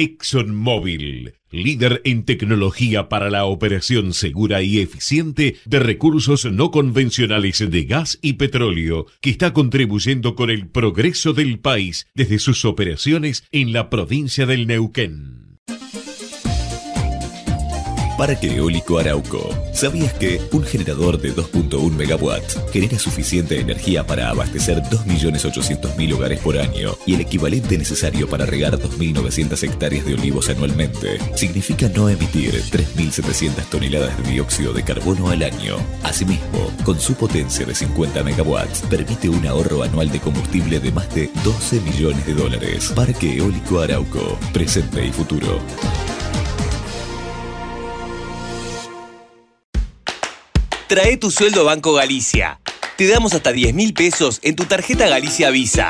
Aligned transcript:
ExxonMobil, 0.00 1.34
líder 1.50 2.00
en 2.04 2.24
tecnología 2.24 3.10
para 3.10 3.28
la 3.28 3.44
operación 3.44 4.14
segura 4.14 4.62
y 4.62 4.78
eficiente 4.78 5.56
de 5.66 5.78
recursos 5.78 6.46
no 6.46 6.70
convencionales 6.70 7.58
de 7.70 7.84
gas 7.84 8.18
y 8.22 8.34
petróleo, 8.34 9.06
que 9.20 9.28
está 9.28 9.52
contribuyendo 9.52 10.34
con 10.34 10.48
el 10.48 10.68
progreso 10.68 11.34
del 11.34 11.58
país 11.58 12.06
desde 12.14 12.38
sus 12.38 12.64
operaciones 12.64 13.44
en 13.52 13.74
la 13.74 13.90
provincia 13.90 14.46
del 14.46 14.66
Neuquén. 14.66 15.49
Parque 18.20 18.54
Eólico 18.54 18.98
Arauco. 18.98 19.48
¿Sabías 19.72 20.12
que 20.12 20.42
un 20.52 20.62
generador 20.62 21.18
de 21.18 21.34
2.1 21.34 21.90
megawatts 21.90 22.60
genera 22.70 22.98
suficiente 22.98 23.58
energía 23.58 24.06
para 24.06 24.28
abastecer 24.28 24.82
2.800.000 24.82 26.12
hogares 26.12 26.38
por 26.40 26.58
año 26.58 26.98
y 27.06 27.14
el 27.14 27.22
equivalente 27.22 27.78
necesario 27.78 28.28
para 28.28 28.44
regar 28.44 28.76
2.900 28.78 29.62
hectáreas 29.62 30.04
de 30.04 30.12
olivos 30.12 30.50
anualmente? 30.50 31.18
Significa 31.34 31.88
no 31.88 32.10
emitir 32.10 32.52
3.700 32.52 33.64
toneladas 33.70 34.14
de 34.22 34.32
dióxido 34.32 34.74
de 34.74 34.82
carbono 34.82 35.30
al 35.30 35.42
año. 35.42 35.78
Asimismo, 36.02 36.70
con 36.84 37.00
su 37.00 37.14
potencia 37.14 37.64
de 37.64 37.74
50 37.74 38.22
megawatts, 38.22 38.82
permite 38.82 39.30
un 39.30 39.46
ahorro 39.46 39.82
anual 39.82 40.10
de 40.10 40.20
combustible 40.20 40.78
de 40.78 40.92
más 40.92 41.08
de 41.14 41.30
12 41.42 41.80
millones 41.80 42.26
de 42.26 42.34
dólares. 42.34 42.92
Parque 42.94 43.38
Eólico 43.38 43.80
Arauco. 43.80 44.38
Presente 44.52 45.06
y 45.06 45.10
futuro. 45.10 45.58
Trae 50.90 51.16
tu 51.16 51.30
sueldo 51.30 51.60
a 51.60 51.62
Banco 51.62 51.92
Galicia. 51.92 52.58
Te 52.96 53.06
damos 53.06 53.32
hasta 53.32 53.52
10 53.52 53.74
mil 53.74 53.94
pesos 53.94 54.40
en 54.42 54.56
tu 54.56 54.64
tarjeta 54.64 55.06
Galicia 55.06 55.50
Visa. 55.50 55.88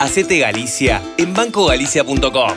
Hacete 0.00 0.38
Galicia 0.38 1.02
en 1.18 1.34
bancogalicia.com. 1.34 2.54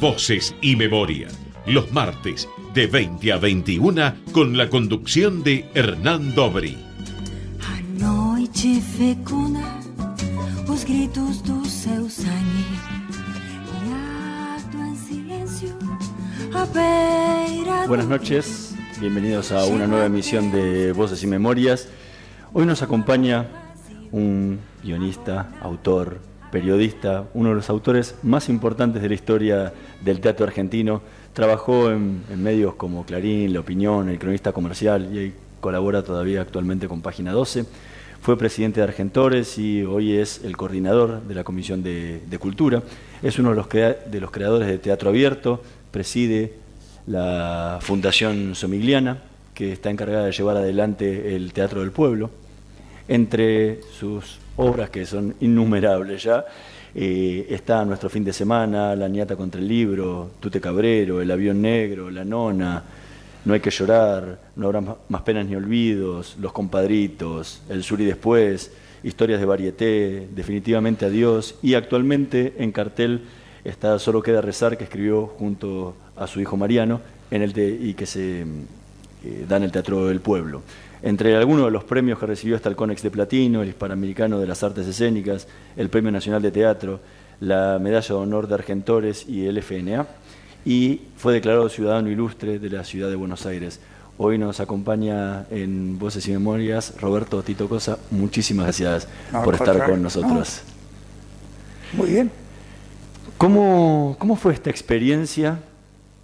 Voces 0.00 0.54
y 0.60 0.76
memoria, 0.76 1.26
los 1.66 1.90
martes 1.90 2.48
de 2.72 2.86
20 2.86 3.32
a 3.32 3.38
21 3.38 4.14
con 4.30 4.56
la 4.56 4.70
conducción 4.70 5.42
de 5.42 5.68
Hernán 5.74 6.36
Dobri. 6.36 6.78
gritos 10.86 11.42
Buenas 17.86 18.08
noches, 18.08 18.74
bienvenidos 19.00 19.52
a 19.52 19.66
una 19.66 19.86
nueva 19.86 20.06
emisión 20.06 20.50
de 20.50 20.92
Voces 20.92 21.22
y 21.22 21.26
Memorias. 21.26 21.88
Hoy 22.52 22.66
nos 22.66 22.82
acompaña 22.82 23.46
un 24.10 24.58
guionista, 24.82 25.50
autor, 25.60 26.18
periodista, 26.50 27.26
uno 27.34 27.50
de 27.50 27.56
los 27.56 27.70
autores 27.70 28.16
más 28.22 28.48
importantes 28.48 29.02
de 29.02 29.08
la 29.08 29.14
historia 29.14 29.72
del 30.02 30.20
teatro 30.20 30.46
argentino. 30.46 31.02
Trabajó 31.32 31.90
en, 31.90 32.22
medios 32.36 32.74
como 32.74 33.04
Clarín, 33.04 33.52
La 33.52 33.60
Opinión, 33.60 34.08
El 34.08 34.18
Cronista 34.18 34.52
Comercial 34.52 35.14
y 35.16 35.34
colabora 35.60 36.02
todavía 36.02 36.40
actualmente 36.40 36.88
con 36.88 37.02
Página 37.02 37.32
12. 37.32 37.66
Fue 38.20 38.36
presidente 38.36 38.80
de 38.80 38.84
Argentores 38.84 39.58
y 39.58 39.82
hoy 39.84 40.16
es 40.16 40.42
el 40.42 40.56
coordinador 40.56 41.22
de 41.22 41.34
la 41.34 41.44
Comisión 41.44 41.82
de, 41.82 42.38
Cultura. 42.40 42.82
Es 43.22 43.38
uno 43.38 43.50
de 43.50 43.56
los, 43.56 43.68
de 43.68 44.20
los 44.20 44.30
creadores 44.30 44.66
de 44.66 44.78
Teatro 44.78 45.10
Abierto, 45.10 45.62
preside 45.96 46.52
la 47.06 47.78
Fundación 47.80 48.54
Somigliana, 48.54 49.16
que 49.54 49.72
está 49.72 49.88
encargada 49.88 50.26
de 50.26 50.32
llevar 50.32 50.58
adelante 50.58 51.34
el 51.34 51.54
Teatro 51.54 51.80
del 51.80 51.90
Pueblo. 51.90 52.28
Entre 53.08 53.80
sus 53.98 54.36
obras, 54.56 54.90
que 54.90 55.06
son 55.06 55.34
innumerables 55.40 56.22
ya, 56.22 56.44
eh, 56.94 57.46
está 57.48 57.82
Nuestro 57.86 58.10
fin 58.10 58.24
de 58.24 58.34
semana, 58.34 58.94
La 58.94 59.08
niata 59.08 59.36
contra 59.36 59.58
el 59.58 59.66
libro, 59.66 60.32
Tute 60.38 60.60
Cabrero, 60.60 61.22
El 61.22 61.30
avión 61.30 61.62
negro, 61.62 62.10
La 62.10 62.26
nona, 62.26 62.82
No 63.46 63.54
hay 63.54 63.60
que 63.60 63.70
llorar, 63.70 64.38
No 64.54 64.66
habrá 64.66 64.82
más 65.08 65.22
penas 65.22 65.46
ni 65.46 65.56
olvidos, 65.56 66.36
Los 66.38 66.52
compadritos, 66.52 67.62
El 67.70 67.82
sur 67.82 67.98
y 68.02 68.04
después, 68.04 68.70
Historias 69.02 69.40
de 69.40 69.46
varieté, 69.46 70.28
Definitivamente 70.30 71.06
adiós 71.06 71.54
y 71.62 71.72
actualmente 71.72 72.52
en 72.58 72.70
cartel 72.70 73.22
está 73.68 73.98
Solo 73.98 74.22
queda 74.22 74.40
rezar, 74.40 74.78
que 74.78 74.84
escribió 74.84 75.26
junto 75.26 75.94
a 76.16 76.26
su 76.26 76.40
hijo 76.40 76.56
Mariano 76.56 77.00
en 77.30 77.42
el 77.42 77.56
y 77.58 77.94
que 77.94 78.06
se 78.06 78.42
eh, 78.42 79.44
da 79.48 79.56
en 79.56 79.64
el 79.64 79.72
Teatro 79.72 80.06
del 80.06 80.20
Pueblo. 80.20 80.62
Entre 81.02 81.36
algunos 81.36 81.66
de 81.66 81.70
los 81.70 81.84
premios 81.84 82.18
que 82.18 82.26
recibió 82.26 82.56
está 82.56 82.68
el 82.68 82.76
Conex 82.76 83.02
de 83.02 83.10
Platino, 83.10 83.62
el 83.62 83.68
Hispanoamericano 83.68 84.38
de 84.38 84.46
las 84.46 84.62
Artes 84.62 84.86
Escénicas, 84.86 85.46
el 85.76 85.88
Premio 85.88 86.10
Nacional 86.10 86.42
de 86.42 86.50
Teatro, 86.50 87.00
la 87.40 87.78
Medalla 87.80 88.06
de 88.08 88.14
Honor 88.14 88.48
de 88.48 88.54
Argentores 88.54 89.28
y 89.28 89.46
el 89.46 89.58
FNA, 89.58 90.06
y 90.64 91.02
fue 91.16 91.34
declarado 91.34 91.68
ciudadano 91.68 92.10
ilustre 92.10 92.58
de 92.58 92.70
la 92.70 92.84
ciudad 92.84 93.08
de 93.08 93.16
Buenos 93.16 93.46
Aires. 93.46 93.80
Hoy 94.18 94.38
nos 94.38 94.60
acompaña 94.60 95.44
en 95.50 95.98
Voces 95.98 96.26
y 96.26 96.32
Memorias 96.32 96.94
Roberto 97.00 97.42
Tito 97.42 97.68
Cosa. 97.68 97.98
Muchísimas 98.10 98.64
gracias 98.64 99.06
por 99.44 99.54
estar 99.54 99.84
con 99.88 100.02
nosotros. 100.02 100.62
Muy 101.92 102.10
bien. 102.10 102.45
¿Cómo, 103.38 104.16
¿Cómo 104.18 104.36
fue 104.36 104.54
esta 104.54 104.70
experiencia 104.70 105.60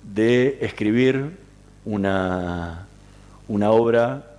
de 0.03 0.57
escribir 0.63 1.37
una, 1.85 2.87
una 3.49 3.71
obra 3.71 4.39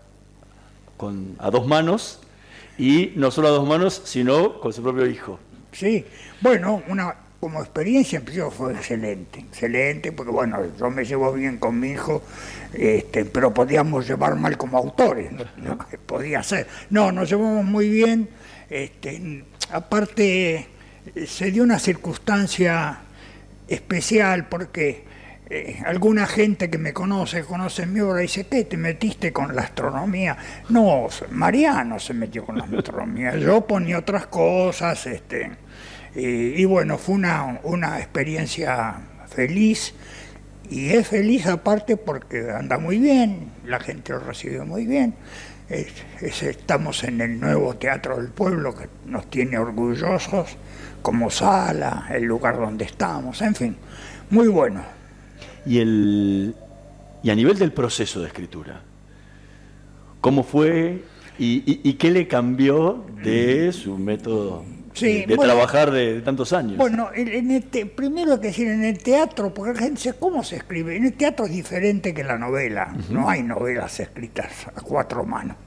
con, 0.97 1.35
a 1.37 1.51
dos 1.51 1.67
manos 1.67 2.19
y 2.79 3.13
no 3.15 3.29
solo 3.29 3.49
a 3.49 3.51
dos 3.51 3.67
manos, 3.67 4.01
sino 4.05 4.59
con 4.59 4.73
su 4.73 4.81
propio 4.81 5.05
hijo? 5.05 5.39
Sí, 5.71 6.03
bueno, 6.41 6.81
una 6.87 7.15
como 7.39 7.59
experiencia 7.59 8.23
fue 8.49 8.73
excelente, 8.73 9.41
excelente, 9.41 10.11
porque 10.11 10.31
bueno, 10.31 10.57
yo 10.79 10.89
me 10.89 11.05
llevo 11.05 11.31
bien 11.31 11.59
con 11.59 11.79
mi 11.79 11.89
hijo, 11.89 12.23
este, 12.73 13.25
pero 13.25 13.53
podíamos 13.53 14.07
llevar 14.07 14.35
mal 14.35 14.57
como 14.57 14.79
autores, 14.79 15.31
¿no? 15.31 15.77
podía 16.07 16.41
ser. 16.41 16.65
No, 16.89 17.11
nos 17.11 17.29
llevamos 17.29 17.65
muy 17.65 17.87
bien, 17.89 18.29
este, 18.67 19.43
aparte 19.71 20.69
se 21.27 21.51
dio 21.51 21.63
una 21.63 21.79
circunstancia 21.79 22.99
especial 23.67 24.47
porque 24.47 25.03
eh, 25.49 25.81
alguna 25.85 26.25
gente 26.25 26.69
que 26.69 26.77
me 26.77 26.93
conoce, 26.93 27.43
conoce 27.43 27.85
mi 27.85 27.99
obra, 27.99 28.21
dice, 28.21 28.47
¿qué 28.47 28.63
te 28.63 28.77
metiste 28.77 29.33
con 29.33 29.55
la 29.55 29.63
astronomía? 29.63 30.37
No, 30.69 31.07
Mariano 31.31 31.99
se 31.99 32.13
metió 32.13 32.45
con 32.45 32.57
la 32.57 32.63
astronomía, 32.63 33.35
yo 33.37 33.61
ponía 33.67 33.99
otras 33.99 34.27
cosas, 34.27 35.05
este, 35.05 35.51
y, 36.15 36.63
bueno, 36.65 36.97
fue 36.97 37.15
una, 37.15 37.59
una 37.63 37.99
experiencia 37.99 38.95
feliz, 39.27 39.93
y 40.69 40.89
es 40.91 41.07
feliz 41.07 41.45
aparte 41.47 41.97
porque 41.97 42.49
anda 42.51 42.77
muy 42.77 42.97
bien, 42.97 43.51
la 43.65 43.79
gente 43.79 44.13
lo 44.13 44.19
recibe 44.19 44.63
muy 44.63 44.87
bien. 44.87 45.13
estamos 46.21 47.03
en 47.03 47.19
el 47.19 47.39
nuevo 47.39 47.75
Teatro 47.75 48.17
del 48.17 48.29
Pueblo 48.29 48.73
que 48.75 48.87
nos 49.05 49.29
tiene 49.29 49.57
orgullosos 49.57 50.57
como 51.03 51.29
sala, 51.29 52.07
el 52.09 52.23
lugar 52.23 52.57
donde 52.57 52.85
estamos, 52.85 53.39
en 53.41 53.53
fin, 53.53 53.75
muy 54.31 54.47
bueno. 54.47 54.81
Y, 55.65 55.79
el, 55.79 56.55
y 57.21 57.29
a 57.29 57.35
nivel 57.35 57.59
del 57.59 57.73
proceso 57.73 58.21
de 58.21 58.27
escritura, 58.27 58.81
¿cómo 60.21 60.43
fue 60.43 61.03
y, 61.37 61.93
qué 61.93 62.09
le 62.09 62.27
cambió 62.27 63.05
de 63.21 63.71
su 63.73 63.97
método 63.97 64.63
de, 64.99 65.37
trabajar 65.37 65.91
de, 65.91 66.21
tantos 66.21 66.53
años? 66.53 66.77
Bueno, 66.77 67.09
en 67.13 67.51
este, 67.51 67.85
primero 67.85 68.39
que 68.39 68.47
decir, 68.47 68.69
en 68.69 68.85
el 68.85 68.97
teatro, 68.97 69.53
porque 69.53 69.73
la 69.73 69.79
gente 69.79 69.95
dice, 69.95 70.13
¿cómo 70.17 70.41
se 70.41 70.55
escribe? 70.55 70.95
En 70.95 71.05
el 71.05 71.13
teatro 71.13 71.45
es 71.45 71.51
diferente 71.51 72.13
que 72.13 72.23
la 72.23 72.37
novela, 72.37 72.95
no 73.09 73.29
hay 73.29 73.43
novelas 73.43 73.99
escritas 73.99 74.67
a 74.73 74.79
cuatro 74.81 75.25
manos. 75.25 75.57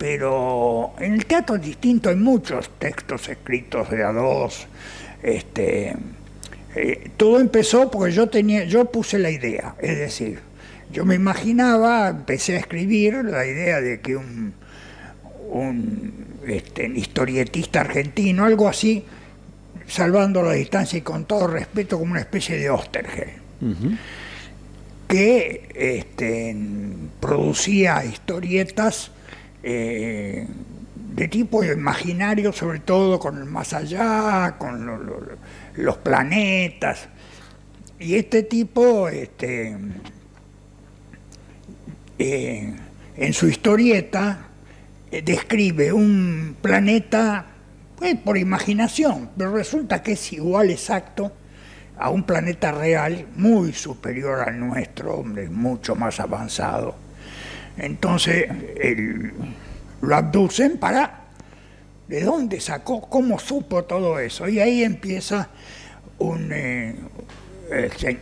Pero 0.00 0.94
en 0.98 1.12
el 1.12 1.26
teatro 1.26 1.56
es 1.56 1.62
distinto, 1.62 2.08
hay 2.08 2.16
muchos 2.16 2.70
textos 2.78 3.28
escritos 3.28 3.90
de 3.90 4.02
a 4.02 4.10
dos, 4.12 4.66
este, 5.22 5.94
eh, 6.74 7.10
todo 7.18 7.38
empezó 7.38 7.90
porque 7.90 8.10
yo 8.10 8.26
tenía, 8.26 8.64
yo 8.64 8.86
puse 8.86 9.18
la 9.18 9.30
idea, 9.30 9.74
es 9.78 9.98
decir, 9.98 10.38
yo 10.90 11.04
me 11.04 11.16
imaginaba, 11.16 12.08
empecé 12.08 12.56
a 12.56 12.60
escribir 12.60 13.22
la 13.26 13.44
idea 13.44 13.82
de 13.82 14.00
que 14.00 14.16
un, 14.16 14.54
este, 16.48 16.86
historietista 16.86 17.82
argentino, 17.82 18.46
algo 18.46 18.68
así, 18.68 19.04
salvando 19.86 20.42
la 20.42 20.52
distancia 20.52 20.98
y 20.98 21.02
con 21.02 21.26
todo 21.26 21.46
respeto, 21.46 21.98
como 21.98 22.12
una 22.12 22.20
especie 22.20 22.56
de 22.56 22.70
Ostergel, 22.70 23.32
que 25.06 25.68
este, 25.74 26.56
producía 27.20 28.02
historietas 28.02 29.10
eh, 29.62 30.46
de 31.14 31.28
tipo 31.28 31.62
imaginario, 31.64 32.52
sobre 32.52 32.80
todo 32.80 33.18
con 33.18 33.38
el 33.38 33.44
más 33.44 33.72
allá, 33.72 34.56
con 34.58 35.00
los 35.74 35.96
planetas. 35.98 37.08
Y 37.98 38.14
este 38.14 38.44
tipo, 38.44 39.08
este, 39.08 39.76
eh, 42.18 42.74
en 43.16 43.32
su 43.32 43.48
historieta, 43.48 44.48
eh, 45.10 45.22
describe 45.22 45.92
un 45.92 46.56
planeta 46.62 47.46
pues, 47.96 48.16
por 48.16 48.38
imaginación, 48.38 49.30
pero 49.36 49.52
resulta 49.52 50.02
que 50.02 50.12
es 50.12 50.32
igual 50.32 50.70
exacto 50.70 51.32
a 51.98 52.08
un 52.08 52.22
planeta 52.22 52.72
real 52.72 53.26
muy 53.36 53.74
superior 53.74 54.40
al 54.48 54.58
nuestro, 54.58 55.16
hombre, 55.16 55.50
mucho 55.50 55.94
más 55.94 56.18
avanzado. 56.18 57.09
Entonces 57.80 58.46
lo 60.00 60.16
abducen 60.16 60.78
para 60.78 61.20
¿De 62.10 62.24
dónde 62.24 62.60
sacó? 62.60 63.02
¿Cómo 63.02 63.38
supo 63.38 63.84
todo 63.84 64.18
eso? 64.18 64.48
Y 64.48 64.58
ahí 64.58 64.82
empieza 64.82 65.48
un... 66.18 66.50
Eh, 66.52 66.96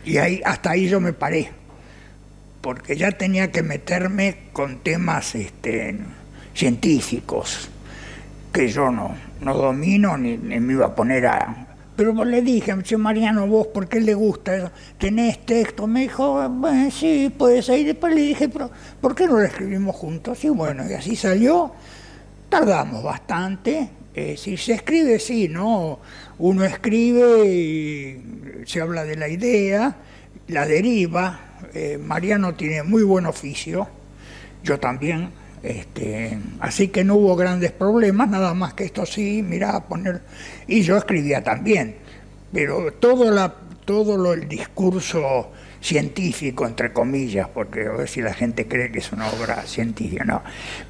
y 0.05 0.17
ahí, 0.17 0.41
hasta 0.45 0.69
ahí 0.69 0.87
yo 0.87 0.99
me 0.99 1.11
paré, 1.11 1.49
porque 2.61 2.95
ya 2.95 3.11
tenía 3.11 3.51
que 3.51 3.63
meterme 3.63 4.41
con 4.53 4.83
temas 4.83 5.33
este, 5.33 5.97
científicos, 6.53 7.67
que 8.53 8.67
yo 8.67 8.91
no, 8.91 9.15
no 9.41 9.55
domino 9.55 10.15
ni, 10.19 10.37
me 10.37 10.73
iba 10.73 10.85
a 10.85 10.95
poner 10.95 11.25
a... 11.25 11.68
Pero 11.99 12.23
le 12.23 12.41
dije, 12.41 12.73
Mariano, 12.97 13.45
vos, 13.45 13.67
¿por 13.67 13.89
qué 13.89 13.99
le 13.99 14.13
gusta? 14.13 14.71
¿Tenés 14.97 15.45
texto? 15.45 15.85
Me 15.85 16.03
dijo, 16.03 16.47
bueno, 16.47 16.89
sí, 16.89 17.29
puede 17.37 17.61
ser. 17.61 17.83
Después 17.83 18.15
le 18.15 18.21
dije, 18.21 18.47
pero 18.47 18.71
¿por 19.01 19.13
qué 19.13 19.27
no 19.27 19.33
lo 19.33 19.41
escribimos 19.41 19.97
juntos? 19.97 20.41
Y 20.45 20.47
bueno, 20.47 20.89
y 20.89 20.93
así 20.93 21.17
salió 21.17 21.73
tardamos 22.47 23.03
bastante. 23.03 23.89
Eh, 24.13 24.37
si 24.37 24.55
se 24.55 24.75
escribe, 24.75 25.19
sí, 25.19 25.49
¿no? 25.49 25.99
Uno 26.37 26.63
escribe 26.63 27.45
y 27.45 28.63
se 28.65 28.79
habla 28.79 29.03
de 29.03 29.17
la 29.17 29.27
idea, 29.27 29.93
la 30.47 30.65
deriva. 30.65 31.57
Eh, 31.73 31.99
Mariano 32.01 32.55
tiene 32.55 32.81
muy 32.81 33.03
buen 33.03 33.25
oficio, 33.25 33.89
yo 34.63 34.79
también. 34.79 35.31
Este, 35.61 36.39
así 36.61 36.87
que 36.87 37.03
no 37.03 37.15
hubo 37.15 37.35
grandes 37.35 37.73
problemas, 37.73 38.29
nada 38.29 38.53
más 38.53 38.73
que 38.73 38.85
esto 38.85 39.05
sí, 39.05 39.43
mira, 39.43 39.81
poner. 39.81 40.21
Y 40.69 40.83
yo 40.83 40.97
escribía 40.97 41.43
también, 41.43 41.95
pero 42.53 42.93
todo, 42.93 43.31
la, 43.31 43.53
todo 43.85 44.17
lo, 44.17 44.33
el 44.33 44.47
discurso 44.47 45.51
científico, 45.81 46.67
entre 46.67 46.93
comillas, 46.93 47.47
porque 47.47 47.87
a 47.87 47.91
ver 47.91 48.07
si 48.07 48.21
la 48.21 48.33
gente 48.33 48.67
cree 48.67 48.91
que 48.91 48.99
es 48.99 49.11
una 49.11 49.27
obra 49.29 49.63
científica, 49.63 50.23
no. 50.25 50.43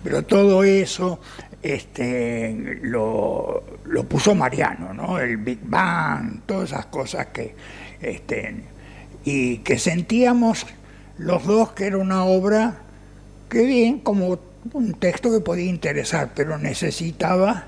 Pero 0.03 0.23
todo 0.23 0.63
eso 0.63 1.21
este, 1.61 2.79
lo, 2.81 3.63
puso 4.07 4.35
Mariano, 4.35 4.93
¿no? 4.93 5.19
El 5.19 5.37
Big 5.37 5.59
Bang, 5.63 6.41
todas 6.45 6.71
esas 6.71 6.87
cosas 6.87 7.27
que, 7.27 7.55
este, 8.01 8.55
y 9.23 9.59
que 9.59 9.77
sentíamos 9.77 10.65
los 11.17 11.45
dos 11.45 11.71
que 11.71 11.85
era 11.85 11.97
una 11.97 12.23
obra 12.25 12.79
que 13.49 13.63
bien, 13.63 13.99
como 13.99 14.39
un 14.73 14.93
texto 14.93 15.31
que 15.31 15.39
podía 15.39 15.69
interesar, 15.69 16.31
pero 16.35 16.57
necesitaba 16.57 17.65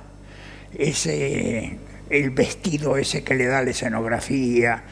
ese, 0.73 1.77
el 2.11 2.31
vestido 2.31 2.97
ese 2.97 3.23
que 3.23 3.35
le 3.35 3.45
da 3.45 3.63
la 3.63 3.71
escenografía, 3.71 4.83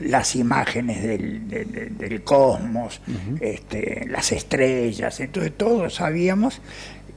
las 0.00 0.34
imágenes 0.34 1.02
del, 1.02 2.22
cosmos, 2.24 3.00
este, 3.40 4.06
las 4.08 4.32
estrellas, 4.32 5.20
entonces 5.20 5.52
todos 5.56 5.94
sabíamos 5.94 6.60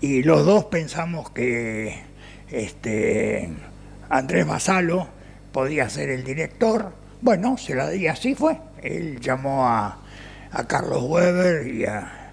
y 0.02 0.24
los 0.24 0.46
dos 0.46 0.66
pensamos 0.66 1.32
que 1.32 1.96
este, 2.52 3.50
Andrés 4.10 4.46
Basalo 4.46 5.08
podía 5.52 5.90
ser 5.90 6.10
el 6.10 6.24
director. 6.24 6.94
Bueno, 7.22 7.58
se 7.58 7.76
la 7.76 7.90
di, 7.90 8.08
así 8.08 8.36
fue. 8.36 8.58
Él 8.84 9.20
llamó 9.20 9.68
a, 9.68 10.02
Carlos 10.68 11.04
Weber 11.04 11.68
y 11.68 11.86
a, 11.86 12.32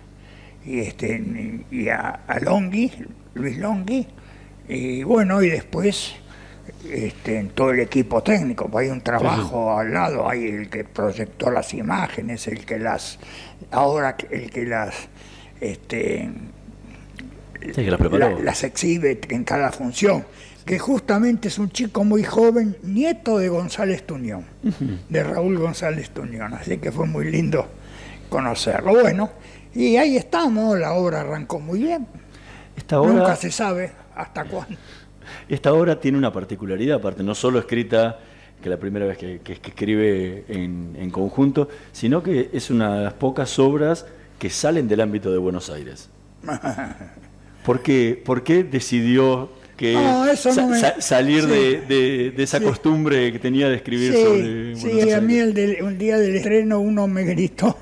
y 0.65 0.81
este, 0.81 1.65
y 1.71 1.89
a, 1.89 2.21
Longhi, 2.41 2.93
Luis 3.35 3.59
Longhi, 3.59 4.07
y 4.69 5.03
bueno, 5.03 5.43
y 5.43 5.51
después 5.51 6.15
este, 6.89 7.39
en 7.39 7.51
todo 7.51 7.71
el 7.71 7.81
equipo 7.81 8.23
técnico, 8.23 8.69
pues 8.69 8.87
hay 8.87 8.93
un 8.93 9.01
trabajo 9.01 9.77
al 9.77 9.93
lado, 9.93 10.29
hay 10.29 10.47
el 10.47 10.71
que 10.71 10.85
proyectó 10.85 11.51
las 11.51 11.75
imágenes, 11.75 12.47
el 12.49 12.65
que 12.65 12.79
las, 12.79 13.19
ahora 13.71 14.17
el 14.31 14.51
que 14.51 14.65
las 14.65 14.95
este, 15.61 16.31
las 18.43 18.65
exhibe 18.65 19.21
en 19.29 19.45
cada 19.45 19.71
función, 19.71 20.25
que 20.65 20.79
justamente 20.79 21.49
es 21.49 21.59
un 21.59 21.71
chico 21.71 22.05
muy 22.05 22.25
joven, 22.25 22.77
nieto 22.83 23.39
de 23.39 23.49
González 23.49 24.05
Tuñón, 24.05 24.45
de 25.09 25.23
Raúl 25.23 25.59
González 25.59 26.11
Tuñón, 26.11 26.55
así 26.55 26.79
que 26.79 26.93
fue 26.93 27.07
muy 27.07 27.31
lindo 27.31 27.69
conocerlo. 28.29 29.01
Bueno, 29.01 29.31
y 29.75 29.97
ahí 29.97 30.17
estamos, 30.17 30.79
la 30.79 30.93
obra 30.93 31.21
arrancó 31.21 31.61
muy 31.61 31.81
bien. 31.81 32.07
Esta 32.77 33.01
obra, 33.01 33.13
Nunca 33.13 33.37
se 33.37 33.51
sabe 33.51 33.93
hasta 34.15 34.45
cuándo. 34.45 34.77
Esta 35.49 35.73
obra 35.73 36.01
tiene 36.01 36.19
una 36.19 36.33
particularidad, 36.33 36.99
aparte, 36.99 37.23
no 37.23 37.35
solo 37.35 37.59
escrita 37.59 38.19
que 38.63 38.71
la 38.71 38.79
primera 38.79 39.07
vez 39.07 39.19
que, 39.19 39.41
escribe 39.45 40.45
en, 40.49 40.97
en, 40.99 41.11
conjunto, 41.11 41.69
sino 41.91 42.23
que 42.23 42.51
es 42.53 42.71
una 42.71 42.99
de 42.99 43.05
las 43.05 43.13
pocas 43.15 43.59
obras 43.59 44.07
que 44.39 44.51
salen 44.51 44.89
del 44.89 45.01
ámbito 45.01 45.33
de 45.33 45.39
Buenos 45.39 45.69
Aires. 45.71 46.09
¿Por 47.65 47.83
qué, 47.83 48.21
por 48.25 48.43
qué 48.43 48.65
decidió 48.65 49.51
que 49.77 49.97
salir 50.99 51.47
de, 51.47 52.35
esa 52.39 52.61
costumbre 52.61 53.33
que 53.33 53.39
tenía 53.39 53.69
de 53.69 53.77
escribir 53.77 54.15
sobre 54.15 54.77
Sí, 54.77 55.11
a 55.11 55.21
mí 55.21 55.37
el, 55.37 55.79
un 55.83 55.99
día 55.99 56.19
del 56.19 56.37
estreno 56.37 56.81
uno 56.81 57.07
me 57.07 57.25
gritó, 57.25 57.77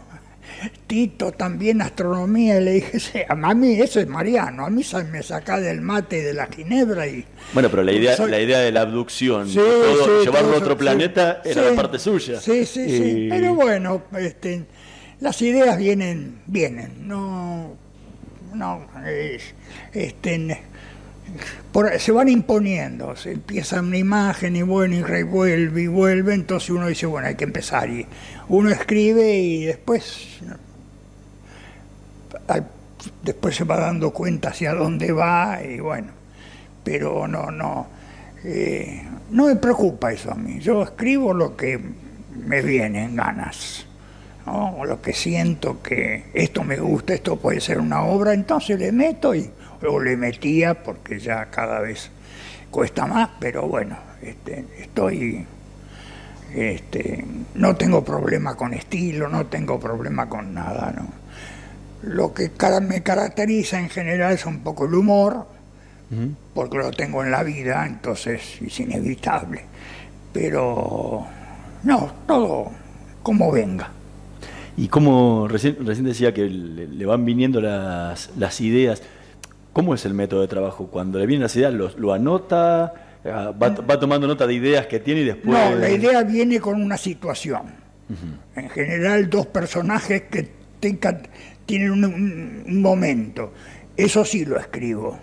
Tito, 0.87 1.33
también 1.33 1.83
astronomía, 1.83 2.61
y 2.61 2.65
le 2.65 2.71
dije, 2.73 3.27
a 3.29 3.35
mí 3.55 3.81
eso 3.81 4.01
es 4.01 4.09
Mariano, 4.09 4.67
a 4.67 4.71
mí 4.71 4.83
me 5.11 5.23
saca 5.23 5.61
del 5.61 5.81
mate 5.81 6.19
y 6.19 6.23
de 6.23 6.35
la 6.35 6.47
ginebra 6.47 7.07
y... 7.07 7.25
Bueno, 7.53 7.71
pero 7.71 7.83
la 7.83 7.93
idea, 7.93 8.17
la 8.27 8.41
idea 8.41 8.59
de 8.59 8.73
la 8.73 8.83
abducción, 8.83 9.49
llevarlo 9.49 10.55
a 10.55 10.59
otro 10.59 10.77
planeta 10.77 11.43
era 11.45 11.71
la 11.71 11.77
parte 11.77 11.99
suya. 11.99 12.41
Sí, 12.41 12.65
sí, 12.67 12.89
sí, 12.89 13.27
pero 13.31 13.55
bueno, 13.55 14.03
este, 14.19 14.65
las 15.21 15.41
ideas 15.43 15.79
vienen, 15.79 16.41
vienen, 16.47 17.09
no 17.09 17.79
no, 18.55 18.87
este, 19.95 20.65
se 21.99 22.13
van 22.13 22.29
imponiendo, 22.29 23.15
se 23.17 23.33
empieza 23.33 23.81
una 23.81 23.97
imagen 23.97 24.57
y 24.57 24.63
bueno, 24.63 24.97
y 24.97 25.03
revuelve 25.03 25.83
y 25.83 25.87
vuelve, 25.87 26.35
entonces 26.35 26.71
uno 26.71 26.89
dice, 26.89 27.07
bueno, 27.07 27.29
hay 27.29 27.37
que 27.37 27.45
empezar. 27.45 27.89
Y 27.89 28.07
uno 28.49 28.71
escribe 28.71 29.39
y 29.39 29.65
después, 29.65 30.41
después 33.23 33.57
se 33.57 33.65
va 33.65 33.79
dando 33.79 34.11
cuenta 34.11 34.51
hacia 34.51 34.75
dónde 34.75 35.13
va 35.13 35.61
y 35.63 35.81
bueno, 35.81 36.09
pero 36.83 37.29
no, 37.29 37.51
no, 37.51 37.87
eh, 38.45 39.03
no 39.31 39.47
me 39.47 39.57
preocupa 39.57 40.13
eso 40.13 40.33
a 40.33 40.35
mí. 40.35 40.59
Yo 40.61 40.83
escribo 40.83 41.33
lo 41.33 41.57
que 41.57 41.81
me 42.47 42.63
viene 42.63 43.05
en 43.05 43.17
ganas. 43.17 43.87
lo 44.47 45.01
que 45.01 45.13
siento 45.13 45.81
que 45.83 46.25
esto 46.35 46.65
me 46.65 46.77
gusta, 46.79 47.15
esto 47.15 47.37
puede 47.37 47.61
ser 47.61 47.79
una 47.79 48.03
obra, 48.03 48.33
entonces 48.33 48.79
le 48.79 48.91
meto 48.91 49.35
y 49.35 49.51
o 49.87 50.01
le 50.01 50.17
metía 50.17 50.83
porque 50.83 51.19
ya 51.19 51.47
cada 51.47 51.81
vez 51.81 52.11
cuesta 52.71 53.07
más, 53.07 53.31
pero 53.41 53.67
bueno, 53.67 53.97
este, 54.23 54.65
estoy, 54.79 55.45
este, 56.55 57.25
no 57.55 57.77
tengo 57.77 58.05
problema 58.05 58.57
con 58.57 58.75
estilo, 58.75 59.29
no 59.29 59.47
tengo 59.47 59.79
problema 59.81 60.29
con 60.29 60.55
nada, 60.55 60.93
¿no? 60.97 61.09
Lo 62.03 62.33
que 62.33 62.51
me 62.83 63.03
caracteriza 63.03 63.79
en 63.79 63.91
general 63.91 64.33
es 64.33 64.47
un 64.47 64.61
poco 64.61 64.87
el 64.87 64.95
humor, 64.95 65.47
porque 66.55 66.79
lo 66.79 66.91
tengo 66.91 67.23
en 67.23 67.31
la 67.31 67.43
vida, 67.43 67.87
entonces 67.87 68.59
es 68.61 68.81
inevitable. 68.81 69.65
Pero 70.33 71.27
no, 71.85 72.13
todo 72.27 72.71
como 73.23 73.53
venga. 73.53 73.91
Y 74.77 74.89
como 74.89 75.47
recién, 75.47 75.77
recién 75.87 76.07
decía 76.07 76.33
que 76.33 76.49
le, 76.49 77.07
van 77.07 77.25
viniendo 77.25 77.61
las, 77.61 78.31
las 78.39 78.61
ideas, 78.61 79.03
¿Cómo 79.73 79.95
es 79.95 80.05
el 80.05 80.15
método 80.15 80.41
de 80.41 80.49
trabajo? 80.49 80.89
Cuando 80.89 81.19
le 81.19 81.27
vienen 81.27 81.43
las 81.45 81.55
ideas, 81.55 81.73
lo, 81.73 82.13
anota, 82.13 82.93
ah, 83.25 83.53
va, 83.53 84.01
tomando 84.01 84.27
nota 84.27 84.47
de 84.47 84.55
ideas 84.55 84.87
que 84.87 84.99
tiene 84.99 85.21
y 85.21 85.25
después... 85.25 85.57
No, 85.57 85.77
la 85.77 85.91
idea 85.91 86.23
viene 86.25 86.59
con 86.59 86.81
una 86.81 86.97
situación. 86.97 87.79
En 88.57 88.69
general, 88.71 89.31
dos 89.31 89.47
personajes 89.47 90.23
que 90.23 90.49
tengan, 90.81 91.23
tienen 91.65 92.05
un, 92.05 92.83
momento. 92.83 93.53
Eso 93.97 94.25
sí 94.25 94.45
lo 94.45 94.59
escribo. 94.59 95.17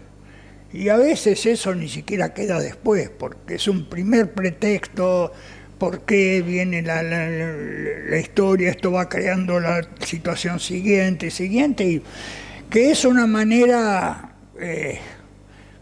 Y 0.72 0.88
a 0.88 0.96
veces 0.96 1.46
eso 1.46 1.76
ni 1.76 1.90
siquiera 1.90 2.34
queda 2.34 2.62
después, 2.62 3.10
porque 3.10 3.56
es 3.56 3.68
un 3.68 3.90
primer 3.90 4.32
pretexto, 4.32 5.34
por 5.78 6.02
qué 6.02 6.42
viene 6.42 6.82
la, 6.82 7.04
la 7.04 8.18
historia, 8.18 8.70
esto 8.70 8.94
va 8.94 9.10
creando 9.10 9.60
la 9.60 9.86
situación 10.00 10.62
siguiente, 10.62 11.30
siguiente, 11.30 11.84
y 11.84 12.02
que 12.70 12.92
es 12.92 13.04
una 13.04 13.28
manera 13.28 14.37
eh, 14.60 15.00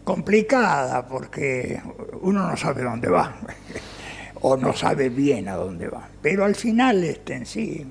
complicada 0.04 1.06
porque 1.06 1.80
uno 2.22 2.48
no 2.48 2.56
sabe 2.56 2.82
dónde 2.82 3.08
va 3.08 3.36
o 4.40 4.56
no 4.56 4.72
sabe 4.72 5.08
bien 5.08 5.48
a 5.48 5.54
dónde 5.54 5.88
va. 5.88 6.08
Pero 6.22 6.44
al 6.44 6.54
final 6.54 7.02
este, 7.04 7.34
en 7.34 7.46
sí 7.46 7.86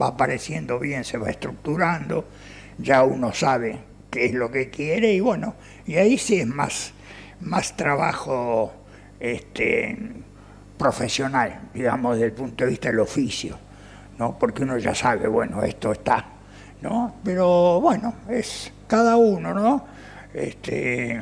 va 0.00 0.08
apareciendo 0.08 0.78
bien, 0.78 1.04
se 1.04 1.18
va 1.18 1.30
estructurando, 1.30 2.24
ya 2.78 3.02
uno 3.02 3.32
sabe 3.32 3.78
qué 4.10 4.26
es 4.26 4.34
lo 4.34 4.50
que 4.50 4.70
quiere 4.70 5.12
y 5.12 5.20
bueno, 5.20 5.54
y 5.86 5.96
ahí 5.96 6.18
sí 6.18 6.40
es 6.40 6.46
más, 6.46 6.92
más 7.40 7.76
trabajo 7.76 8.72
este, 9.18 9.96
profesional, 10.78 11.68
digamos, 11.74 12.14
desde 12.14 12.26
el 12.26 12.32
punto 12.32 12.64
de 12.64 12.70
vista 12.70 12.88
del 12.88 13.00
oficio, 13.00 13.58
¿no? 14.18 14.38
porque 14.38 14.62
uno 14.62 14.78
ya 14.78 14.94
sabe, 14.94 15.28
bueno, 15.28 15.62
esto 15.62 15.92
está, 15.92 16.24
¿no? 16.82 17.16
Pero 17.24 17.80
bueno, 17.80 18.14
es 18.28 18.72
cada 18.86 19.16
uno, 19.16 19.54
¿no? 19.54 19.84
Este, 20.36 21.18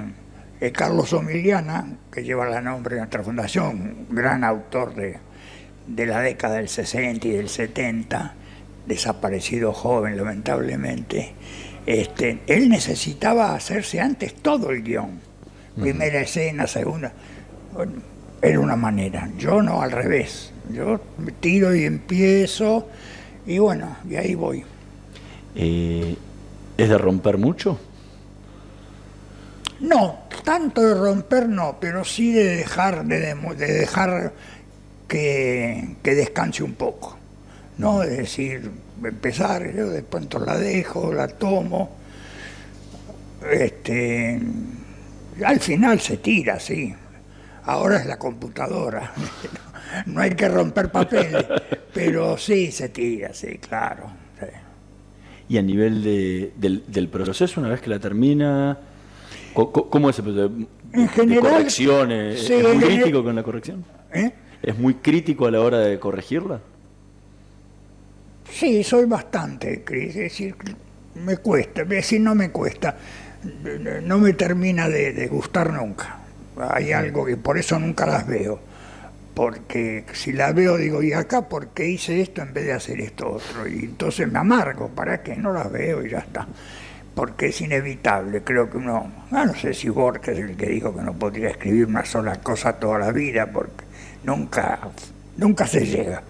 eh, 0.60 0.72
Carlos 0.72 1.12
Omiliana, 1.12 1.86
que 2.12 2.24
lleva 2.24 2.56
el 2.56 2.64
nombre 2.64 2.96
de 2.96 3.02
nuestra 3.02 3.22
fundación, 3.22 4.06
gran 4.10 4.42
autor 4.42 4.94
de, 4.94 6.06
la 6.06 6.20
década 6.20 6.56
del 6.56 6.68
60 6.68 7.28
y 7.28 7.30
del 7.30 7.48
70, 7.48 8.34
desaparecido 8.86 9.72
joven 9.72 10.16
lamentablemente, 10.16 11.32
este, 11.86 12.40
él 12.46 12.68
necesitaba 12.68 13.54
hacerse 13.54 14.00
antes 14.00 14.34
todo 14.34 14.70
el 14.70 14.82
guion, 14.82 15.20
primera 15.78 16.20
escena, 16.20 16.66
segunda, 16.66 17.12
era 18.42 18.60
una 18.60 18.76
manera, 18.76 19.30
yo 19.38 19.62
no 19.62 19.80
al 19.80 19.92
revés, 19.92 20.52
yo 20.72 21.00
me 21.18 21.32
tiro 21.32 21.74
y 21.74 21.84
empiezo 21.84 22.88
y 23.46 23.58
bueno, 23.58 23.96
y 24.08 24.16
ahí 24.16 24.34
voy. 24.34 24.64
Eh, 25.54 26.16
¿Es 26.76 26.88
de 26.88 26.98
romper 26.98 27.38
mucho? 27.38 27.78
No, 29.80 30.20
tanto 30.44 30.80
de 30.82 30.94
romper 30.94 31.48
no, 31.48 31.76
pero 31.80 32.04
sí 32.04 32.32
de 32.32 32.56
dejar, 32.56 33.04
de, 33.04 33.34
dejar 33.56 34.32
que, 35.08 35.96
descanse 36.02 36.62
un 36.62 36.74
poco. 36.74 37.18
¿no? 37.78 38.02
Es 38.02 38.16
decir, 38.16 38.70
empezar, 39.02 39.74
yo 39.74 39.88
de 39.88 40.02
pronto 40.02 40.38
la 40.38 40.56
dejo, 40.56 41.12
la 41.12 41.28
tomo. 41.28 41.96
Este, 43.50 44.40
al 45.44 45.60
final 45.60 46.00
se 46.00 46.18
tira, 46.18 46.58
sí. 46.60 46.94
Ahora 47.64 47.96
es 47.96 48.06
la 48.06 48.18
computadora. 48.18 49.12
no 50.06 50.20
hay 50.20 50.30
que 50.30 50.48
romper 50.48 50.90
papeles, 50.90 51.44
pero 51.92 52.38
sí 52.38 52.70
se 52.70 52.90
tira, 52.90 53.34
sí, 53.34 53.58
claro. 53.58 54.10
Y 55.46 55.58
a 55.58 55.62
nivel 55.62 56.02
del, 56.02 56.84
del 56.86 57.08
proceso, 57.08 57.60
una 57.60 57.68
vez 57.68 57.80
que 57.80 57.90
la 57.90 57.98
termina, 57.98 58.78
¿Cómo 59.54 60.10
es 60.10 60.18
el 60.18 60.66
en 60.92 61.08
general, 61.08 61.52
corrección? 61.52 62.10
¿Es, 62.10 62.50
muy 62.50 62.78
crítico 62.78 63.22
con 63.22 63.34
la 63.36 63.42
corrección? 63.42 63.84
¿Eh? 64.12 64.32
¿Es 64.62 64.78
muy 64.78 64.94
crítico 64.94 65.46
a 65.46 65.50
la 65.50 65.60
hora 65.60 65.78
de 65.78 65.98
corregirla? 65.98 66.60
Sí, 68.50 68.82
soy 68.82 69.06
bastante, 69.06 69.84
es 69.88 70.14
decir, 70.14 70.56
me 71.14 71.36
cuesta, 71.38 71.82
es 71.82 71.88
decir, 71.88 72.20
no 72.20 72.34
me 72.34 72.50
cuesta, 72.50 72.96
no 74.02 74.18
me 74.18 74.32
termina 74.32 74.88
de, 74.88 75.26
gustar 75.28 75.72
nunca. 75.72 76.18
Hay 76.70 76.92
algo 76.92 77.24
que 77.24 77.36
por 77.36 77.58
eso 77.58 77.78
nunca 77.78 78.06
las 78.06 78.26
veo, 78.26 78.60
porque 79.34 80.04
si 80.12 80.32
la 80.32 80.52
veo 80.52 80.76
digo, 80.76 81.02
¿y 81.02 81.12
acá 81.12 81.48
por 81.48 81.68
qué 81.68 81.88
hice 81.88 82.20
esto 82.20 82.42
en 82.42 82.52
vez 82.52 82.66
de 82.66 82.72
hacer 82.72 83.00
esto 83.00 83.28
otro? 83.32 83.66
Y 83.66 83.80
entonces 83.84 84.30
me 84.30 84.38
amargo, 84.38 84.88
¿para 84.88 85.22
qué? 85.22 85.36
No 85.36 85.52
las 85.52 85.70
veo 85.70 86.04
y 86.04 86.10
ya 86.10 86.18
está 86.18 86.46
porque 87.14 87.46
es 87.46 87.60
inevitable. 87.60 88.42
Creo 88.42 88.70
que 88.70 88.78
uno, 88.78 89.10
ah, 89.30 89.44
no 89.46 89.54
sé 89.54 89.74
si 89.74 89.88
Borges 89.88 90.38
es 90.38 90.50
el 90.50 90.56
que 90.56 90.66
dijo 90.66 90.94
que 90.94 91.02
no 91.02 91.14
podría 91.14 91.50
escribir 91.50 91.86
una 91.86 92.04
sola 92.04 92.36
cosa 92.36 92.74
toda 92.74 92.98
la 92.98 93.12
vida, 93.12 93.50
porque 93.52 93.84
nunca, 94.24 94.80
nunca 95.36 95.66
se 95.66 95.86
llega. 95.86 96.22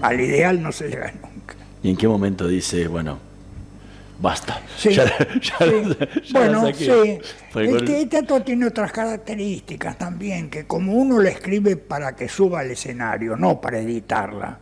Al 0.00 0.20
ideal 0.20 0.62
no 0.62 0.72
se 0.72 0.88
llega 0.88 1.12
nunca. 1.12 1.54
¿Y 1.82 1.90
en 1.90 1.96
qué 1.96 2.08
momento 2.08 2.48
dice, 2.48 2.88
bueno, 2.88 3.18
basta? 4.24 4.60
Sí, 4.76 4.96
bueno, 6.32 6.66
sí. 6.74 7.18
Este 7.54 8.06
teatro 8.06 8.42
tiene 8.42 8.66
otras 8.66 8.90
características 8.90 9.96
también, 9.96 10.50
que 10.50 10.66
como 10.66 10.94
uno 10.94 11.20
le 11.20 11.30
escribe 11.30 11.76
para 11.76 12.16
que 12.16 12.28
suba 12.28 12.60
al 12.60 12.70
escenario, 12.70 13.36
no 13.36 13.60
para 13.60 13.78
editarla 13.78 14.58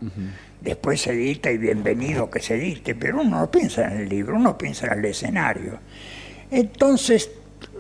después 0.62 1.00
se 1.00 1.12
edita 1.12 1.50
y 1.50 1.59
bienvenido 1.59 2.31
que 2.31 2.40
se 2.40 2.54
edite, 2.54 2.95
pero 2.95 3.21
uno 3.21 3.40
no 3.40 3.50
piensa 3.50 3.90
en 3.90 4.02
el 4.02 4.09
libro, 4.09 4.37
uno 4.37 4.57
piensa 4.57 4.87
en 4.87 5.00
el 5.00 5.04
escenario. 5.07 5.78
Entonces 6.50 7.31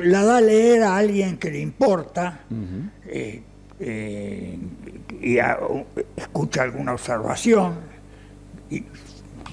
la 0.00 0.24
da 0.24 0.38
a 0.38 0.40
leer 0.40 0.82
a 0.82 0.96
alguien 0.96 1.38
que 1.38 1.50
le 1.50 1.60
importa 1.60 2.40
eh, 3.06 3.42
eh, 3.78 4.58
y 5.20 5.38
escucha 6.16 6.62
alguna 6.62 6.94
observación, 6.94 7.74
y 8.70 8.82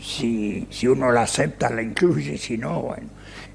si, 0.01 0.67
si, 0.69 0.87
uno 0.87 1.11
la 1.11 1.23
acepta 1.23 1.69
la 1.69 1.81
incluye, 1.81 2.37
si 2.37 2.57
no, 2.57 2.81
bueno. 2.81 3.07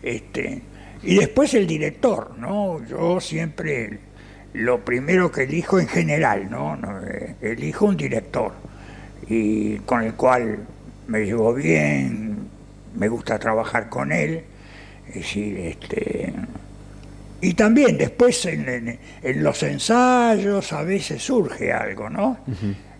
Este, 0.02 0.62
y 1.02 1.16
después 1.16 1.54
el 1.54 1.66
director, 1.66 2.36
¿no? 2.38 2.84
Yo 2.86 3.20
siempre 3.20 3.98
lo 4.54 4.84
primero 4.84 5.30
que 5.30 5.42
elijo 5.42 5.78
en 5.78 5.88
general, 5.88 6.50
¿no? 6.50 6.78
Eh, 7.06 7.34
elijo 7.40 7.86
un 7.86 7.96
director 7.96 8.52
y 9.28 9.76
con 9.78 10.02
el 10.02 10.14
cual 10.14 10.58
me 11.08 11.24
llevo 11.24 11.52
bien, 11.54 12.48
me 12.94 13.08
gusta 13.08 13.38
trabajar 13.38 13.88
con 13.88 14.12
él, 14.12 14.44
es 15.12 15.36
este, 15.36 16.32
y 17.40 17.52
también 17.54 17.98
después 17.98 18.46
en, 18.46 18.98
los 19.22 19.62
ensayos 19.62 20.72
a 20.72 20.82
veces 20.82 21.22
surge 21.22 21.72
algo, 21.72 22.08
¿no? 22.08 22.38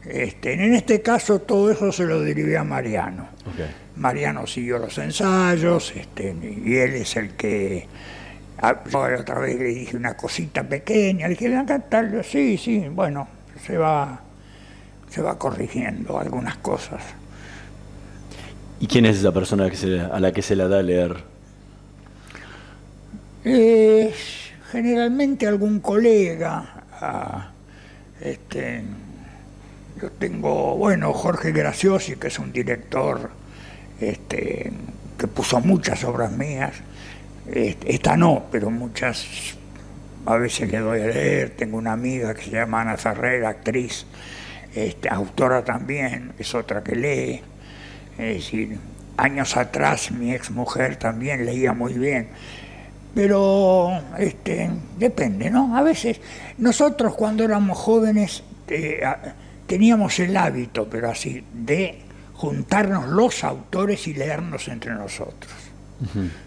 Este, 0.07 0.53
en 0.55 0.75
este 0.75 1.01
caso 1.03 1.41
todo 1.41 1.71
eso 1.71 1.91
se 1.93 2.05
lo 2.05 2.21
derivé 2.21 2.57
a 2.57 2.65
Mariano. 2.65 3.29
Mariano 3.97 4.47
siguió 4.47 4.79
los 4.79 4.97
ensayos 4.99 5.93
este, 5.97 6.35
y 6.65 6.77
él 6.77 6.95
es 6.95 7.17
el 7.17 7.31
que... 7.31 7.87
Ah, 8.61 8.81
otra 9.19 9.39
vez 9.41 9.57
le 9.59 9.65
dije 9.65 9.97
una 9.97 10.17
cosita 10.17 10.63
pequeña, 10.63 11.29
le 11.29 11.35
dije, 11.35 11.51
tal, 11.89 12.25
sí, 12.25 12.57
sí, 12.57 12.87
bueno, 12.91 13.29
se 13.65 13.77
va 13.77 14.21
se 15.11 15.23
va 15.23 15.39
corrigiendo 15.39 16.19
algunas 16.19 16.57
cosas. 16.57 17.01
¿Y 18.81 18.89
quién 18.89 19.07
es 19.07 19.19
esa 19.19 19.33
persona 19.33 19.71
que 19.71 19.77
a 20.01 20.19
la 20.19 20.33
que 20.33 20.43
se 20.43 20.57
la 20.57 20.67
da 20.67 20.81
a 20.81 20.83
leer? 20.83 21.23
Eh, 23.45 24.13
generalmente 24.73 25.47
algún 25.47 25.79
colega. 25.81 26.71
a- 27.01 27.51
este, 28.21 28.83
yo 30.01 30.11
tengo, 30.11 30.77
bueno, 30.77 31.13
Jorge 31.13 31.53
Graciosi, 31.53 32.17
que 32.17 32.29
es 32.29 32.39
un 32.39 32.53
director 32.53 33.31
este, 34.01 34.73
que 35.19 35.27
puso 35.27 35.61
muchas 35.61 36.05
obras 36.05 36.33
mías. 36.33 36.73
Este, 37.47 37.95
esta 37.95 38.17
no, 38.17 38.45
pero 38.51 38.71
muchas 38.71 39.57
a 40.27 40.37
veces 40.37 40.71
le 40.71 40.79
doy 40.79 41.01
a 41.01 41.07
leer. 41.07 41.51
Tengo 41.51 41.77
una 41.79 41.93
amiga 41.93 42.35
que 42.35 42.43
se 42.43 42.51
llama 42.51 42.81
Ana 42.81 42.97
Ferrer, 42.97 43.45
actriz, 43.45 44.07
este, 44.75 45.09
autora 45.09 45.65
también, 45.65 46.33
es 46.39 46.55
otra 46.55 46.83
que 46.83 46.97
lee. 46.97 47.43
Es 48.19 48.37
decir, 48.37 48.79
años 49.17 49.57
atrás 49.57 50.11
mi 50.11 50.33
ex 50.33 50.51
mujer 50.51 50.97
también 50.97 51.45
leía 51.45 51.73
muy 51.73 51.95
bien. 51.95 52.29
Pero 53.15 53.93
este, 54.19 54.71
depende, 54.99 55.51
¿no? 55.51 55.77
A 55.77 55.83
veces 55.83 56.21
nosotros 56.59 57.15
cuando 57.15 57.45
éramos 57.45 57.79
jóvenes 57.79 58.43
eh, 58.67 59.03
teníamos 59.67 60.19
el 60.21 60.37
hábito, 60.37 60.89
pero 60.89 61.11
así, 61.11 61.45
de 61.53 62.01
juntarnos 62.35 63.09
los 63.09 63.45
autores 63.45 64.07
y 64.07 64.15
leernos 64.15 64.69
entre 64.69 64.93
nosotros. 64.93 65.53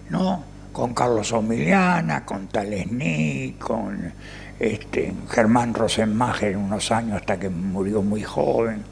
¿no? 0.09 0.43
Con 0.71 0.93
Carlos 0.93 1.31
Omiliana, 1.31 2.25
con 2.25 2.47
Talesní, 2.47 3.55
con 3.57 4.13
este, 4.59 5.13
Germán 5.29 5.73
Rosenmacher 5.73 6.57
unos 6.57 6.91
años 6.91 7.17
hasta 7.17 7.39
que 7.39 7.49
murió 7.49 8.01
muy 8.01 8.23
joven, 8.23 8.83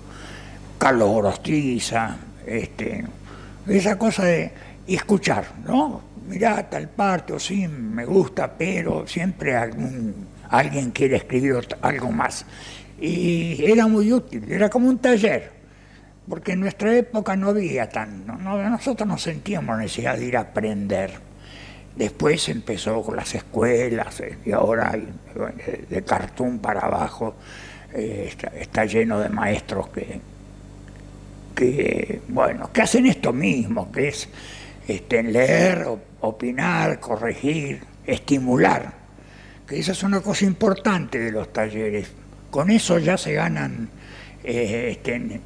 Carlos 0.77 1.10
Gorostiza, 1.10 2.17
este, 2.46 3.05
esa 3.67 3.98
cosa 3.98 4.25
de 4.25 4.51
escuchar, 4.88 5.46
¿no? 5.65 6.01
Mirá 6.27 6.70
tal 6.70 6.89
parte, 6.89 7.34
o 7.34 7.39
sí, 7.39 7.67
me 7.67 8.05
gusta, 8.05 8.51
pero 8.58 9.08
siempre 9.08 9.55
algún, 9.55 10.27
alguien 10.50 10.91
quiere 10.91 11.17
escribir 11.17 11.55
algo 11.82 12.12
más. 12.12 12.46
Y 13.00 13.64
era 13.66 13.88
muy 13.88 14.12
útil, 14.14 14.46
era 14.52 14.70
como 14.70 14.88
un 14.90 15.00
taller 15.00 15.52
porque 16.28 16.54
en 16.54 16.62
nuestra 16.62 16.96
época 16.96 17.36
no 17.36 17.50
había 17.50 17.88
tan, 17.90 18.25
no- 18.25 18.38
no- 18.38 18.70
nosotros 18.70 19.08
no 19.08 19.18
sentíamos 19.18 19.78
necesidad 19.78 20.18
de 20.18 20.25
ir 20.25 20.38
a 20.38 20.42
aprender. 20.42 21.12
Después 21.96 22.50
empezó 22.50 23.02
con 23.04 23.16
las 23.16 23.36
escuelas 23.36 24.20
eh, 24.22 24.38
y 24.46 24.52
ahora 24.52 24.92
de, 24.98 25.86
de 25.90 26.04
cartoon 26.04 26.60
para 26.60 26.82
abajo 26.82 27.36
eh, 27.94 28.34
está, 28.60 28.86
lleno 28.86 29.20
de 29.20 29.30
maestros 29.30 29.90
que, 29.90 30.20
que, 31.56 32.22
bueno, 32.28 32.72
que 32.74 32.82
hacen 32.82 33.06
esto 33.06 33.32
mismo, 33.32 33.92
que 33.92 34.10
es 34.10 34.28
este, 34.88 35.24
leer, 35.24 35.84
op- 35.86 36.02
opinar, 36.22 37.00
corregir, 37.00 37.82
estimular, 38.06 38.94
que 39.68 39.80
esa 39.80 39.94
es 39.94 40.04
una 40.04 40.22
cosa 40.22 40.46
importante 40.46 41.20
de 41.20 41.32
los 41.32 41.54
talleres. 41.54 42.12
Con 42.50 42.70
eso 42.70 43.00
ya 43.00 43.18
se 43.18 43.34
ganan 43.34 43.90
eh, 44.44 44.90
este, 44.92 45.42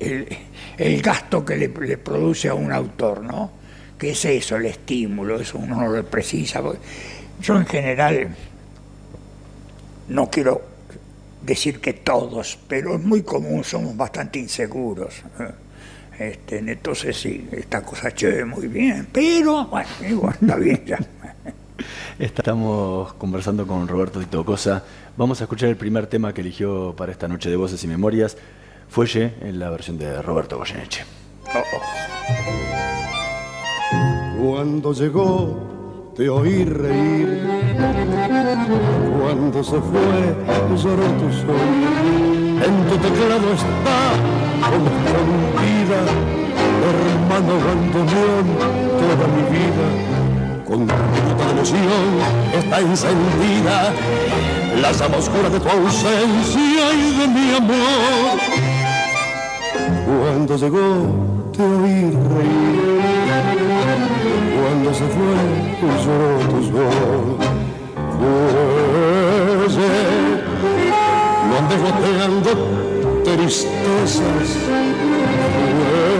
el, 0.77 1.01
gasto 1.01 1.45
que 1.45 1.55
le, 1.55 1.67
le 1.67 1.97
produce 1.97 2.49
a 2.49 2.53
un 2.53 2.71
autor, 2.71 3.23
¿no? 3.23 3.51
Que 3.97 4.11
es 4.11 4.25
eso, 4.25 4.57
el 4.57 4.65
estímulo, 4.65 5.39
eso 5.39 5.57
uno 5.57 5.81
no 5.81 5.87
lo 5.87 6.05
precisa. 6.05 6.61
Yo 7.41 7.57
en 7.57 7.65
general 7.65 8.29
no 10.09 10.29
quiero 10.29 10.61
decir 11.41 11.79
que 11.79 11.93
todos, 11.93 12.57
pero 12.67 12.95
es 12.95 13.01
muy 13.01 13.23
común, 13.23 13.63
somos 13.63 13.95
bastante 13.95 14.39
inseguros. 14.39 15.23
¿eh? 15.39 16.31
Este, 16.31 16.57
entonces 16.57 17.17
sí, 17.17 17.47
esta 17.51 17.81
cosa 17.81 18.13
chévere, 18.13 18.43
muy 18.43 18.67
bien, 18.67 19.07
pero 19.11 19.65
bueno, 19.65 19.87
igual 20.07 20.35
está 20.41 20.55
bien 20.55 20.83
ya. 20.85 20.99
Estamos 22.17 23.13
conversando 23.13 23.65
con 23.65 23.87
Roberto 23.87 24.19
Tito 24.19 24.43
Cosa. 24.43 24.83
Vamos 25.17 25.41
a 25.41 25.45
escuchar 25.45 25.69
el 25.69 25.75
primer 25.75 26.07
tema 26.07 26.33
que 26.33 26.41
eligió 26.41 26.93
para 26.95 27.11
esta 27.11 27.27
noche 27.27 27.49
de 27.49 27.55
Voces 27.55 27.83
y 27.83 27.87
Memorias. 27.87 28.37
Fuelle 28.89 29.35
en 29.41 29.59
la 29.59 29.69
versión 29.69 29.97
de 29.97 30.21
Roberto 30.21 30.57
Goyeneche. 30.57 31.03
Cuando 34.41 34.93
llegó 34.93 36.13
te 36.15 36.27
oí 36.27 36.65
reír, 36.65 37.47
cuando 39.19 39.63
se 39.63 39.79
fue 39.79 40.35
lloró 40.75 41.03
tu 41.03 41.31
sol. 41.33 41.55
En 42.65 42.89
tu 42.89 42.97
teclado 42.97 43.53
está 43.53 43.97
escondida, 45.07 45.99
hermano 46.89 47.53
bandoneón, 47.65 48.47
toda 48.99 49.27
mi 49.35 49.43
vida. 49.57 50.08
Con 50.69 50.85
de 50.85 50.93
emoción 50.93 52.11
está 52.53 52.79
encendida 52.79 53.91
la 54.79 54.91
llama 54.91 55.17
de 55.49 55.59
tu 55.59 55.67
ausencia 55.67 56.93
y 56.93 57.17
de 57.17 57.27
mi 57.27 57.55
amor. 57.55 58.37
Cuando 60.05 60.55
llegó 60.57 60.87
te 61.57 61.63
oí 61.63 62.11
reír 62.35 62.99
cuando 64.61 64.93
se 64.93 65.07
fue 65.07 65.37
lloró 66.05 66.37
tu 66.51 66.59
sol. 66.71 67.27
Fuelle, 68.19 69.93
no 71.49 71.53
andes 71.57 71.79
goteando 71.81 72.51
tristezas. 73.23 74.49
Fuelle, 75.55 76.18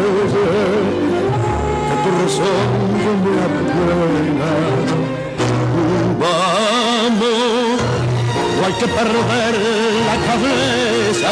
Vamos, 6.19 7.79
no 8.59 8.65
hay 8.65 8.73
que 8.73 8.87
perder 8.87 9.53
la 10.05 10.15
cabeza. 10.27 11.31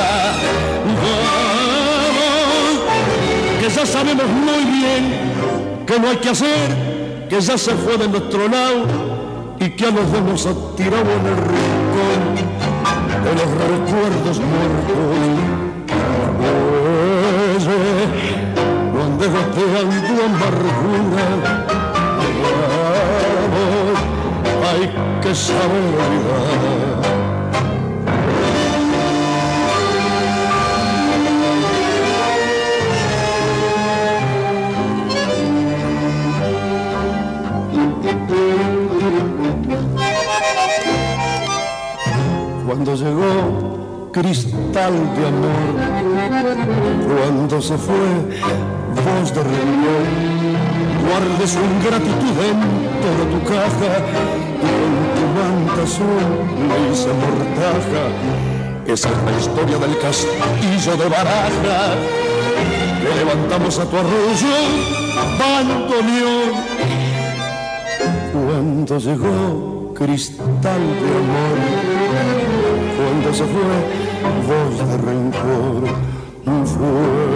Vamos, 1.04 2.76
que 3.60 3.70
ya 3.70 3.86
sabemos 3.86 4.28
muy 4.28 4.64
bien 4.66 5.84
que 5.86 6.00
no 6.00 6.10
hay 6.10 6.18
que 6.18 6.30
hacer, 6.30 7.28
que 7.30 7.42
ya 7.42 7.58
se 7.58 7.72
fue 7.76 7.98
de 7.98 8.08
nuestro 8.08 8.48
lado 8.48 8.86
y 9.60 9.70
que 9.72 9.86
a 9.86 9.92
los 9.92 10.12
dos 10.12 10.22
nos 10.22 10.46
ha 10.46 10.54
tirado 10.76 11.12
en 11.12 11.26
el 11.26 11.38
rincón 11.38 12.48
de 13.24 13.32
los 13.34 13.50
recuerdos 13.52 14.40
muertos. 14.40 15.57
Goteando 19.58 20.24
amargura, 20.24 21.26
vamos, 23.42 24.00
hay 24.70 24.84
que 25.22 25.34
saber 25.34 25.96
olvidar. 26.06 27.08
cuando 42.66 42.96
llegó 42.96 44.12
cristal 44.12 44.94
de 45.16 45.28
amor, 45.28 45.76
cuando 47.08 47.62
se 47.62 47.78
fue 47.78 48.77
voz 49.08 49.34
de 49.34 49.44
reunión, 49.44 50.06
guarde 51.08 51.48
su 51.48 51.60
ingratitud 51.60 52.34
dentro 52.44 53.12
de 53.20 53.26
tu 53.34 53.40
caja 53.54 53.94
y 54.64 54.70
con 54.80 54.94
tu 55.16 55.24
manta 55.38 55.82
azul 55.84 56.28
hice 56.92 57.12
mortaja. 57.24 58.04
Esa 58.86 59.10
es 59.10 59.20
la 59.28 59.34
historia 59.38 59.78
del 59.78 59.98
castillo 60.00 60.94
de 60.98 61.10
baraja 61.10 61.96
que 63.02 63.10
levantamos 63.20 63.80
a 63.80 63.86
tu 63.86 63.96
arroyo, 63.98 64.58
bandoneón 65.40 66.78
cuando 68.34 68.98
llegó 68.98 69.94
cristal 69.94 70.82
de 71.02 71.10
amor, 71.24 71.58
cuando 72.98 73.34
se 73.34 73.44
fue 73.44 73.76
voz 74.48 74.74
de 74.90 74.98
rencor, 74.98 75.82
fuelle, 76.46 77.27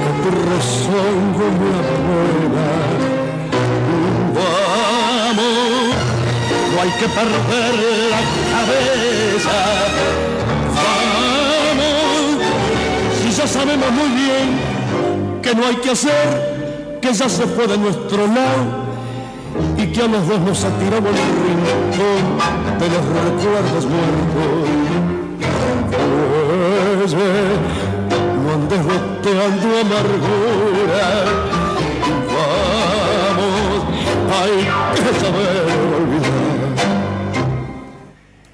que 0.04 0.12
tu 0.22 0.30
rezongo 0.50 1.46
me 1.60 1.70
abuela, 1.90 2.70
vamos, 4.36 5.96
no 6.74 6.82
hay 6.82 6.92
que 6.92 7.08
perder 7.08 7.76
la 8.12 8.22
cabeza. 8.52 9.58
Vamos, 10.76 11.90
si 13.22 13.30
ya 13.32 13.48
sabemos 13.48 13.92
muy 13.92 14.10
bien 14.10 14.48
que 15.42 15.56
no 15.56 15.66
hay 15.66 15.76
que 15.78 15.92
hacer, 15.92 17.00
que 17.02 17.14
ya 17.14 17.30
se 17.30 17.46
fue 17.48 17.68
de 17.68 17.78
nuestro 17.78 18.28
lado 18.28 18.89
y 20.00 20.02
que 20.02 20.06
a 20.06 20.08
los 20.08 20.28
dos 20.28 20.40
nos 20.40 20.64
en 20.64 20.72
el 20.72 21.04
rincón 21.04 22.24
de 22.80 22.88
los 22.88 23.06
recuerdos 23.06 23.86
muertos. 23.86 24.70
Oye, 27.04 27.28
no 29.62 29.78
amargura. 29.80 31.08
Vamos, 33.28 33.82
hay 34.40 34.54
que 34.96 35.12
saber 35.20 35.64
olvidar. 35.98 36.30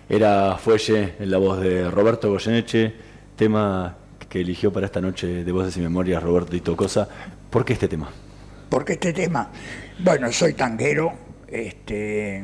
Era 0.09 0.57
Fuelle 0.57 1.13
en 1.19 1.29
la 1.29 1.37
voz 1.37 1.59
de 1.59 1.91
Roberto 1.91 2.29
Goyeneche, 2.29 2.93
tema 3.35 3.95
que 4.29 4.41
eligió 4.41 4.73
para 4.73 4.87
esta 4.87 5.01
noche 5.01 5.43
de 5.43 5.51
Voces 5.51 5.77
y 5.77 5.81
Memorias 5.81 6.23
Roberto 6.23 6.55
Itocosa. 6.55 7.07
¿Por 7.49 7.63
qué 7.65 7.73
este 7.73 7.87
tema? 7.87 8.09
Porque 8.69 8.93
este 8.93 9.13
tema, 9.13 9.49
bueno, 9.99 10.31
soy 10.31 10.53
tanguero, 10.53 11.24
este, 11.47 12.43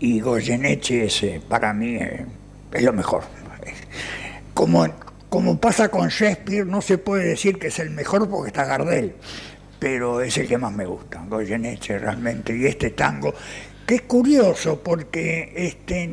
y 0.00 0.20
Goyeneche 0.20 1.06
es, 1.06 1.42
para 1.48 1.72
mí 1.72 1.96
eh, 1.96 2.26
es 2.72 2.82
lo 2.82 2.92
mejor. 2.92 3.22
Como, 4.52 4.86
como 5.28 5.58
pasa 5.58 5.88
con 5.88 6.08
Shakespeare, 6.08 6.66
no 6.66 6.80
se 6.80 6.98
puede 6.98 7.26
decir 7.26 7.58
que 7.58 7.68
es 7.68 7.78
el 7.78 7.90
mejor 7.90 8.28
porque 8.28 8.48
está 8.48 8.64
Gardel, 8.64 9.14
pero 9.78 10.20
es 10.20 10.36
el 10.38 10.46
que 10.46 10.58
más 10.58 10.72
me 10.72 10.86
gusta, 10.86 11.24
Goyeneche 11.28 11.98
realmente, 11.98 12.56
y 12.56 12.66
este 12.66 12.90
tango, 12.90 13.34
que 13.86 13.96
es 13.96 14.02
curioso 14.02 14.80
porque 14.82 15.52
este, 15.56 16.10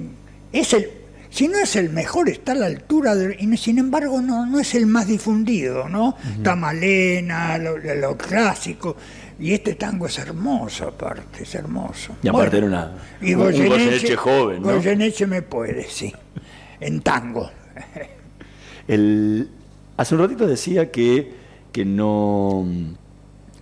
es 0.52 0.74
el, 0.74 0.90
si 1.30 1.48
no 1.48 1.60
es 1.60 1.76
el 1.78 1.90
mejor, 1.90 2.30
está 2.30 2.52
a 2.52 2.56
la 2.56 2.66
altura, 2.66 3.16
de, 3.16 3.38
y 3.40 3.58
sin 3.58 3.80
embargo 3.80 4.22
no, 4.22 4.46
no 4.46 4.60
es 4.60 4.76
el 4.76 4.86
más 4.86 5.08
difundido, 5.08 5.88
¿no? 5.88 6.18
Está 6.36 6.56
Malena, 6.56 7.58
lo, 7.58 7.78
lo 7.78 8.18
clásico, 8.18 8.98
y 9.42 9.54
este 9.54 9.74
tango 9.76 10.06
es 10.06 10.18
hermoso 10.20 10.88
aparte, 10.88 11.44
es 11.44 11.56
hermoso. 11.56 12.16
Y 12.24 12.28
aparte 12.30 12.58
era 12.58 12.68
una, 12.68 12.92
y 13.22 13.34
un 13.34 13.42
Goyeneche, 13.42 13.70
Goyeneche 13.76 14.16
joven, 14.16 14.62
¿no? 14.62 14.74
Goyeneche 14.76 15.28
me 15.28 15.42
puede, 15.42 15.84
sí, 15.90 16.14
en 16.80 17.02
tango. 17.02 17.50
El- 18.88 19.50
hace 19.98 20.16
un 20.16 20.22
ratito 20.22 20.48
decía 20.48 20.92
que, 20.92 21.32
que 21.72 21.86
no, 21.86 22.66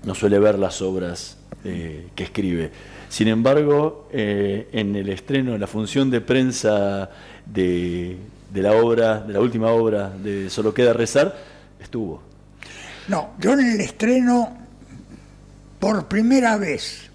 no 0.03 0.15
suele 0.15 0.39
ver 0.39 0.57
las 0.59 0.81
obras 0.81 1.37
eh, 1.63 2.07
que 2.15 2.23
escribe. 2.23 2.71
Sin 3.09 3.27
embargo, 3.27 4.07
eh, 4.11 4.67
en 4.71 4.95
el 4.95 5.09
estreno, 5.09 5.55
en 5.55 5.59
la 5.61 5.67
función 5.67 6.09
de 6.11 6.21
prensa 6.21 7.09
de, 7.45 8.17
de 8.53 8.61
la 8.61 8.73
obra, 8.73 9.19
de 9.21 9.33
la 9.33 9.39
última 9.39 9.71
obra 9.71 10.09
de 10.09 10.49
Solo 10.49 10.73
queda 10.73 10.93
rezar, 10.93 11.35
estuvo. 11.81 12.21
No, 13.07 13.31
yo 13.39 13.53
en 13.53 13.61
el 13.61 13.81
estreno, 13.81 14.55
por 15.79 16.07
primera 16.07 16.57
vez, 16.57 17.09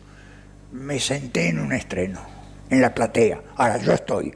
me 0.72 0.98
senté 0.98 1.48
en 1.48 1.58
un 1.60 1.72
estreno, 1.72 2.20
en 2.70 2.80
la 2.80 2.94
platea. 2.94 3.40
Ahora, 3.56 3.78
yo 3.78 3.92
estoy, 3.92 4.34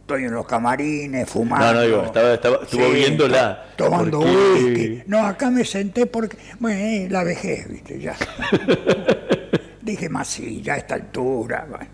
estoy 0.00 0.24
en 0.24 0.32
los 0.32 0.46
camarines, 0.46 1.28
fumando. 1.28 1.66
No, 1.66 1.74
no, 1.74 1.82
digo, 1.82 2.02
estaba- 2.04 2.34
estaba- 2.34 2.58
estuvo 2.62 2.90
viéndola, 2.90 3.64
to- 3.76 3.84
Tomando 3.84 4.20
whisky. 4.20 5.02
No, 5.06 5.24
acá 5.26 5.50
me 5.50 5.64
senté 5.64 6.06
porque, 6.06 6.36
bueno, 6.58 6.78
eh, 6.80 7.08
la 7.10 7.22
vejez, 7.24 7.68
viste, 7.68 8.00
ya. 8.00 8.16
Dije, 9.82 10.08
más 10.08 10.28
sí, 10.28 10.60
ya 10.62 10.74
a 10.74 10.76
esta 10.78 10.94
altura. 10.96 11.66
bueno. 11.68 11.86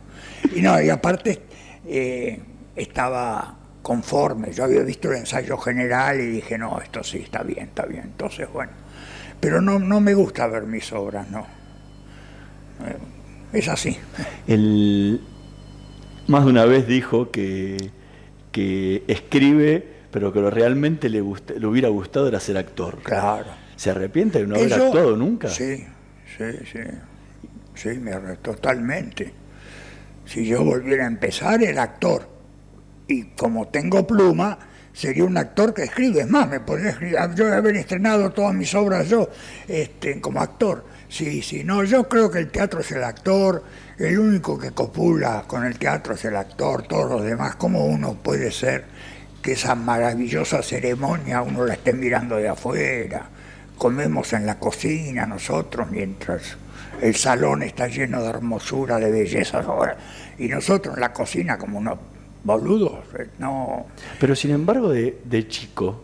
Y 0.54 0.60
no, 0.62 0.80
y 0.80 0.90
aparte 0.90 1.42
eh, 1.86 2.40
estaba 2.74 3.56
conforme. 3.82 4.52
Yo 4.52 4.64
había 4.64 4.82
visto 4.82 5.10
el 5.12 5.18
ensayo 5.18 5.56
general 5.58 6.20
y 6.20 6.26
dije, 6.26 6.58
no, 6.58 6.80
esto 6.80 7.04
sí, 7.04 7.18
está 7.18 7.42
bien, 7.42 7.68
está 7.68 7.84
bien. 7.86 8.02
Entonces, 8.04 8.48
bueno. 8.52 8.72
Pero 9.38 9.60
no, 9.60 9.78
no 9.78 10.00
me 10.00 10.14
gusta 10.14 10.46
ver 10.48 10.64
mis 10.64 10.92
obras, 10.92 11.28
no. 11.30 11.46
Eh, 12.86 12.96
Es 13.52 13.68
así. 13.68 13.96
Él 14.46 15.20
más 16.26 16.44
de 16.44 16.50
una 16.50 16.64
vez 16.64 16.86
dijo 16.88 17.30
que, 17.30 17.90
que 18.50 19.04
escribe, 19.08 19.86
pero 20.10 20.32
que 20.32 20.40
lo 20.40 20.50
realmente 20.50 21.08
le, 21.08 21.20
gusta- 21.20 21.54
le 21.54 21.66
hubiera 21.66 21.88
gustado 21.88 22.26
era 22.28 22.40
ser 22.40 22.56
actor. 22.56 22.98
Claro. 23.02 23.46
¿Se 23.76 23.90
arrepiente 23.90 24.38
de 24.40 24.46
no 24.46 24.54
haber 24.56 24.72
Eso- 24.72 24.86
actuado 24.86 25.16
nunca? 25.16 25.48
Sí, 25.48 25.84
sí, 26.38 26.44
sí. 26.72 26.78
Sí, 27.74 27.88
me 28.00 28.12
arre- 28.12 28.38
totalmente. 28.38 29.32
Si 30.24 30.46
yo 30.46 30.64
volviera 30.64 31.04
a 31.04 31.08
empezar, 31.08 31.62
era 31.62 31.82
actor. 31.82 32.28
Y 33.06 33.24
como 33.36 33.68
tengo 33.68 34.06
pluma, 34.06 34.58
sería 34.92 35.24
un 35.24 35.36
actor 35.36 35.74
que 35.74 35.82
escribe. 35.82 36.20
Es 36.22 36.30
más, 36.30 36.48
me 36.48 36.60
podría 36.60 36.90
escribir, 36.90 37.16
yo 37.34 37.52
haber 37.52 37.76
estrenado 37.76 38.30
todas 38.30 38.54
mis 38.54 38.74
obras 38.74 39.08
yo 39.08 39.28
este, 39.68 40.20
como 40.20 40.40
actor. 40.40 40.84
Sí, 41.08 41.42
sí, 41.42 41.64
no, 41.64 41.84
yo 41.84 42.08
creo 42.08 42.30
que 42.30 42.38
el 42.38 42.50
teatro 42.50 42.80
es 42.80 42.90
el 42.92 43.04
actor, 43.04 43.62
el 43.98 44.18
único 44.18 44.58
que 44.58 44.72
copula 44.72 45.44
con 45.46 45.64
el 45.64 45.78
teatro 45.78 46.14
es 46.14 46.24
el 46.24 46.36
actor, 46.36 46.82
todos 46.82 47.10
los 47.10 47.24
demás, 47.24 47.56
¿cómo 47.56 47.86
uno 47.86 48.14
puede 48.14 48.50
ser 48.50 48.84
que 49.42 49.52
esa 49.52 49.74
maravillosa 49.74 50.62
ceremonia 50.62 51.42
uno 51.42 51.64
la 51.64 51.74
esté 51.74 51.92
mirando 51.92 52.36
de 52.36 52.48
afuera? 52.48 53.28
Comemos 53.78 54.32
en 54.32 54.46
la 54.46 54.58
cocina 54.58 55.26
nosotros 55.26 55.90
mientras 55.90 56.56
el 57.00 57.14
salón 57.14 57.62
está 57.62 57.88
lleno 57.88 58.22
de 58.22 58.30
hermosura, 58.30 58.98
de 58.98 59.10
belleza 59.10 59.60
ahora, 59.60 59.96
y 60.38 60.48
nosotros 60.48 60.94
en 60.94 61.00
la 61.00 61.12
cocina 61.12 61.58
como 61.58 61.78
unos 61.78 61.98
boludos, 62.44 63.04
eh, 63.18 63.28
no. 63.38 63.86
Pero 64.20 64.36
sin 64.36 64.52
embargo, 64.52 64.90
de, 64.90 65.48
chico, 65.48 66.02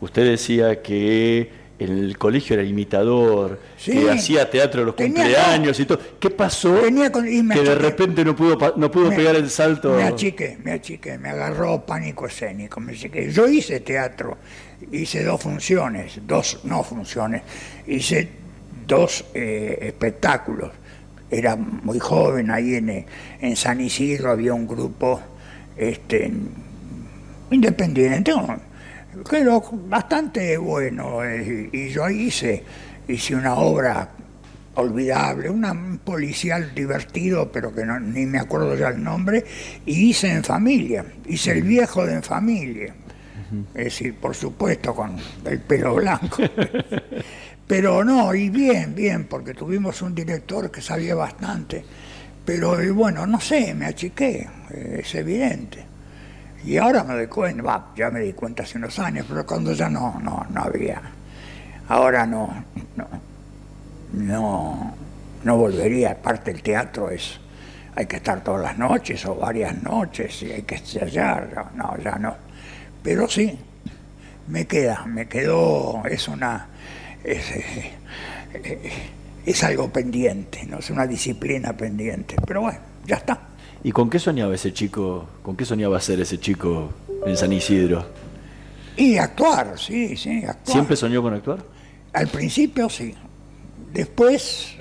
usted 0.00 0.24
decía 0.24 0.82
que 0.82 1.50
el 1.82 2.16
colegio 2.18 2.54
era 2.54 2.62
imitador, 2.62 3.58
Sí. 3.76 3.92
que 3.92 4.10
hacía 4.10 4.48
teatro 4.50 4.84
los 4.84 4.96
Tenía- 4.96 5.14
cumpleaños 5.22 5.78
y 5.80 5.84
todo. 5.86 5.98
¿Qué 6.20 6.30
pasó? 6.30 6.74
Tenía 6.76 7.10
con- 7.12 7.26
y 7.30 7.42
me 7.42 7.54
que 7.54 7.62
de 7.62 7.74
repente 7.74 8.24
no 8.24 8.34
pudo, 8.36 8.56
no 8.76 8.90
pudo 8.90 9.10
Me- 9.10 9.16
pegar 9.16 9.36
el 9.36 9.48
salto. 9.50 9.94
Me 9.96 10.04
achiqué, 10.04 10.58
me 10.62 10.72
achiqué, 10.72 11.18
me 11.18 11.28
agarró 11.30 11.84
pánico 11.84 12.26
escénico, 12.26 12.80
me 12.80 12.92
achiqué. 12.92 13.30
Yo 13.30 13.48
hice 13.48 13.80
teatro, 13.80 14.38
hice 14.90 15.22
dos 15.24 15.40
funciones, 15.42 16.20
dos, 16.26 16.60
no 16.64 16.82
funciones, 16.82 17.42
hice 17.86 18.28
dos 18.86 19.24
eh, 19.34 19.78
espectáculos. 19.82 20.70
Era 21.30 21.56
muy 21.56 21.98
joven, 21.98 22.50
ahí 22.50 22.74
en, 22.74 23.06
en 23.40 23.56
San 23.56 23.80
Isidro 23.80 24.30
había 24.32 24.52
un 24.52 24.66
grupo 24.66 25.20
este, 25.76 26.30
independiente, 27.50 28.32
pero 29.30 29.62
bastante 29.88 30.56
bueno, 30.58 31.22
eh, 31.24 31.68
y 31.72 31.88
yo 31.88 32.08
hice, 32.08 32.62
hice 33.08 33.34
una 33.34 33.54
obra 33.54 34.08
olvidable, 34.74 35.50
una- 35.50 35.72
un 35.72 35.98
policial 35.98 36.74
divertido, 36.74 37.50
pero 37.52 37.74
que 37.74 37.84
no- 37.84 38.00
ni 38.00 38.24
me 38.26 38.38
acuerdo 38.38 38.74
ya 38.76 38.88
el 38.88 39.02
nombre, 39.02 39.44
y 39.84 40.10
hice 40.10 40.32
en 40.32 40.42
familia, 40.44 41.04
hice 41.26 41.52
el 41.52 41.62
viejo 41.62 42.06
de 42.06 42.14
en 42.14 42.22
familia, 42.22 42.94
es 43.74 43.84
decir, 43.84 44.14
por 44.14 44.34
supuesto 44.34 44.94
con 44.94 45.16
el 45.44 45.58
pelo 45.60 45.94
blanco. 45.96 46.38
Pero 47.66 48.04
no, 48.04 48.34
y 48.34 48.48
bien, 48.50 48.94
bien, 48.94 49.24
porque 49.24 49.54
tuvimos 49.54 50.02
un 50.02 50.14
director 50.14 50.70
que 50.70 50.82
sabía 50.82 51.14
bastante, 51.14 51.82
pero 52.44 52.82
y 52.82 52.90
bueno, 52.90 53.26
no 53.26 53.40
sé, 53.40 53.72
me 53.72 53.86
achiqué, 53.86 54.46
eh, 54.70 55.00
es 55.02 55.14
evidente. 55.14 55.84
Y 56.64 56.76
ahora 56.76 57.02
me 57.02 57.14
doy 57.14 57.26
cuenta, 57.26 57.62
va, 57.62 57.92
ya 57.96 58.10
me 58.10 58.20
di 58.20 58.32
cuenta 58.32 58.62
hace 58.62 58.78
unos 58.78 58.98
años, 58.98 59.26
pero 59.28 59.44
cuando 59.44 59.72
ya 59.72 59.88
no, 59.88 60.18
no, 60.20 60.46
no 60.48 60.62
había. 60.62 61.00
Ahora 61.88 62.24
no, 62.24 62.64
no, 62.96 63.08
no, 64.12 64.94
no 65.42 65.56
volvería. 65.56 66.12
Aparte 66.12 66.52
el 66.52 66.62
teatro 66.62 67.10
es, 67.10 67.40
hay 67.96 68.06
que 68.06 68.16
estar 68.16 68.44
todas 68.44 68.62
las 68.62 68.78
noches 68.78 69.24
o 69.26 69.34
varias 69.34 69.82
noches 69.82 70.42
y 70.42 70.52
hay 70.52 70.62
que 70.62 70.76
ensayar. 70.76 71.72
No, 71.74 71.96
ya 71.98 72.16
no. 72.16 72.36
Pero 73.02 73.28
sí, 73.28 73.58
me 74.46 74.66
queda, 74.66 75.04
me 75.06 75.26
quedó, 75.26 76.04
es 76.06 76.28
una, 76.28 76.68
es, 77.24 77.50
eh, 77.50 77.90
eh, 78.54 78.92
es 79.44 79.64
algo 79.64 79.92
pendiente, 79.92 80.64
no 80.66 80.78
es 80.78 80.90
una 80.90 81.06
disciplina 81.06 81.72
pendiente. 81.72 82.36
Pero 82.46 82.62
bueno, 82.62 82.78
ya 83.04 83.16
está. 83.16 83.51
¿Y 83.84 83.90
con 83.90 84.08
qué 84.08 84.18
soñaba 84.18 84.54
ese 84.54 84.72
chico? 84.72 85.28
¿Con 85.42 85.56
qué 85.56 85.64
soñaba 85.64 86.00
ser 86.00 86.20
ese 86.20 86.38
chico 86.38 86.90
en 87.26 87.36
San 87.36 87.52
Isidro? 87.52 88.06
Y 88.96 89.16
actuar, 89.16 89.74
sí, 89.76 90.16
sí, 90.16 90.44
actuar. 90.44 90.72
¿Siempre 90.72 90.96
soñó 90.96 91.22
con 91.22 91.34
actuar? 91.34 91.64
Al 92.12 92.28
principio 92.28 92.88
sí. 92.88 93.14
Después 93.92 94.76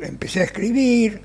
empecé 0.00 0.40
a 0.40 0.44
escribir 0.44 1.20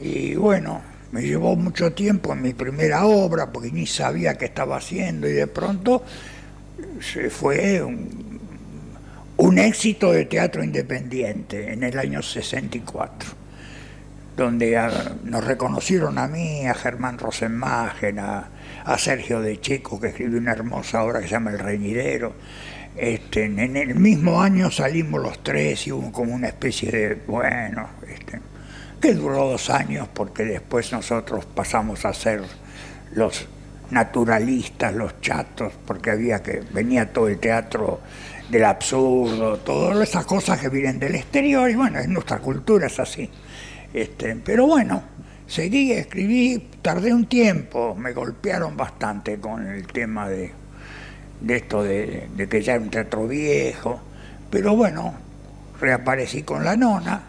y 0.00 0.36
bueno, 0.36 0.80
me 1.10 1.22
llevó 1.22 1.56
mucho 1.56 1.92
tiempo 1.92 2.32
en 2.32 2.42
mi 2.42 2.54
primera 2.54 3.04
obra 3.06 3.50
porque 3.50 3.72
ni 3.72 3.86
sabía 3.86 4.34
qué 4.34 4.44
estaba 4.44 4.76
haciendo 4.76 5.28
y 5.28 5.32
de 5.32 5.46
pronto 5.48 6.04
se 7.00 7.30
fue 7.30 7.82
un, 7.82 8.40
un 9.38 9.58
éxito 9.58 10.12
de 10.12 10.26
teatro 10.26 10.62
independiente 10.62 11.72
en 11.72 11.82
el 11.82 11.98
año 11.98 12.22
64 12.22 13.47
donde 14.38 14.76
ah, 14.76 14.90
nos 15.24 15.44
reconocieron 15.44 16.16
a 16.16 16.28
mí, 16.28 16.66
a 16.66 16.74
Germán 16.74 17.18
Rosenmagen, 17.18 18.20
a, 18.20 18.48
Sergio 18.96 19.42
de 19.42 19.60
Checo, 19.60 20.00
que 20.00 20.08
escribió 20.08 20.38
una 20.38 20.52
hermosa 20.52 21.02
obra 21.02 21.20
que 21.20 21.26
se 21.26 21.32
llama 21.32 21.50
El 21.50 21.58
Reñidero. 21.58 22.34
Este, 22.96 23.44
en 23.44 23.76
el 23.76 23.94
mismo 23.96 24.40
año 24.40 24.70
salimos 24.70 25.20
los 25.20 25.42
tres 25.42 25.86
y 25.86 25.92
hubo 25.92 26.10
como 26.10 26.34
una 26.34 26.48
especie 26.48 26.90
de, 26.90 27.14
bueno, 27.26 27.90
este, 28.08 28.40
que 29.00 29.14
duró 29.14 29.50
dos 29.50 29.68
años 29.68 30.08
porque 30.12 30.44
después 30.44 30.90
nosotros 30.90 31.44
pasamos 31.44 32.04
a 32.06 32.14
ser 32.14 32.42
los 33.12 33.46
naturalistas, 33.90 34.94
los 34.94 35.20
chatos, 35.20 35.72
porque 35.86 36.10
había 36.10 36.42
que 36.42 36.62
venía 36.72 37.12
todo 37.12 37.28
el 37.28 37.38
teatro 37.38 38.00
del 38.48 38.64
absurdo, 38.64 39.58
todas 39.58 40.08
esas 40.08 40.24
cosas 40.24 40.58
que 40.58 40.68
vienen 40.70 40.98
del 40.98 41.16
exterior, 41.16 41.68
y 41.68 41.74
bueno, 41.74 41.98
es 41.98 42.08
nuestra 42.08 42.38
cultura, 42.38 42.86
es 42.86 42.98
así. 42.98 43.30
Este, 43.92 44.36
pero 44.36 44.66
bueno, 44.66 45.02
seguí, 45.46 45.92
escribí, 45.92 46.68
tardé 46.82 47.12
un 47.12 47.26
tiempo, 47.26 47.94
me 47.94 48.12
golpearon 48.12 48.76
bastante 48.76 49.38
con 49.38 49.66
el 49.66 49.86
tema 49.86 50.28
de, 50.28 50.52
de 51.40 51.56
esto 51.56 51.82
de, 51.82 52.28
que 52.48 52.62
ya 52.62 52.74
era 52.74 52.82
un 52.82 52.90
teatro 52.90 53.26
viejo, 53.26 54.00
pero 54.50 54.76
bueno, 54.76 55.14
reaparecí 55.80 56.42
con 56.42 56.64
La 56.64 56.76
Nona, 56.76 57.22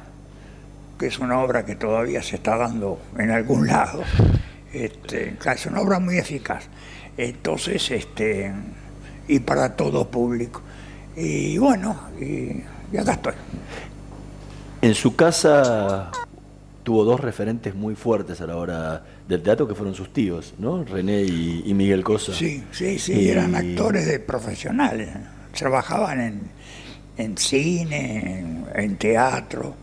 que 0.99 1.07
es 1.07 1.19
una 1.19 1.39
obra 1.39 1.65
que 1.65 1.75
todavía 1.75 2.21
se 2.21 2.35
está 2.35 2.57
dando 2.57 2.99
en 3.17 3.31
algún 3.31 3.67
lado, 3.67 4.03
este, 4.73 5.35
es 5.45 5.65
una 5.65 5.81
obra 5.81 5.99
muy 5.99 6.17
eficaz. 6.17 6.65
Entonces, 7.17 7.91
este, 7.91 8.51
y 9.27 9.39
para 9.39 9.75
todo 9.75 10.09
público. 10.09 10.61
Y 11.15 11.57
bueno, 11.57 11.99
y, 12.19 12.63
acá 12.97 13.13
estoy. 13.13 13.33
En 14.81 14.95
su 14.95 15.15
casa 15.15 16.11
tuvo 16.89 17.05
dos 17.05 17.19
referentes 17.19 17.75
muy 17.75 17.93
fuertes 17.93 18.41
a 18.41 18.47
la 18.47 18.57
hora 18.57 19.03
del 19.27 19.43
teatro 19.43 19.67
que 19.67 19.75
fueron 19.75 19.93
sus 19.93 20.11
tíos, 20.11 20.55
¿no? 20.57 20.83
René 20.83 21.21
y, 21.21 21.71
Miguel 21.75 22.03
Cosa. 22.03 22.33
Sí, 22.33 22.63
sí, 22.71 22.97
sí, 22.97 23.29
eran 23.29 23.53
actores 23.53 24.07
de 24.07 24.19
profesionales, 24.19 25.07
trabajaban 25.55 26.19
en, 26.19 26.41
en 27.15 27.37
cine, 27.37 28.65
en, 28.73 28.97
teatro. 28.97 29.75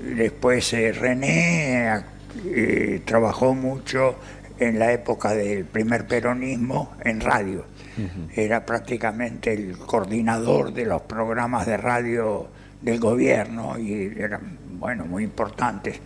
Después 0.00 0.72
eh, 0.74 0.92
René 0.92 2.04
eh, 2.44 3.02
trabajó 3.04 3.52
mucho 3.52 4.14
en 4.60 4.78
la 4.78 4.92
época 4.92 5.34
del 5.34 5.64
primer 5.64 6.06
peronismo 6.06 6.92
en 7.02 7.20
radio. 7.20 7.64
Era 8.32 8.64
prácticamente 8.64 9.52
el 9.52 9.76
coordinador 9.76 10.72
de 10.72 10.84
los 10.84 11.02
programas 11.02 11.66
de 11.66 11.76
radio 11.78 12.46
del 12.82 12.98
gobierno 12.98 13.78
y 13.78 14.12
eran, 14.16 14.58
bueno, 14.78 15.06
muy 15.06 15.24
importantes. 15.24 16.00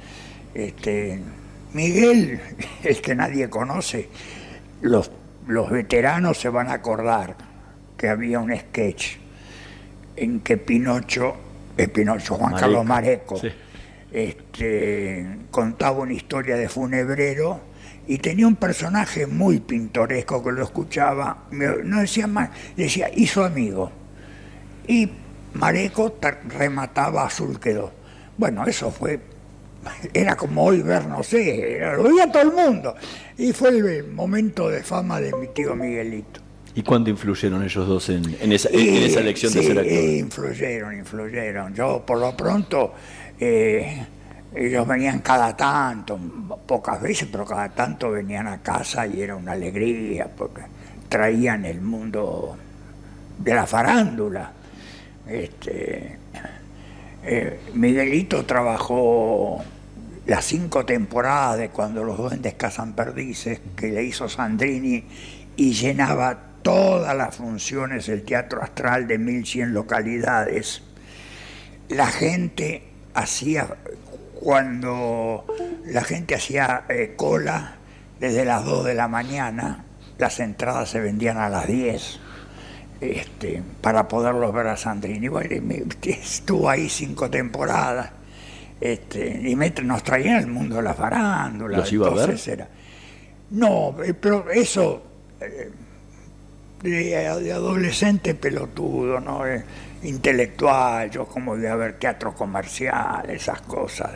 Este, 0.55 1.21
Miguel, 1.73 2.41
el 2.85 3.01
que 3.01 3.15
nadie 3.15 3.49
conoce, 3.49 4.09
los, 4.83 5.11
los 5.47 5.71
veteranos 5.71 6.39
se 6.39 6.49
van 6.49 6.69
a 6.69 6.75
acordar 6.75 7.37
que 7.97 8.09
había 8.09 8.41
un 8.41 8.55
sketch 8.57 9.17
en 10.17 10.41
que 10.41 10.57
Pinocho, 10.57 11.35
eh, 11.77 11.89
Pinocho 11.89 12.35
Juan 12.35 12.55
Carlos 12.55 12.85
Mareco, 12.85 13.41
este, 14.13 15.27
contaba 15.51 15.99
una 16.01 16.13
historia 16.13 16.57
de 16.57 16.69
funebrero 16.69 17.61
y 18.07 18.19
tenía 18.19 18.47
un 18.47 18.57
personaje 18.57 19.27
muy 19.27 19.61
pintoresco 19.61 20.43
que 20.43 20.53
lo 20.53 20.63
escuchaba, 20.63 21.45
no 21.51 22.01
decía 22.01 22.27
más, 22.27 22.51
decía, 22.77 23.11
y 23.15 23.27
su 23.27 23.43
amigo. 23.43 23.91
Y 24.87 25.11
Mareco 25.59 26.19
remataba 26.49 27.27
Azul 27.27 27.59
quedó. 27.59 27.93
Bueno, 28.37 28.67
eso 28.67 28.91
fue, 28.91 29.21
era 30.13 30.37
como 30.37 30.65
hoy 30.65 30.83
ver, 30.83 31.07
no 31.07 31.23
sé, 31.23 31.79
lo 31.97 32.05
veía 32.05 32.31
todo 32.31 32.43
el 32.43 32.53
mundo. 32.53 32.95
Y 33.39 33.53
fue 33.53 33.71
el 33.71 34.09
momento 34.09 34.69
de 34.69 34.83
fama 34.83 35.21
de 35.21 35.33
mi 35.35 35.49
tío 35.49 35.75
Miguelito. 35.75 36.41
¿Y 36.75 36.83
cuánto 36.83 37.09
influyeron 37.09 37.63
ellos 37.63 37.89
dos 37.89 38.11
en, 38.11 38.53
esa, 38.53 38.69
elección 38.69 39.51
de 39.55 39.63
ser 39.63 39.79
actor? 39.79 39.93
influyeron, 39.95 40.99
influyeron. 40.99 41.75
Yo, 41.75 42.05
por 42.05 42.19
lo 42.19 42.37
pronto, 42.37 42.93
eh, 43.41 44.07
ellos 44.55 44.87
venían 44.87 45.21
cada 45.21 45.57
tanto, 45.57 46.19
pocas 46.67 47.01
veces, 47.01 47.29
pero 47.33 47.47
cada 47.47 47.71
tanto 47.71 48.11
venían 48.11 48.47
a 48.47 48.61
casa 48.63 49.07
y 49.07 49.23
era 49.23 49.37
una 49.37 49.53
alegría, 49.53 50.29
porque 50.37 50.63
traían 51.09 51.65
el 51.65 51.81
mundo 51.81 52.57
de 53.39 53.55
la 53.55 53.67
farándula. 53.67 54.53
Este, 55.29 56.19
eh, 57.25 57.61
Miguelito 57.75 58.45
trabajó 58.47 59.63
las 60.27 60.45
cinco 60.45 60.87
temporadas 60.87 61.59
de 61.59 61.69
Cuando 61.71 62.05
los 62.05 62.17
duendes 62.17 62.55
cazan 62.55 62.95
perdices, 62.95 63.61
que 63.77 63.89
le 63.89 64.05
hizo 64.05 64.29
Sandrini, 64.29 65.05
y 65.57 65.73
llenaba 65.73 66.39
todas 66.63 67.17
las 67.17 67.35
funciones 67.37 68.07
del 68.07 68.25
Teatro 68.25 68.63
Astral 68.63 69.07
de 69.07 69.19
1100 69.19 69.73
localidades. 69.73 70.83
La 71.89 72.07
gente 72.07 72.85
hacía, 73.15 73.69
cuando 74.41 75.45
la 75.87 76.03
gente 76.03 76.35
hacía 76.35 76.85
eh, 76.89 77.15
cola 77.17 77.77
desde 78.21 78.45
las 78.45 78.65
2 78.65 78.85
de 78.85 78.95
la 78.95 79.09
mañana, 79.09 79.85
las 80.19 80.41
entradas 80.41 80.91
se 80.91 81.01
vendían 81.01 81.39
a 81.39 81.49
las 81.49 81.67
10 81.67 82.21
este, 83.01 83.63
para 83.81 84.09
poderlos 84.09 84.53
ver 84.53 84.69
a 84.69 84.77
Sandrini. 84.77 85.29
estuvo 86.03 86.69
ahí 86.69 86.89
cinco 86.89 87.31
temporadas 87.31 88.11
este, 88.81 89.41
y 89.49 89.57
me, 89.57 89.71
nos 89.83 90.03
traían 90.03 90.39
el 90.39 90.47
mundo 90.47 90.77
de 90.77 90.83
la 90.83 90.95
farándula. 90.95 91.79
¿Los 91.79 91.93
iba 91.93 92.09
a 92.09 92.27
ver? 92.27 92.69
no, 93.51 93.95
eh, 94.03 94.15
pero 94.15 94.51
eso... 94.51 95.03
Eh, 95.41 95.71
de, 96.83 97.53
adolescente 97.53 98.35
pelotudo, 98.35 99.19
¿no? 99.19 99.47
Eh, 99.47 99.65
intelectual, 100.03 101.11
yo 101.11 101.27
como 101.27 101.57
de 101.57 101.69
haber 101.69 101.99
teatro 101.99 102.35
comercial, 102.35 103.29
esas 103.31 103.63
cosas. 103.63 104.11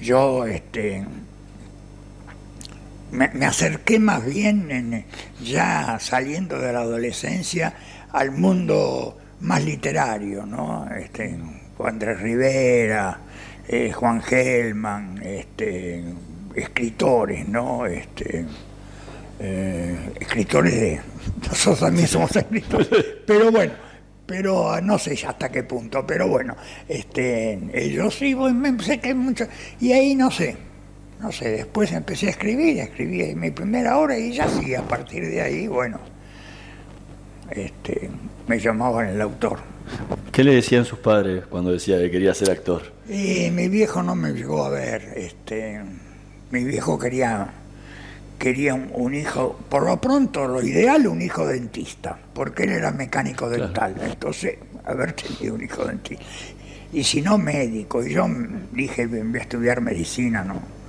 yo 0.00 0.44
este, 0.44 1.04
me, 3.12 3.46
acerqué 3.46 3.98
más 3.98 4.24
bien, 4.24 5.04
ya 5.42 5.98
saliendo 6.00 6.58
de 6.58 6.72
la 6.72 6.80
adolescencia, 6.80 7.74
al 8.10 8.32
mundo 8.32 9.18
más 9.40 9.64
literario, 9.64 10.46
¿no? 10.46 10.88
Este, 10.94 11.36
Juan 11.76 11.94
Andrés 11.94 12.20
Rivera, 12.20 13.18
eh, 13.68 13.92
Juan 13.92 14.22
Gelman, 14.22 15.20
este, 15.22 16.02
escritores, 16.54 17.48
¿no? 17.48 17.86
Este, 17.86 18.44
eh, 19.38 20.12
escritores 20.20 20.72
de... 20.72 21.00
Nosotros 21.48 21.80
también 21.80 22.08
somos 22.08 22.34
escritores, 22.34 22.88
pero 23.26 23.50
bueno, 23.50 23.72
pero 24.26 24.80
no 24.80 24.98
sé 24.98 25.18
hasta 25.26 25.50
qué 25.50 25.64
punto, 25.64 26.06
pero 26.06 26.28
bueno, 26.28 26.56
este, 26.88 27.58
ellos 27.72 28.14
sí, 28.14 28.34
me 28.34 28.68
empecé 28.68 29.00
que 29.00 29.14
mucho, 29.14 29.46
y 29.80 29.92
ahí 29.92 30.14
no 30.14 30.30
sé, 30.30 30.56
no 31.22 31.30
sé, 31.30 31.50
después 31.50 31.92
empecé 31.92 32.26
a 32.26 32.30
escribir, 32.30 32.80
escribí 32.80 33.34
mi 33.36 33.52
primera 33.52 33.96
obra 33.98 34.18
y 34.18 34.32
ya 34.32 34.48
sí, 34.48 34.74
a 34.74 34.82
partir 34.82 35.24
de 35.24 35.40
ahí, 35.40 35.68
bueno, 35.68 36.00
este, 37.48 38.10
me 38.48 38.58
llamaban 38.58 39.06
el 39.06 39.20
autor. 39.20 39.60
¿Qué 40.32 40.42
le 40.42 40.54
decían 40.56 40.84
sus 40.84 40.98
padres 40.98 41.46
cuando 41.46 41.70
decía 41.70 41.96
que 41.98 42.10
quería 42.10 42.34
ser 42.34 42.50
actor? 42.50 42.92
Y 43.08 43.50
mi 43.52 43.68
viejo 43.68 44.02
no 44.02 44.16
me 44.16 44.32
llegó 44.32 44.64
a 44.64 44.70
ver, 44.70 45.12
este, 45.16 45.80
mi 46.50 46.64
viejo 46.64 46.98
quería 46.98 47.52
quería 48.36 48.74
un, 48.74 49.14
hijo, 49.14 49.56
por 49.68 49.86
lo 49.86 50.00
pronto, 50.00 50.48
lo 50.48 50.60
ideal, 50.60 51.06
un 51.06 51.22
hijo 51.22 51.46
dentista, 51.46 52.18
porque 52.34 52.64
él 52.64 52.70
era 52.70 52.90
mecánico 52.90 53.48
dental. 53.48 53.94
Entonces, 54.02 54.56
haber 54.84 55.12
tenido 55.12 55.54
un 55.54 55.62
hijo 55.62 55.84
dentista. 55.84 56.24
Y 56.92 57.04
si 57.04 57.22
no, 57.22 57.38
médico. 57.38 58.04
Y 58.04 58.14
yo 58.14 58.26
dije, 58.72 59.06
voy 59.06 59.38
a 59.38 59.42
estudiar 59.42 59.80
medicina, 59.80 60.42
¿no? 60.42 60.81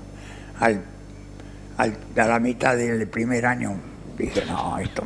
A 1.78 1.88
la 2.28 2.40
mitad 2.40 2.78
del 2.78 3.08
primer 3.08 3.46
año 3.46 3.76
dije, 4.18 4.44
no, 4.46 4.78
esto 4.78 5.04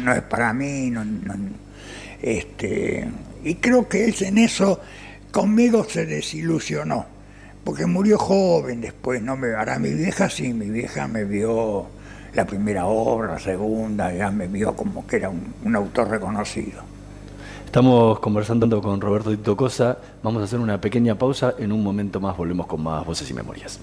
no 0.00 0.12
es 0.12 0.22
para 0.22 0.52
mí. 0.52 0.90
No, 0.90 1.04
este, 2.20 3.08
y 3.42 3.54
creo 3.56 3.88
que 3.88 4.04
él 4.04 4.14
en 4.20 4.38
eso 4.38 4.80
conmigo 5.32 5.84
se 5.84 6.06
desilusionó 6.06 7.06
porque 7.64 7.86
murió 7.86 8.18
joven 8.18 8.80
después, 8.80 9.22
no 9.22 9.36
me 9.36 9.54
ahora 9.54 9.78
mi 9.78 9.90
vieja 9.90 10.28
sí, 10.28 10.52
mi 10.52 10.68
vieja 10.70 11.06
me 11.06 11.24
vio 11.24 11.86
la 12.34 12.44
primera 12.46 12.86
obra, 12.86 13.38
segunda, 13.38 14.12
ya 14.12 14.30
me 14.30 14.48
vio 14.48 14.74
como 14.74 15.06
que 15.06 15.16
era 15.16 15.30
un, 15.30 15.76
autor 15.76 16.08
reconocido. 16.08 16.82
Estamos 17.66 18.18
conversando 18.20 18.82
con 18.82 19.00
Roberto 19.00 19.30
Tito 19.30 19.56
Cosa, 19.56 19.96
vamos 20.22 20.42
a 20.42 20.44
hacer 20.44 20.58
una 20.58 20.80
pequeña 20.80 21.16
pausa, 21.16 21.54
en 21.58 21.72
un 21.72 21.82
momento 21.82 22.20
más 22.20 22.36
volvemos 22.36 22.66
con 22.66 22.82
más 22.82 23.04
voces 23.06 23.30
y 23.30 23.34
memorias. 23.34 23.78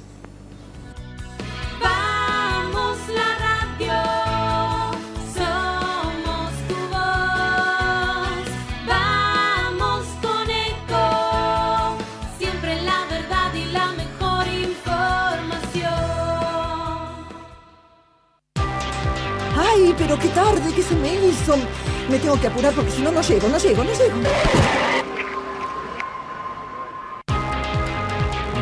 Me 22.09 22.19
tengo 22.19 22.39
que 22.39 22.47
apurar 22.47 22.73
porque 22.73 22.91
si 22.91 23.01
no, 23.01 23.11
no 23.11 23.21
llego, 23.21 23.47
no 23.47 23.57
llego, 23.57 23.83
no 23.83 23.91
llego. 23.91 24.15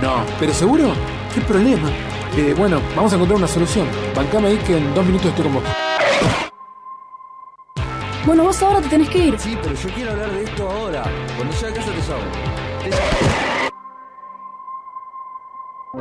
No, 0.02 0.23
pero 0.39 0.54
seguro, 0.54 0.93
¿qué 1.34 1.41
problema? 1.41 1.89
Eh, 2.38 2.54
bueno, 2.56 2.80
vamos 2.95 3.12
a 3.12 3.15
encontrar 3.15 3.38
una 3.38 3.47
solución. 3.47 3.88
Bancame 4.15 4.50
ahí 4.50 4.58
que 4.58 4.78
en 4.78 4.93
dos 4.93 5.06
minutos 5.06 5.28
estoy 5.28 5.43
con 5.45 5.56
vos. 5.56 5.63
Bueno, 8.26 8.43
vos 8.43 8.62
ahora 8.62 8.82
te 8.82 8.89
tenés 8.89 9.10
que 9.10 9.17
ir. 9.17 9.39
Sí, 9.39 9.58
pero 9.62 9.73
yo 9.73 9.89
quiero 9.95 10.12
hablar 10.12 10.32
de 10.32 10.43
esto 10.43 10.69
ahora. 10.69 11.04
Cuando 11.36 11.54
llegue 11.54 11.67
a 11.67 11.73
casa 11.73 11.91
te 11.91 12.89
llamo. 12.89 13.65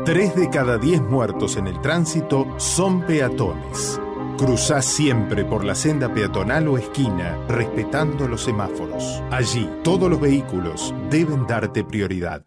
Tres 0.05 0.35
de 0.37 0.51
cada 0.51 0.77
diez 0.77 1.01
muertos 1.01 1.57
en 1.57 1.69
el 1.69 1.81
tránsito 1.81 2.47
son 2.59 3.01
peatones. 3.03 3.99
Cruzá 4.37 4.83
siempre 4.83 5.47
por 5.47 5.65
la 5.65 5.75
senda 5.75 6.13
peatonal 6.13 6.69
o 6.69 6.77
esquina, 6.77 7.39
respetando 7.49 8.29
los 8.29 8.43
semáforos. 8.43 9.23
Allí, 9.31 9.67
todos 9.83 10.11
los 10.11 10.21
vehículos 10.21 10.95
deben 11.11 11.47
darte 11.47 11.83
prioridad. 11.83 12.45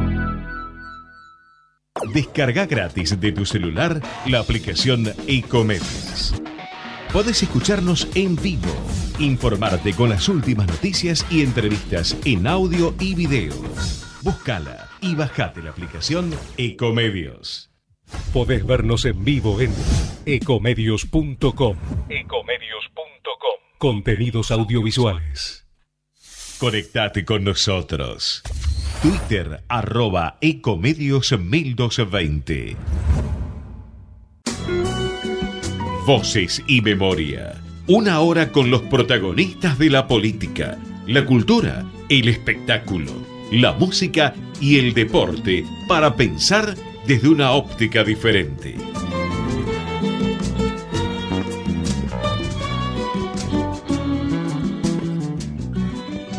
Descarga 2.14 2.66
gratis 2.66 3.18
de 3.18 3.32
tu 3.32 3.46
celular 3.46 4.02
la 4.26 4.40
aplicación 4.40 5.06
Ecomedios. 5.26 6.36
Podés 7.14 7.44
escucharnos 7.44 8.10
en 8.14 8.36
vivo, 8.36 8.74
informarte 9.20 9.94
con 9.94 10.10
las 10.10 10.28
últimas 10.28 10.68
noticias 10.68 11.26
y 11.30 11.44
entrevistas 11.44 12.18
en 12.26 12.46
audio 12.46 12.94
y 13.00 13.16
video. 13.16 13.54
Búscala 14.24 14.90
y 15.02 15.16
bajate 15.16 15.62
la 15.62 15.72
aplicación 15.72 16.34
Ecomedios. 16.56 17.70
Podés 18.32 18.66
vernos 18.66 19.04
en 19.04 19.26
vivo 19.26 19.60
en 19.60 19.74
ecomedios.com. 20.26 21.78
Ecomedios.com. 22.10 23.60
Contenidos 23.78 24.52
audiovisuales. 24.52 25.68
Conectate 26.58 27.26
con 27.26 27.44
nosotros. 27.44 28.44
Twitter 29.02 29.62
arroba 29.68 30.38
Ecomedios 30.40 31.38
1220. 31.38 32.78
Voces 36.08 36.64
y 36.66 36.80
memoria. 36.80 37.62
Una 37.88 38.22
hora 38.22 38.54
con 38.54 38.72
los 38.72 38.84
protagonistas 38.84 39.78
de 39.78 39.90
la 39.90 40.08
política, 40.08 40.78
la 41.08 41.26
cultura, 41.26 41.84
el 42.08 42.30
espectáculo, 42.30 43.33
la 43.52 43.74
música 43.74 44.34
y 44.60 44.80
el 44.80 44.94
deporte 44.94 45.66
para 45.88 46.16
pensar 46.16 46.76
desde 47.08 47.30
una 47.30 47.52
óptica 47.52 48.04
diferente. 48.04 48.76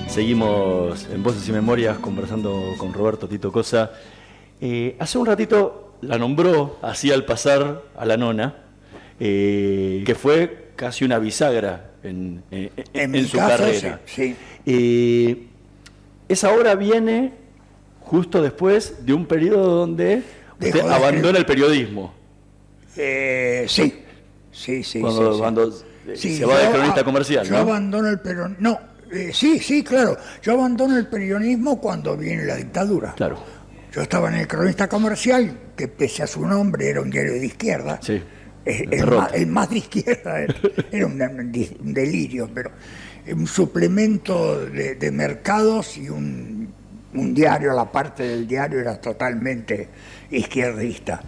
Seguimos 0.08 1.08
en 1.12 1.22
Voces 1.22 1.48
y 1.48 1.52
Memorias 1.52 1.98
conversando 1.98 2.74
con 2.78 2.92
Roberto 2.92 3.26
Tito 3.28 3.50
Cosa. 3.50 3.90
Eh, 4.60 4.94
hace 5.00 5.18
un 5.18 5.26
ratito 5.26 5.94
la 6.02 6.18
nombró, 6.18 6.78
así 6.82 7.10
al 7.10 7.24
pasar 7.24 7.82
a 7.96 8.04
la 8.04 8.16
nona, 8.16 8.54
eh, 9.18 10.02
que 10.06 10.14
fue 10.14 10.68
casi 10.76 11.04
una 11.04 11.18
bisagra 11.18 11.90
en, 12.04 12.42
en- 12.50 12.70
en 12.92 13.10
mi 13.10 13.24
su 13.24 13.36
caso, 13.38 13.64
carrera. 13.64 14.00
sí, 14.06 14.36
Eh, 14.66 15.46
esa 16.28 16.52
obra 16.54 16.74
viene 16.74 17.32
justo 18.00 18.42
después 18.42 19.04
de 19.06 19.12
un 19.14 19.26
periodo 19.26 19.76
donde 19.76 20.22
usted 20.60 20.80
abandona 20.80 21.38
el 21.38 21.46
periodismo. 21.46 22.12
Eh, 22.96 23.64
sí, 23.68 24.02
sí, 24.52 24.82
sí. 24.82 25.00
Cuando- 25.00 25.28
sí, 25.30 25.34
sí. 25.34 25.38
cuando, 25.40 25.68
eh, 25.68 26.16
Sí, 26.16 26.36
se 26.36 26.44
va 26.44 26.58
de 26.58 26.70
cronista 26.70 27.00
a- 27.00 27.04
comercial, 27.04 27.46
Yo 27.46 27.52
¿no? 27.52 27.58
abandono 27.58 28.08
el 28.08 28.20
periodismo. 28.20 28.56
No, 28.60 28.78
eh, 29.12 29.30
sí, 29.32 29.58
sí, 29.58 29.82
claro. 29.82 30.16
Yo 30.42 30.52
abandono 30.52 30.96
el 30.98 31.06
periodismo 31.06 31.80
cuando 31.80 32.16
viene 32.16 32.44
la 32.44 32.56
dictadura. 32.56 33.14
Claro. 33.16 33.38
Yo 33.92 34.02
estaba 34.02 34.28
en 34.28 34.34
el 34.40 34.48
cronista 34.48 34.88
comercial, 34.88 35.56
que 35.76 35.88
pese 35.88 36.22
a 36.24 36.26
su 36.26 36.44
nombre 36.46 36.88
era 36.88 37.00
un 37.00 37.10
diario 37.10 37.32
de 37.32 37.46
izquierda. 37.46 37.98
Sí. 38.02 38.22
El 38.64 39.06
más, 39.06 39.32
el 39.34 39.46
más 39.46 39.68
de 39.70 39.78
izquierda 39.78 40.40
era, 40.42 40.54
era 40.90 41.06
un, 41.06 41.20
un 41.80 41.92
delirio, 41.94 42.48
pero 42.52 42.70
un 43.32 43.46
suplemento 43.46 44.66
de, 44.66 45.10
mercados 45.10 45.96
y 45.96 46.08
un, 46.08 46.68
un 47.14 47.34
diario, 47.34 47.72
la 47.72 47.90
parte 47.90 48.22
del 48.24 48.46
diario 48.46 48.80
era 48.80 49.00
totalmente 49.00 49.88
izquierdista. 50.30 51.20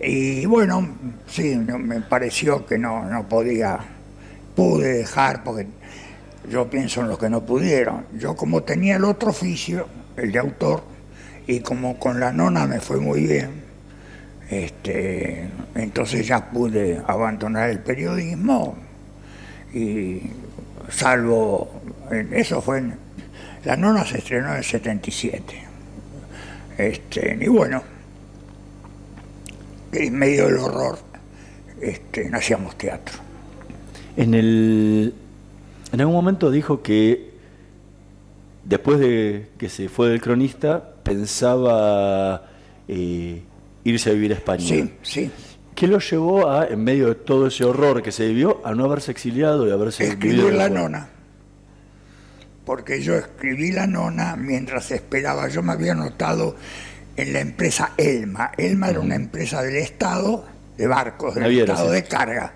Y 0.00 0.46
bueno, 0.46 0.96
sí, 1.26 1.56
me 1.56 2.00
pareció 2.02 2.64
que 2.66 2.78
no, 2.78 3.04
no 3.04 3.28
podía, 3.28 3.78
pude 4.54 4.98
dejar, 4.98 5.42
porque 5.42 5.66
yo 6.50 6.68
pienso 6.68 7.00
en 7.00 7.08
los 7.08 7.18
que 7.18 7.28
no 7.30 7.44
pudieron. 7.44 8.06
Yo 8.16 8.36
como 8.36 8.62
tenía 8.62 8.96
el 8.96 9.04
otro 9.04 9.30
oficio, 9.30 9.88
el 10.16 10.32
de 10.32 10.38
autor, 10.38 10.82
y 11.46 11.60
como 11.60 11.98
con 11.98 12.20
la 12.20 12.32
nona 12.32 12.66
me 12.66 12.80
fue 12.80 12.98
muy 12.98 13.26
bien, 13.26 13.50
este, 14.50 15.48
entonces 15.74 16.26
ya 16.26 16.50
pude 16.50 17.02
abandonar 17.06 17.70
el 17.70 17.80
periodismo 17.80 18.76
y 19.74 20.22
salvo, 20.90 21.70
en- 22.10 22.32
eso 22.34 22.60
fue, 22.62 22.78
en- 22.78 22.94
la 23.64 23.76
nona 23.76 24.04
se 24.04 24.18
estrenó 24.18 24.50
en 24.52 24.58
el 24.58 24.64
77. 24.64 25.64
Este, 26.78 27.38
y 27.40 27.48
bueno, 27.48 27.82
en 29.92 30.14
medio 30.14 30.46
del 30.46 30.58
horror, 30.58 30.98
este, 31.80 32.28
no 32.30 32.38
hacíamos 32.38 32.76
teatro. 32.76 33.18
En, 34.16 34.34
el, 34.34 35.14
en 35.92 36.00
algún 36.00 36.14
momento 36.14 36.50
dijo 36.50 36.82
que 36.82 37.30
después 38.64 38.98
de 39.00 39.48
que 39.58 39.68
se 39.68 39.88
fue 39.88 40.08
del 40.10 40.20
cronista 40.20 40.94
pensaba 41.02 42.48
eh, 42.86 43.42
irse 43.84 44.10
a 44.10 44.12
vivir 44.12 44.32
a 44.32 44.34
España. 44.34 44.64
Sí, 44.66 44.92
sí. 45.02 45.30
¿Qué 45.78 45.86
lo 45.86 46.00
llevó 46.00 46.50
a, 46.50 46.66
en 46.66 46.82
medio 46.82 47.06
de 47.06 47.14
todo 47.14 47.46
ese 47.46 47.62
horror 47.62 48.02
que 48.02 48.10
se 48.10 48.26
vivió, 48.26 48.60
a 48.64 48.74
no 48.74 48.84
haberse 48.84 49.12
exiliado 49.12 49.64
y 49.68 49.70
haberse 49.70 50.08
Escribir 50.08 50.52
la 50.52 50.68
nona. 50.68 51.08
Porque 52.64 53.00
yo 53.00 53.14
escribí 53.14 53.70
la 53.70 53.86
nona 53.86 54.34
mientras 54.34 54.90
esperaba. 54.90 55.46
Yo 55.46 55.62
me 55.62 55.74
había 55.74 55.94
notado 55.94 56.56
en 57.14 57.32
la 57.32 57.38
empresa 57.38 57.92
Elma. 57.96 58.50
Elma 58.58 58.88
era 58.88 58.98
una 58.98 59.14
empresa 59.14 59.62
del 59.62 59.76
Estado, 59.76 60.44
de 60.76 60.88
barcos, 60.88 61.36
del 61.36 61.44
Naviera, 61.44 61.74
Estado 61.74 61.90
sí. 61.90 61.94
de 61.94 62.04
carga. 62.08 62.54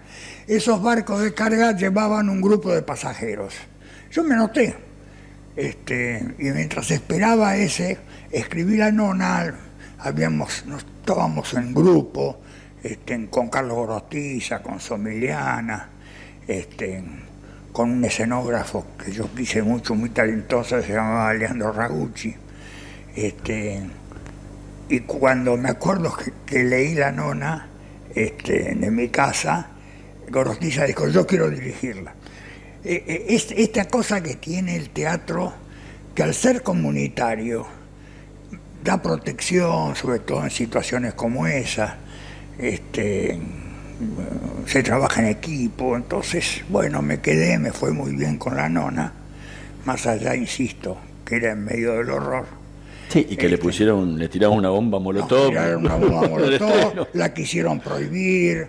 Esos 0.49 0.83
barcos 0.83 1.21
de 1.21 1.33
carga 1.33 1.77
llevaban 1.77 2.29
un 2.29 2.41
grupo 2.41 2.75
de 2.75 2.83
pasajeros. 2.83 3.55
Yo 4.11 4.25
me 4.25 4.35
noté. 4.35 4.75
Este, 5.55 6.35
y 6.41 6.51
mientras 6.51 6.91
esperaba 6.91 7.55
ese, 7.57 7.99
escribí 8.33 8.79
la 8.79 8.91
nona, 8.91 9.55
habíamos, 10.01 10.67
nos 10.67 10.85
estábamos 11.03 11.55
en 11.55 11.73
grupo, 11.73 12.41
este, 12.83 13.27
con 13.29 13.49
Carlos 13.49 13.77
Gorostiza, 13.77 14.63
con 14.63 14.81
Somiliana, 14.81 15.89
este, 16.47 17.03
con 17.73 17.91
un 17.91 18.05
escenógrafo 18.05 18.87
que 19.03 19.13
yo 19.13 19.33
quise 19.35 19.63
mucho, 19.63 19.95
muy 19.95 20.11
talentoso, 20.11 20.81
se 20.83 20.93
llamaba 20.93 21.33
Leandro 21.35 21.73
Ragucci. 21.73 22.35
Este, 23.15 23.81
y 24.89 25.01
cuando 25.01 25.57
me 25.57 25.71
acuerdo 25.71 26.15
que, 26.47 26.63
leí 26.65 26.95
la 26.95 27.13
nona 27.13 27.69
en 28.15 28.95
mi 28.95 29.09
casa, 29.09 29.69
Gorostiza 30.31 30.85
dijo, 30.85 31.09
yo 31.09 31.27
quiero 31.27 31.49
dirigirla. 31.51 32.15
Eh, 32.85 33.27
es- 33.29 33.53
esta 33.53 33.87
cosa 33.87 34.23
que 34.23 34.35
tiene 34.37 34.77
el 34.77 34.91
teatro, 34.91 35.53
que 36.15 36.23
al 36.23 36.35
ser 36.35 36.63
comunitario, 36.63 37.67
da 38.83 39.01
protección, 39.01 39.95
sobre 39.95 40.19
todo 40.19 40.43
en 40.45 40.51
situaciones 40.51 41.15
como 41.15 41.47
esa, 41.47 41.97
este, 42.59 43.39
se 44.67 44.83
trabaja 44.83 45.23
en 45.23 45.29
equipo, 45.29 45.97
entonces, 45.97 46.63
bueno, 46.69 47.03
me 47.03 47.21
quedé, 47.21 47.59
me 47.59 47.73
fue 47.73 47.93
muy 47.93 48.15
bien 48.15 48.39
con 48.39 48.57
la 48.57 48.69
nona, 48.69 49.13
más 49.85 50.07
allá, 50.07 50.35
insisto, 50.35 50.97
que 51.25 51.37
era 51.37 51.53
en 51.53 51.65
medio 51.65 51.95
del 51.95 52.11
horror. 52.11 52.47
Sí, 53.09 53.27
y 53.29 53.37
que 53.37 53.49
le 53.49 53.59
pusieron, 53.59 54.19
le 54.19 54.29
tiraron 54.29 54.57
una 54.57 54.71
bomba 54.71 54.99
molotov. 54.99 55.51
Una 55.51 55.97
bomba 55.97 56.29
molotov, 56.29 57.09
la 57.13 57.35
quisieron 57.35 57.81
prohibir, 57.81 58.69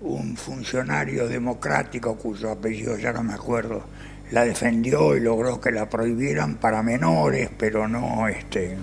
un 0.00 0.36
funcionario 0.36 1.28
democrático 1.28 2.16
cuyo 2.16 2.50
apellido 2.50 2.98
ya 2.98 3.12
no 3.12 3.22
me 3.22 3.32
acuerdo, 3.32 3.84
la 4.32 4.44
defendió 4.44 5.16
y 5.16 5.20
logró 5.20 5.60
que 5.60 5.70
la 5.70 5.88
prohibieran 5.88 6.56
para 6.56 6.82
menores, 6.82 7.50
pero 7.56 7.88
no 7.88 8.28
este, 8.28 8.76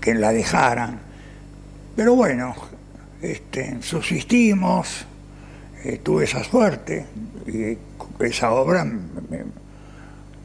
que 0.00 0.14
la 0.14 0.32
dejaran. 0.32 1.00
Pero 1.96 2.14
bueno, 2.14 2.54
este, 3.22 3.82
subsistimos, 3.82 5.06
eh, 5.84 6.00
tuve 6.02 6.24
esa 6.24 6.42
suerte 6.44 7.06
y 7.46 7.76
esa 8.24 8.52
obra, 8.52 8.84
me- 8.84 8.98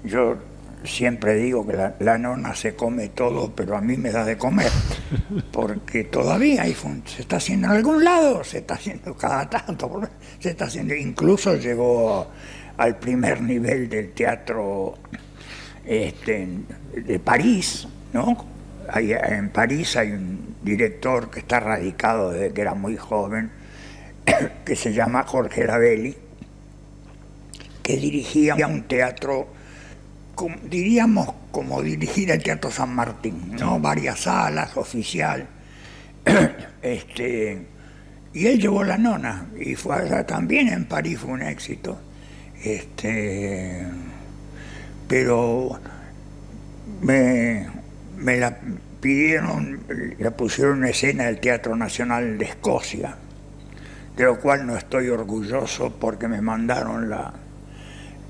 yo 0.04 0.38
siempre 0.84 1.36
digo 1.36 1.66
que 1.66 1.74
la, 1.74 1.96
la 2.00 2.18
nona 2.18 2.54
se 2.56 2.76
come 2.76 3.08
todo, 3.10 3.52
pero 3.56 3.78
a 3.78 3.82
mí 3.82 3.96
me 3.98 4.12
da 4.12 4.26
de 4.26 4.38
comer, 4.38 4.72
porque 5.52 6.04
todavía 6.04 6.64
hay 6.64 6.74
se 7.06 7.22
está 7.22 7.38
haciendo 7.38 7.68
en 7.68 7.74
algún 7.74 8.04
lado, 8.04 8.44
se 8.44 8.60
está 8.60 8.74
haciendo 8.76 9.16
cada 9.16 9.50
tanto, 9.50 10.02
se 10.40 10.50
está 10.52 10.66
haciendo, 10.66 10.94
incluso 10.94 11.56
llegó 11.56 12.28
al 12.78 12.98
primer 12.98 13.42
nivel 13.42 13.88
del 13.90 14.12
teatro 14.12 14.96
este, 15.86 16.48
de 16.96 17.20
París, 17.20 17.88
¿no? 18.12 18.53
En 18.96 19.50
París 19.50 19.96
hay 19.98 20.12
un 20.12 20.56
director 20.62 21.30
que 21.30 21.40
está 21.40 21.60
radicado 21.60 22.32
desde 22.32 22.54
que 22.54 22.62
era 22.62 22.74
muy 22.74 22.98
joven, 22.98 23.52
que 24.66 24.76
se 24.76 24.94
llama 24.94 25.24
Jorge 25.24 25.66
Lavelli, 25.66 26.16
que 27.82 27.98
dirigía 27.98 28.56
un 28.66 28.84
teatro, 28.84 29.48
diríamos 30.64 31.34
como 31.52 31.82
dirigir 31.82 32.32
el 32.32 32.42
Teatro 32.42 32.72
San 32.72 32.96
Martín, 32.96 33.56
¿no? 33.60 33.80
Varias 33.80 34.22
salas, 34.22 34.76
oficial. 34.78 35.48
este, 36.82 37.68
y 38.34 38.48
él 38.48 38.60
llevó 38.60 38.84
la 38.84 38.98
nona, 38.98 39.48
y 39.60 39.76
fue 39.76 39.98
allá 39.98 40.26
también 40.26 40.70
en 40.70 40.86
París 40.86 41.20
fue 41.20 41.32
un 41.32 41.42
éxito. 41.42 42.00
Este, 42.64 43.86
pero 45.08 45.80
me, 47.02 47.68
me 48.18 48.38
la 48.38 48.58
pidieron, 49.02 49.82
la 50.18 50.32
pusieron 50.32 50.84
en 50.84 50.90
escena 50.90 51.26
del 51.26 51.40
Teatro 51.40 51.76
Nacional 51.76 52.38
de 52.38 52.46
Escocia, 52.46 53.16
de 54.16 54.24
lo 54.24 54.40
cual 54.40 54.66
no 54.66 54.78
estoy 54.78 55.10
orgulloso 55.10 55.94
porque 56.00 56.28
me 56.28 56.42
mandaron 56.42 57.10
la, 57.10 57.34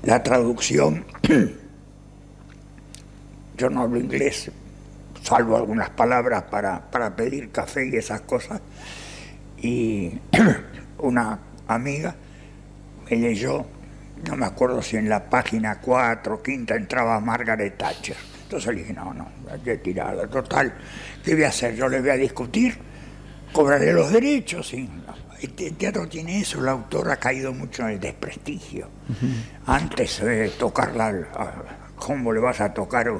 la 0.02 0.22
traducción. 0.22 1.04
Yo 3.56 3.70
no 3.70 3.82
hablo 3.82 4.00
inglés, 4.00 4.50
salvo 5.22 5.56
algunas 5.56 5.90
palabras 5.90 6.42
para, 6.44 6.90
para 6.90 7.14
pedir 7.14 7.50
café 7.50 7.86
y 7.86 7.96
esas 7.96 8.22
cosas. 8.22 8.60
Y 9.58 10.18
una 10.98 11.38
amiga 11.68 12.16
me 13.08 13.16
leyó, 13.16 13.64
no 14.28 14.36
me 14.36 14.46
acuerdo 14.46 14.82
si 14.82 14.96
en 14.96 15.08
la 15.08 15.30
página 15.30 15.80
4 15.80 16.34
o 16.34 16.42
quinta 16.42 16.74
entraba 16.74 17.20
Margaret 17.20 17.78
Thatcher. 17.78 18.33
Entonces 18.44 18.74
le 18.74 18.80
dije, 18.82 18.92
no, 18.92 19.12
no, 19.12 19.28
hay 19.50 19.60
que 19.60 19.76
tirarla. 19.78 20.26
Total, 20.28 20.72
¿qué 21.24 21.34
voy 21.34 21.44
a 21.44 21.48
hacer? 21.48 21.74
Yo 21.74 21.88
le 21.88 22.00
voy 22.00 22.10
a 22.10 22.16
discutir, 22.16 22.76
cobraré 23.52 23.92
los 23.92 24.12
derechos 24.12 24.72
y 24.74 24.88
el 25.40 25.76
teatro 25.76 26.08
tiene 26.08 26.40
eso, 26.40 26.60
el 26.60 26.68
autor 26.68 27.10
ha 27.10 27.16
caído 27.16 27.52
mucho 27.52 27.82
en 27.82 27.94
el 27.94 28.00
desprestigio. 28.00 28.88
Antes 29.66 30.22
de 30.22 30.48
tocarla, 30.50 31.10
¿cómo 31.96 32.32
le 32.32 32.40
vas 32.40 32.60
a 32.60 32.72
tocar 32.72 33.10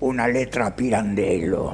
una 0.00 0.28
letra 0.28 0.66
a 0.66 0.76
Pirandello, 0.76 1.72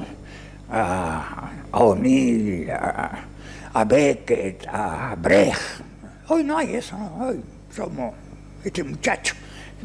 a, 0.69 1.51
O'Neill, 1.71 2.69
a, 2.71 3.83
Beckett, 3.85 4.65
a 4.67 5.15
Brecht? 5.15 5.81
Hoy 6.29 6.43
no 6.43 6.57
hay 6.57 6.75
eso, 6.75 6.97
hoy 7.19 7.41
somos 7.69 8.13
este 8.63 8.83
muchacho 8.83 9.33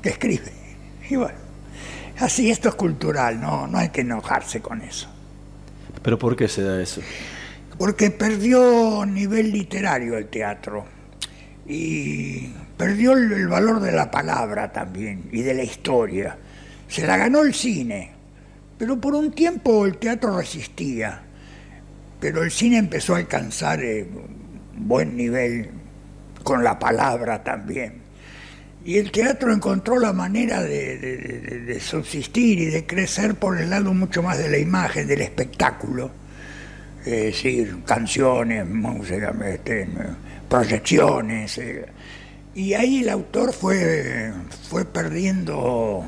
que 0.02 0.10
escribe. 0.10 0.52
Y 1.08 1.16
bueno, 1.16 1.41
así 2.18 2.50
esto 2.50 2.68
es 2.68 2.74
cultural, 2.74 3.40
no, 3.40 3.66
no 3.66 3.78
hay 3.78 3.90
que 3.90 4.02
enojarse 4.02 4.60
con 4.60 4.82
eso. 4.82 5.08
¿Pero 6.02 6.18
por 6.18 6.36
qué 6.36 6.48
se 6.48 6.62
da 6.62 6.80
eso? 6.80 7.00
porque 7.78 8.10
perdió 8.10 9.04
nivel 9.06 9.50
literario 9.50 10.16
el 10.16 10.28
teatro 10.28 10.84
y 11.66 12.46
perdió 12.76 13.12
el, 13.12 13.48
valor 13.48 13.80
de 13.80 13.92
la 13.92 14.10
palabra 14.10 14.70
también 14.72 15.28
y 15.32 15.42
de 15.42 15.54
la 15.54 15.62
historia. 15.62 16.36
Se 16.88 17.06
la 17.06 17.16
ganó 17.16 17.42
el 17.42 17.54
cine, 17.54 18.12
pero 18.78 19.00
por 19.00 19.14
un 19.14 19.32
tiempo 19.32 19.86
el 19.86 19.96
teatro 19.96 20.36
resistía, 20.36 21.22
pero 22.20 22.42
el 22.42 22.50
cine 22.50 22.78
empezó 22.78 23.14
a 23.14 23.18
alcanzar 23.18 23.82
eh, 23.82 24.06
buen 24.76 25.16
nivel 25.16 25.70
con 26.44 26.62
la 26.62 26.78
palabra 26.78 27.42
también. 27.42 28.01
Y 28.84 28.98
el 28.98 29.12
teatro 29.12 29.52
encontró 29.52 29.98
la 29.98 30.12
manera 30.12 30.62
de 30.62 31.78
subsistir 31.80 32.58
y 32.58 32.66
de 32.66 32.84
crecer 32.84 33.36
por 33.36 33.60
el 33.60 33.70
lado 33.70 33.94
mucho 33.94 34.22
más 34.22 34.38
de 34.38 34.48
la 34.48 34.58
imagen, 34.58 35.06
del 35.06 35.20
espectáculo 35.20 36.10
es 37.04 37.22
decir, 37.22 37.82
canciones, 37.84 38.66
música, 38.68 39.34
este, 39.46 39.88
proyecciones. 40.48 41.58
Eh. 41.58 41.86
y 42.54 42.74
ahí 42.74 43.02
el 43.02 43.08
autor 43.08 43.52
fue, 43.52 44.32
fue 44.68 44.84
perdiendo 44.84 46.04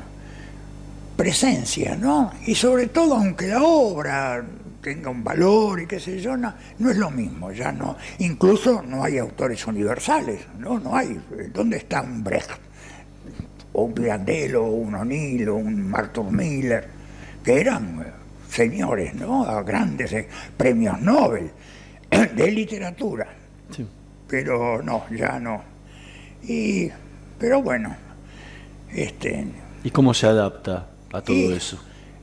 presencia, 1.17 1.95
¿no? 1.95 2.31
Y 2.45 2.55
sobre 2.55 2.87
todo, 2.87 3.15
aunque 3.15 3.47
la 3.47 3.61
obra 3.61 4.45
tenga 4.81 5.09
un 5.09 5.23
valor 5.23 5.81
y 5.81 5.87
qué 5.87 5.99
sé 5.99 6.21
yo, 6.21 6.37
no, 6.37 6.53
no 6.79 6.91
es 6.91 6.97
lo 6.97 7.09
mismo, 7.09 7.51
ya 7.51 7.71
no. 7.71 7.97
Incluso 8.19 8.81
no 8.83 9.03
hay 9.03 9.17
autores 9.17 9.65
universales, 9.67 10.41
¿no? 10.59 10.79
No 10.79 10.95
hay. 10.95 11.19
¿Dónde 11.53 11.77
está 11.77 12.01
un 12.01 12.23
Brecht? 12.23 12.64
O 13.77 13.83
un 13.83 13.93
Pirandello, 13.93 14.63
o 14.63 14.71
un 14.71 14.95
O'Neill, 14.95 15.49
o 15.49 15.55
un 15.55 15.93
Arthur 15.93 16.31
Miller, 16.31 16.87
que 17.43 17.59
eran 17.59 18.05
señores, 18.49 19.13
¿no? 19.15 19.63
Grandes 19.63 20.13
eh, 20.13 20.27
premios 20.55 20.99
Nobel 21.01 21.51
de 22.35 22.51
literatura. 22.51 23.27
Pero 24.27 24.81
no, 24.81 25.05
ya 25.11 25.39
no. 25.39 25.61
Y, 26.43 26.89
pero 27.37 27.61
bueno, 27.61 27.95
este. 28.91 29.45
¿Y 29.83 29.91
cómo 29.91 30.13
se 30.13 30.27
adapta 30.27 30.87
a 31.11 31.21
todo 31.21 31.53
eso? 31.53 31.79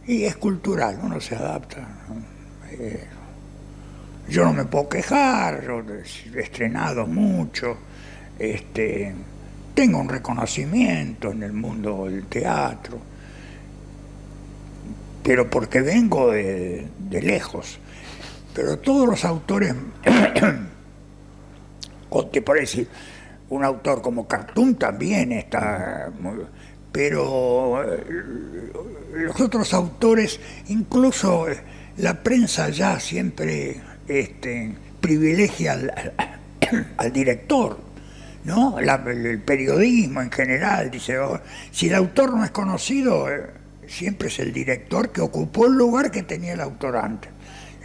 Y 0.06 0.24
es 0.24 0.36
cultural, 0.36 0.98
uno 1.02 1.20
se 1.20 1.36
adapta. 1.36 1.86
Eh, 2.70 3.04
yo 4.28 4.44
no 4.44 4.52
me 4.52 4.64
puedo 4.64 4.88
quejar, 4.88 5.62
yo 5.64 5.82
he 6.34 6.40
estrenado 6.40 7.06
mucho, 7.06 7.76
este, 8.38 9.14
tengo 9.74 9.98
un 9.98 10.08
reconocimiento 10.08 11.32
en 11.32 11.42
el 11.42 11.52
mundo 11.52 12.06
del 12.06 12.24
teatro 12.26 13.12
pero 15.22 15.48
porque 15.48 15.80
vengo 15.80 16.32
de, 16.32 16.88
lejos. 17.10 17.78
Pero 18.54 18.78
todos 18.78 19.08
los 19.08 19.24
autores, 19.24 19.74
parece, 22.44 22.86
un 23.48 23.64
autor 23.64 24.02
como 24.02 24.26
Cartoon 24.26 24.74
también 24.74 25.32
está, 25.32 26.10
pero 26.90 27.82
eh, 27.82 28.72
los 29.14 29.40
otros 29.40 29.72
autores, 29.72 30.38
incluso 30.68 31.48
eh, 31.48 31.62
la 31.98 32.22
prensa 32.22 32.68
ya 32.68 33.00
siempre 33.00 33.80
este, 34.08 34.74
privilegia 35.00 35.72
al, 35.72 37.10
director, 37.12 37.78
¿no? 38.44 38.78
el 38.78 39.40
periodismo 39.42 40.20
en 40.20 40.30
general 40.30 40.90
dice, 40.90 41.16
si 41.70 41.88
el 41.88 41.94
autor 41.94 42.34
no 42.34 42.44
es 42.44 42.50
conocido, 42.50 43.30
eh, 43.30 43.46
siempre 43.86 44.28
es 44.28 44.38
el 44.38 44.52
director 44.52 45.10
que 45.10 45.20
ocupó 45.20 45.66
el 45.66 45.74
lugar 45.74 46.10
que 46.10 46.22
tenía 46.22 46.54
el 46.54 46.60
autor 46.60 46.96
antes. 46.96 47.30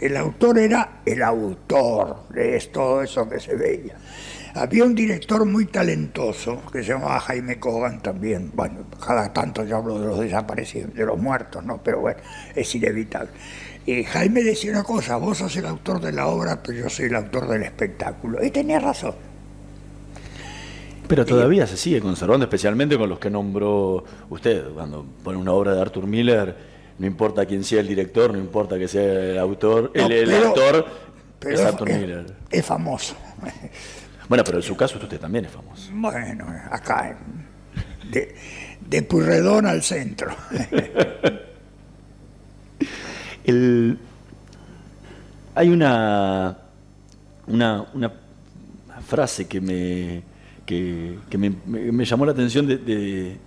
El 0.00 0.16
autor 0.16 0.58
era 0.58 1.00
el 1.04 1.22
autor 1.22 2.28
de 2.30 2.58
todo 2.72 3.02
eso 3.02 3.28
que 3.28 3.40
se 3.40 3.56
veía. 3.56 3.96
Había 4.54 4.84
un 4.84 4.94
director 4.94 5.44
muy 5.44 5.66
talentoso 5.66 6.62
que 6.72 6.82
se 6.82 6.90
llamaba 6.90 7.20
Jaime 7.20 7.58
Cogan 7.58 8.00
también. 8.00 8.50
Bueno, 8.54 8.86
cada 9.04 9.32
tanto 9.32 9.64
yo 9.64 9.76
hablo 9.76 10.00
de 10.00 10.06
los 10.06 10.20
desaparecidos, 10.20 10.94
de 10.94 11.04
los 11.04 11.18
muertos, 11.18 11.64
¿no? 11.64 11.82
Pero 11.82 12.00
bueno, 12.00 12.20
es 12.54 12.74
inevitable. 12.74 13.30
Y 13.86 14.04
Jaime 14.04 14.42
decía 14.42 14.72
una 14.72 14.84
cosa, 14.84 15.16
vos 15.16 15.38
sos 15.38 15.56
el 15.56 15.66
autor 15.66 16.00
de 16.00 16.12
la 16.12 16.26
obra, 16.26 16.62
pero 16.62 16.78
yo 16.78 16.88
soy 16.88 17.06
el 17.06 17.16
autor 17.16 17.48
del 17.48 17.62
espectáculo. 17.62 18.44
Y 18.44 18.50
tenía 18.50 18.80
razón. 18.80 19.27
Pero 21.08 21.24
todavía 21.24 21.66
se 21.66 21.76
sigue 21.76 22.00
conservando, 22.00 22.44
especialmente 22.44 22.98
con 22.98 23.08
los 23.08 23.18
que 23.18 23.30
nombró 23.30 24.04
usted. 24.28 24.68
Cuando 24.70 25.04
pone 25.24 25.38
una 25.38 25.52
obra 25.52 25.74
de 25.74 25.80
Arthur 25.80 26.06
Miller, 26.06 26.54
no 26.98 27.06
importa 27.06 27.46
quién 27.46 27.64
sea 27.64 27.80
el 27.80 27.88
director, 27.88 28.32
no 28.32 28.38
importa 28.38 28.78
que 28.78 28.86
sea 28.88 29.02
el 29.02 29.38
autor, 29.38 29.90
el, 29.94 30.34
actor 30.34 30.86
es 31.40 31.60
Arthur 31.60 31.88
Miller. 31.90 32.26
Es 32.50 32.64
famoso. 32.64 33.14
Bueno, 34.28 34.44
pero 34.44 34.58
en 34.58 34.62
su 34.62 34.76
caso 34.76 34.98
usted 35.00 35.18
también 35.18 35.46
es 35.46 35.50
famoso. 35.50 35.90
Bueno, 35.94 36.44
acá, 36.70 37.18
de, 38.10 38.34
de 38.86 39.02
Purredón 39.02 39.64
al 39.64 39.82
centro. 39.82 40.30
hay 45.54 45.68
una, 45.70 46.58
una, 47.46 47.86
una 47.94 48.12
frase 49.06 49.46
que 49.48 49.60
me 49.60 50.22
que, 50.68 51.38
me, 51.38 52.04
llamó 52.04 52.26
la 52.26 52.32
atención 52.32 52.66
de, 52.66 53.38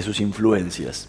sus 0.00 0.20
influencias. 0.20 1.08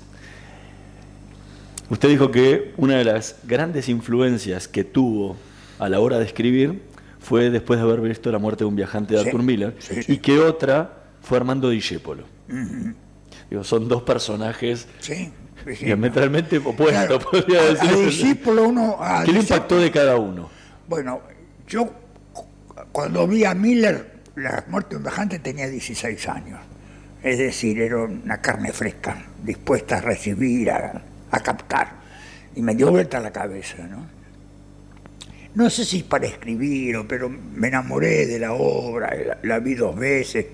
Usted 1.89 2.09
dijo 2.09 2.31
que 2.31 2.73
una 2.75 2.97
de 2.97 3.05
las 3.05 3.37
grandes 3.45 3.87
influencias 3.87 4.67
que 4.67 4.83
tuvo 4.83 5.37
a 5.79 5.87
la 5.87 6.01
hora 6.01 6.19
de 6.19 6.25
escribir 6.25 6.81
fue 7.19 7.49
después 7.49 7.79
de 7.79 7.85
haber 7.85 8.01
visto 8.01 8.29
la 8.29 8.39
muerte 8.39 8.65
de 8.65 8.65
un 8.65 8.75
viajante 8.75 9.13
de 9.13 9.21
Arthur 9.21 9.41
Miller 9.41 9.77
y 10.07 10.17
que 10.17 10.39
otra 10.39 11.03
fue 11.21 11.37
Armando 11.37 11.69
Discépolo. 11.69 12.25
son 13.63 13.87
dos 13.87 14.03
personajes 14.03 14.85
diametralmente 15.79 16.57
opuestos, 16.57 17.23
podría 17.23 17.61
decir. 17.63 18.37
uno, 18.47 18.97
¿Qué 19.23 19.31
le 19.31 19.39
impactó 19.39 19.79
de 19.79 19.91
cada 19.91 20.17
uno? 20.17 20.49
Bueno, 20.89 21.21
yo 21.67 21.89
cuando 22.91 23.25
vi 23.27 23.45
a 23.45 23.53
Miller 23.53 24.16
la 24.37 24.63
muerte 24.67 24.91
de 24.91 24.97
un 24.97 25.03
viajante 25.03 25.39
tenía 25.39 25.67
16 25.67 26.29
años. 26.29 26.59
Es 27.23 27.39
decir, 27.39 27.81
era 27.81 27.97
una 27.97 28.39
carne 28.39 28.71
fresca, 28.71 29.25
dispuesta 29.43 29.97
a 29.97 30.01
recibir, 30.01 30.71
a, 30.71 31.01
captar. 31.43 31.89
Y 32.55 32.61
me 32.61 32.75
dio 32.75 32.91
vuelta 32.91 33.19
la 33.19 33.31
cabeza, 33.31 33.83
¿no? 33.87 34.05
No 35.55 35.69
sé 35.69 35.85
si 35.85 36.03
para 36.03 36.27
escribir, 36.27 36.97
pero 37.07 37.29
me 37.29 37.67
enamoré 37.69 38.27
de 38.27 38.39
la 38.39 38.53
obra, 38.53 39.13
la, 39.15 39.37
la 39.41 39.59
vi 39.59 39.73
dos 39.73 39.95
veces. 39.95 40.45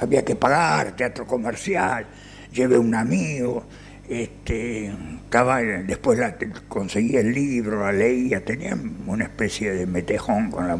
Había 0.00 0.24
que 0.24 0.34
pagar, 0.34 0.96
teatro 0.96 1.26
comercial, 1.26 2.06
llevé 2.52 2.78
un 2.78 2.94
amigo, 2.94 3.66
este, 4.08 4.92
estaba, 5.24 5.60
después 5.60 6.18
la, 6.18 6.36
conseguí 6.68 7.16
el 7.16 7.32
libro, 7.32 7.82
la 7.82 7.92
leía, 7.92 8.44
tenía 8.44 8.76
una 9.06 9.24
especie 9.24 9.72
de 9.72 9.86
metejón 9.86 10.50
con 10.50 10.66
la 10.66 10.76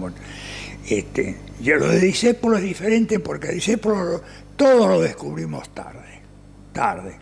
este, 0.88 1.36
yo 1.60 1.76
lo 1.76 1.88
de 1.88 2.00
Disépolo 2.00 2.58
es 2.58 2.64
diferente 2.64 3.20
porque 3.20 3.52
Disépolo 3.52 4.22
todo 4.56 4.88
lo 4.88 5.00
descubrimos 5.00 5.72
tarde, 5.74 6.20
tarde. 6.72 7.16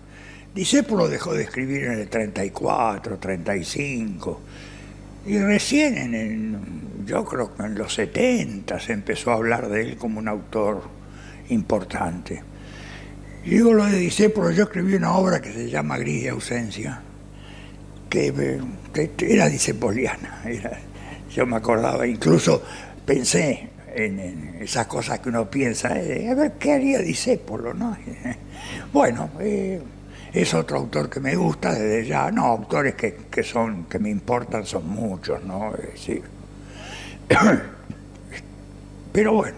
Dejó 0.54 1.34
de 1.34 1.44
escribir 1.44 1.84
en 1.84 1.92
el 1.92 2.08
34, 2.08 3.18
35, 3.18 4.40
y 5.26 5.38
recién 5.38 5.96
en 5.96 6.14
el, 6.14 7.06
yo 7.06 7.24
creo 7.24 7.54
que 7.54 7.62
en 7.62 7.76
los 7.76 7.94
70 7.94 8.80
se 8.80 8.92
empezó 8.92 9.30
a 9.30 9.34
hablar 9.34 9.68
de 9.68 9.82
él 9.82 9.96
como 9.96 10.18
un 10.18 10.28
autor 10.28 10.82
importante. 11.50 12.42
Y 13.44 13.50
digo 13.50 13.72
lo 13.72 13.86
de 13.86 13.98
Disépolo, 13.98 14.50
yo 14.50 14.64
escribí 14.64 14.94
una 14.94 15.14
obra 15.14 15.40
que 15.40 15.52
se 15.52 15.70
llama 15.70 15.98
Gris 15.98 16.24
de 16.24 16.28
ausencia, 16.30 17.00
que, 18.08 18.60
era 19.20 19.48
disepoliana, 19.48 20.42
yo 21.34 21.46
me 21.46 21.56
acordaba, 21.56 22.06
incluso 22.06 22.62
pensé 23.10 23.68
en, 23.92 24.58
esas 24.60 24.86
cosas 24.86 25.18
que 25.18 25.30
uno 25.30 25.50
piensa, 25.50 26.00
eh, 26.00 26.28
a 26.30 26.34
ver 26.34 26.52
qué 26.60 26.74
haría 26.74 27.00
Disépolo, 27.00 27.74
¿no? 27.74 27.96
Bueno, 28.92 29.30
eh, 29.40 29.80
es 30.32 30.54
otro 30.54 30.76
autor 30.76 31.10
que 31.10 31.18
me 31.18 31.34
gusta 31.34 31.72
desde 31.72 32.06
ya, 32.06 32.30
no, 32.30 32.44
autores 32.44 32.94
que, 32.94 33.16
que 33.28 33.42
son, 33.42 33.86
que 33.86 33.98
me 33.98 34.10
importan 34.10 34.64
son 34.64 34.88
muchos, 34.88 35.42
¿no? 35.42 35.72
Pero 39.12 39.32
bueno. 39.32 39.56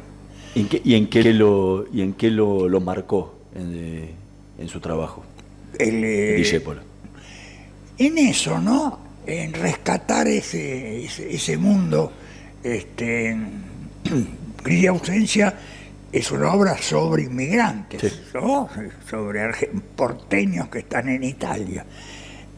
¿Y 0.54 0.94
en 0.94 1.08
qué, 1.08 1.22
lo, 1.34 1.84
y 1.92 2.00
en 2.00 2.14
qué 2.14 2.30
lo, 2.30 2.80
marcó 2.80 3.34
en, 3.54 4.66
su 4.66 4.80
trabajo? 4.80 5.24
El, 5.78 6.02
eh, 6.04 6.62
En 7.98 8.16
eso, 8.16 8.58
¿no? 8.58 8.98
En 9.26 9.52
rescatar 9.52 10.26
ese, 10.26 11.04
ese, 11.04 11.58
mundo, 11.58 12.12
este, 12.62 13.36
Gris 14.64 14.88
ausencia 14.88 15.54
es 16.12 16.30
una 16.30 16.52
obra 16.52 16.76
sobre 16.76 17.24
inmigrantes, 17.24 18.22
sobre 19.08 19.50
porteños 19.96 20.68
que 20.68 20.80
están 20.80 21.08
en 21.08 21.24
Italia. 21.24 21.86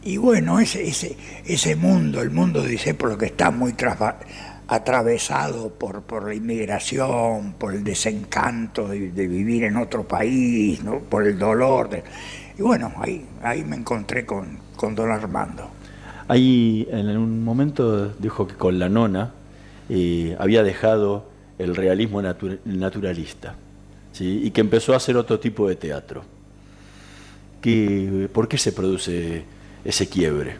Y 0.03 0.17
bueno, 0.17 0.59
ese, 0.59 0.87
ese, 0.87 1.15
ese 1.45 1.75
mundo, 1.75 2.21
el 2.21 2.31
mundo 2.31 2.61
dice 2.61 2.93
por 2.93 3.09
lo 3.09 3.17
que 3.17 3.27
está 3.27 3.49
muy 3.51 3.73
atravesado 4.67 5.69
por, 5.69 6.01
por 6.01 6.27
la 6.27 6.35
inmigración, 6.35 7.53
por 7.57 7.73
el 7.73 7.83
desencanto 7.83 8.89
de, 8.89 9.09
vivir 9.27 9.63
en 9.63 9.77
otro 9.77 10.07
país, 10.07 10.83
¿no? 10.83 10.99
por 10.99 11.25
el 11.25 11.39
dolor. 11.39 11.89
De, 11.89 12.03
y 12.57 12.61
bueno, 12.61 12.91
ahí, 12.97 13.25
ahí 13.41 13.63
me 13.63 13.77
encontré 13.77 14.25
con, 14.25 14.59
con 14.75 14.93
don 14.93 15.09
Armando. 15.09 15.69
Ahí 16.27 16.87
en 16.91 17.17
un 17.17 17.43
momento 17.43 18.09
dijo 18.09 18.47
que 18.47 18.55
con 18.55 18.77
la 18.77 18.89
nona 18.89 19.31
eh, 19.89 20.35
había 20.39 20.63
dejado 20.63 21.29
el 21.57 21.75
realismo 21.75 22.21
naturalista, 22.21 23.55
y 24.19 24.51
que 24.51 24.61
empezó 24.61 24.93
a 24.93 24.97
hacer 24.97 25.17
otro 25.17 25.39
tipo 25.39 25.67
de 25.67 25.75
teatro. 25.75 26.23
¿Qué, 27.61 28.29
¿Por 28.31 28.47
qué 28.47 28.57
se 28.57 28.71
produce 28.71 29.43
ese 29.83 30.07
quiebre? 30.07 30.57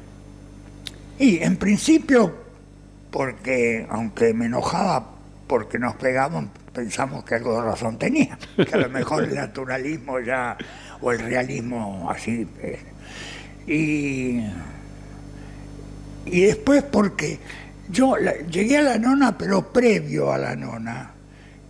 Y 1.20 1.38
en 1.38 1.58
principio, 1.58 2.34
porque 3.12 3.86
aunque 3.90 4.34
me 4.34 4.48
enojaba 4.48 5.12
porque 5.48 5.78
nos 5.80 5.96
pegamos, 5.96 6.46
pensamos 6.74 7.24
que 7.24 7.36
algo 7.36 7.56
de 7.56 7.62
razón 7.62 7.98
tenía, 7.98 8.38
que 8.56 8.74
a 8.74 8.78
lo 8.78 8.90
mejor 8.90 9.24
el 9.24 9.36
naturalismo 9.36 10.20
ya, 10.20 10.58
o 11.02 11.12
el 11.12 11.20
realismo 11.20 12.10
así. 12.10 12.48
Eh, 12.62 12.80
y, 13.68 14.42
y 16.26 16.42
después 16.42 16.84
porque 16.84 17.40
yo 17.90 18.16
llegué 18.50 18.78
a 18.78 18.82
la 18.82 18.98
nona, 18.98 19.38
pero 19.38 19.72
previo 19.72 20.32
a 20.32 20.38
la 20.38 20.56
nona, 20.56 21.12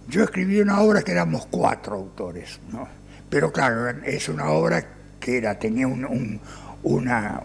yo 0.07 0.23
escribí 0.23 0.59
una 0.61 0.81
obra 0.81 1.01
que 1.01 1.11
éramos 1.11 1.47
cuatro 1.47 1.95
autores, 1.95 2.59
¿no? 2.71 2.87
Pero 3.29 3.51
claro, 3.51 3.89
es 4.05 4.29
una 4.29 4.49
obra 4.49 4.85
que 5.19 5.37
era, 5.37 5.57
tenía 5.57 5.87
un, 5.87 6.39
una 6.83 7.41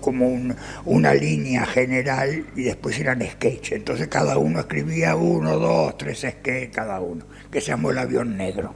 como 0.00 0.54
una 0.84 1.14
línea 1.14 1.66
general 1.66 2.46
y 2.54 2.62
después 2.62 2.98
eran 2.98 3.20
sketches. 3.22 3.78
Entonces 3.78 4.08
cada 4.08 4.38
uno 4.38 4.60
escribía 4.60 5.16
uno, 5.16 5.58
dos, 5.58 5.98
tres 5.98 6.20
sketches 6.20 6.70
cada 6.70 7.00
uno, 7.00 7.24
que 7.50 7.60
se 7.60 7.72
llamó 7.72 7.90
El 7.90 7.98
avión 7.98 8.36
negro. 8.36 8.72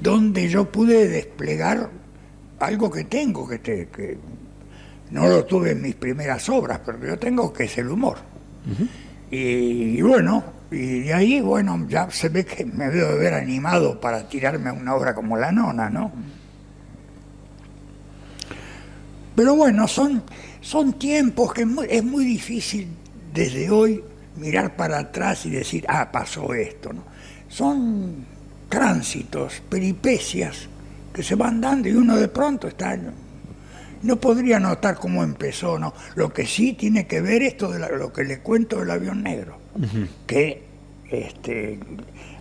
Donde 0.00 0.48
yo 0.48 0.70
pude 0.72 1.08
desplegar 1.08 1.90
algo 2.58 2.90
que 2.90 3.04
tengo, 3.04 3.46
que, 3.46 3.58
te, 3.58 3.88
que 3.88 4.16
no 5.12 5.28
lo 5.28 5.44
tuve 5.44 5.72
en 5.72 5.82
mis 5.82 5.94
primeras 5.94 6.48
obras, 6.48 6.80
pero 6.84 6.98
yo 7.04 7.18
tengo 7.18 7.52
que 7.52 7.64
es 7.64 7.78
el 7.78 7.88
humor. 7.88 8.18
y, 9.30 10.00
bueno, 10.00 10.42
y 10.70 11.00
de 11.00 11.14
ahí, 11.14 11.40
bueno, 11.40 11.86
ya 11.88 12.10
se 12.10 12.30
ve 12.30 12.44
que 12.46 12.64
me 12.64 12.88
veo 12.88 13.12
de 13.12 13.18
ver 13.18 13.34
animado 13.34 14.00
para 14.00 14.26
tirarme 14.26 14.70
a 14.70 14.72
una 14.72 14.94
obra 14.94 15.14
como 15.14 15.36
La 15.36 15.52
Nona, 15.52 15.90
¿no? 15.90 16.10
Pero 19.36 19.54
bueno, 19.54 19.86
son, 19.86 20.22
son 20.60 20.94
tiempos 20.94 21.52
que 21.52 21.66
es 21.88 22.04
muy, 22.04 22.24
difícil 22.24 22.88
desde 23.32 23.70
hoy 23.70 24.02
mirar 24.36 24.76
para 24.76 24.98
atrás 24.98 25.44
y 25.44 25.50
decir, 25.50 25.84
ah, 25.88 26.10
pasó 26.10 26.54
esto, 26.54 26.92
¿no? 26.92 27.04
Son 27.48 28.24
tránsitos, 28.68 29.62
peripecias 29.68 30.68
que 31.12 31.22
se 31.22 31.34
van 31.34 31.60
dando 31.60 31.88
y 31.88 31.92
uno 31.92 32.16
de 32.16 32.28
pronto 32.28 32.68
está 32.68 32.96
no 34.02 34.16
podría 34.16 34.58
notar 34.58 34.96
cómo 34.96 35.22
empezó, 35.22 35.78
¿no? 35.78 35.94
Lo 36.14 36.32
que 36.32 36.46
sí 36.46 36.74
tiene 36.74 37.06
que 37.06 37.20
ver 37.20 37.42
esto 37.42 37.70
de 37.70 37.78
lo 37.78 38.12
que 38.12 38.24
le 38.24 38.40
cuento 38.40 38.80
del 38.80 38.90
avión 38.90 39.22
negro, 39.22 39.58
que 40.26 40.62
este, 41.10 41.78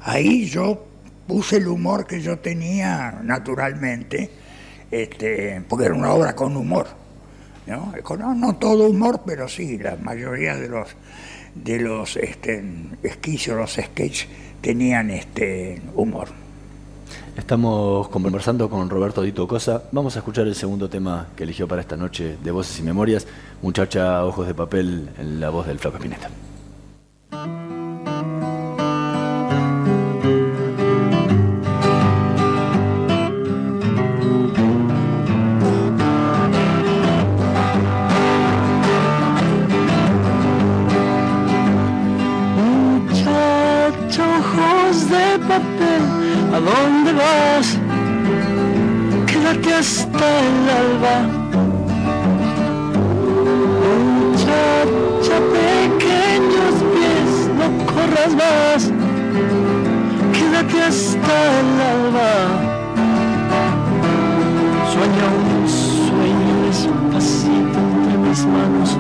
ahí 0.02 0.46
yo 0.46 0.86
puse 1.28 1.58
el 1.58 1.68
humor 1.68 2.06
que 2.08 2.22
yo 2.22 2.40
tenía 2.40 3.20
naturalmente, 3.24 4.30
este, 4.90 5.62
porque 5.68 5.86
era 5.86 5.94
una 5.94 6.12
obra 6.12 6.36
con 6.36 6.56
humor, 6.58 6.88
¿no? 7.68 7.94
No, 8.36 8.56
todo 8.56 8.90
humor, 8.90 9.22
pero 9.26 9.48
sí, 9.48 9.78
la 9.78 9.96
mayoría 9.98 10.56
de 10.56 10.68
los 10.68 10.96
de 11.56 11.80
los 11.80 12.16
este, 12.16 12.64
esquicios, 13.04 13.58
los 13.58 13.74
sketches 13.74 14.28
tenían 14.62 15.10
este 15.10 15.82
humor. 15.96 16.30
Estamos 17.42 18.08
conversando 18.10 18.70
con 18.70 18.88
Roberto 18.88 19.24
Dito 19.24 19.48
Cosa. 19.48 19.82
Vamos 19.92 20.16
a 20.16 20.20
escuchar 20.20 20.46
el 20.48 20.54
segundo 20.54 20.88
tema 20.88 21.26
que 21.36 21.44
eligió 21.44 21.68
para 21.68 21.82
esta 21.82 21.98
noche 21.98 22.38
de 22.42 22.52
Voces 22.52 22.80
y 22.80 22.84
Memorias, 22.84 23.26
Muchacha 23.64 24.24
Ojos 24.24 24.46
de 24.46 24.54
Papel, 24.54 25.10
en 25.18 25.40
la 25.42 25.50
voz 25.50 25.66
del 25.66 25.80
Flaco 25.80 25.98
Espineta. 25.98 26.30
Dónde 46.66 47.14
vas? 47.14 47.78
Quédate 49.26 49.74
hasta 49.74 50.28
el 50.48 50.70
alba. 50.82 51.16
Muchacha, 54.22 55.38
pequeños 55.58 56.76
pies, 56.94 57.32
no 57.58 57.68
corras 57.92 58.34
más. 58.44 58.92
Quédate 60.34 60.82
hasta 60.82 61.36
el 61.60 61.72
alba. 61.94 62.30
Sueña 64.92 65.26
un 65.40 65.68
sueño 65.68 66.56
despacito 66.68 67.80
entre 67.80 68.18
mis 68.18 68.46
manos. 68.46 68.98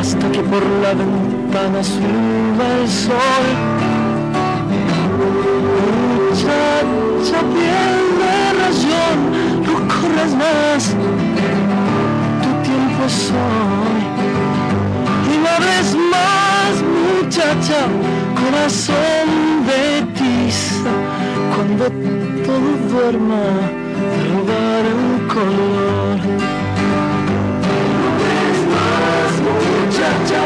Hasta 0.00 0.30
que 0.30 0.40
por 0.40 0.64
la 0.82 0.94
ventana 0.94 1.82
suba 1.82 2.66
el 2.80 2.88
sol 2.88 3.85
muchacha 6.36 7.40
piel 7.54 8.00
de 8.20 8.38
razón, 8.60 9.18
no 9.64 9.74
corras 9.88 10.32
más, 10.34 10.82
tu 12.42 12.50
tiempo 12.62 13.00
es 13.06 13.30
hoy. 13.30 14.02
Y 15.32 15.38
no 15.38 15.54
ves 15.64 15.88
más, 16.12 16.72
muchacha, 17.22 17.80
corazón 18.40 19.28
de 19.66 19.80
tiza, 20.12 20.92
cuando 21.54 21.84
todo 22.44 22.68
duerma, 22.90 23.44
robar 24.30 24.84
un 24.94 25.28
color. 25.28 26.18
No 28.00 28.08
ves 28.20 28.60
más, 28.74 29.32
muchacha, 29.48 30.40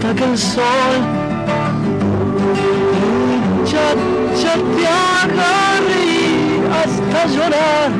hasta 0.00 0.14
que 0.14 0.24
el 0.24 0.38
sol 0.38 0.96
muchacha 3.56 4.54
te 4.76 4.86
haga 4.86 5.80
reír 5.88 6.62
hasta 6.80 7.26
llorar, 7.26 7.90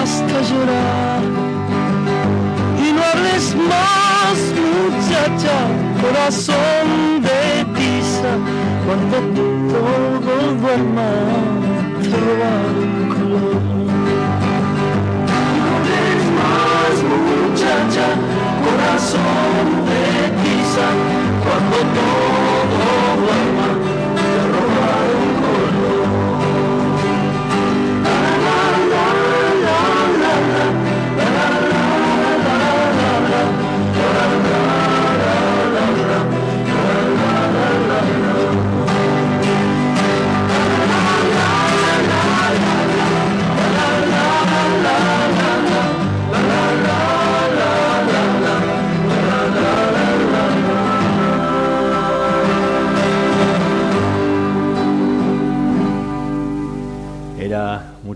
hasta 0.00 0.36
llorar. 0.50 1.22
Y 2.82 2.92
no 2.92 3.00
hables 3.02 3.54
más, 3.72 4.38
muchacha, 4.64 5.56
corazón 6.00 7.20
de 7.20 7.64
tiza, 7.76 8.32
cuando 8.86 9.16
todo 9.68 10.54
duerma, 10.62 11.10
te 12.00 12.08
robar 12.24 12.67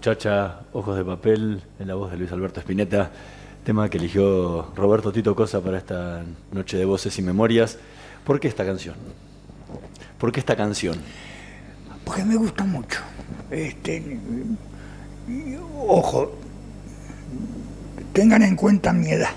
Muchacha 0.02 0.62
Ojos 0.72 0.96
de 0.96 1.04
Papel 1.04 1.62
en 1.78 1.86
la 1.86 1.94
voz 1.94 2.10
de 2.10 2.16
Luis 2.16 2.32
Alberto 2.32 2.58
Spinetta, 2.58 3.08
tema 3.64 3.88
que 3.88 3.98
eligió 3.98 4.72
Roberto 4.74 5.12
Tito 5.12 5.36
Cosa 5.36 5.60
para 5.60 5.78
esta 5.78 6.24
noche 6.50 6.76
de 6.76 6.84
voces 6.84 7.16
y 7.20 7.22
memorias. 7.22 7.78
¿Por 8.24 8.40
qué 8.40 8.48
esta 8.48 8.66
canción? 8.66 8.96
¿Por 10.18 10.32
qué 10.32 10.40
esta 10.40 10.56
canción? 10.56 10.96
Porque 12.04 12.24
me 12.24 12.34
gusta 12.34 12.64
mucho. 12.64 12.98
Este, 13.48 14.18
ojo, 15.86 16.32
tengan 18.12 18.42
en 18.42 18.56
cuenta 18.56 18.92
mi 18.92 19.08
edad. 19.08 19.30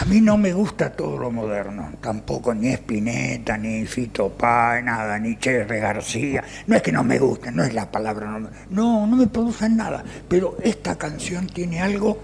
A 0.00 0.04
mí 0.06 0.20
no 0.20 0.38
me 0.38 0.52
gusta 0.52 0.90
todo 0.90 1.18
lo 1.18 1.30
moderno, 1.30 1.92
tampoco 2.00 2.54
ni 2.54 2.68
Spinetta, 2.72 3.56
ni 3.58 3.84
Fito 3.84 4.30
Páez, 4.30 4.82
nada, 4.82 5.18
ni 5.18 5.36
Cherry 5.36 5.78
García. 5.78 6.42
No 6.66 6.76
es 6.76 6.82
que 6.82 6.90
no 6.90 7.04
me 7.04 7.18
guste, 7.18 7.52
no 7.52 7.62
es 7.62 7.74
la 7.74 7.90
palabra, 7.90 8.26
no, 8.26 8.50
no, 8.70 9.06
no 9.06 9.16
me 9.16 9.26
producen 9.26 9.76
nada. 9.76 10.02
Pero 10.28 10.56
esta 10.62 10.96
canción 10.96 11.46
tiene 11.46 11.80
algo 11.80 12.22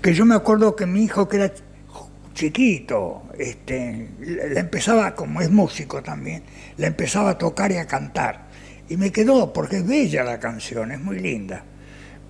que 0.00 0.14
yo 0.14 0.24
me 0.24 0.34
acuerdo 0.34 0.74
que 0.74 0.86
mi 0.86 1.04
hijo, 1.04 1.28
que 1.28 1.36
era 1.36 1.52
chiquito, 2.32 3.24
este, 3.38 4.10
la 4.20 4.60
empezaba, 4.60 5.14
como 5.14 5.40
es 5.40 5.50
músico 5.50 6.02
también, 6.02 6.44
la 6.76 6.86
empezaba 6.86 7.30
a 7.30 7.38
tocar 7.38 7.72
y 7.72 7.76
a 7.76 7.86
cantar. 7.86 8.46
Y 8.88 8.96
me 8.96 9.12
quedó, 9.12 9.52
porque 9.52 9.78
es 9.78 9.86
bella 9.86 10.24
la 10.24 10.38
canción, 10.38 10.92
es 10.92 11.00
muy 11.00 11.18
linda. 11.18 11.62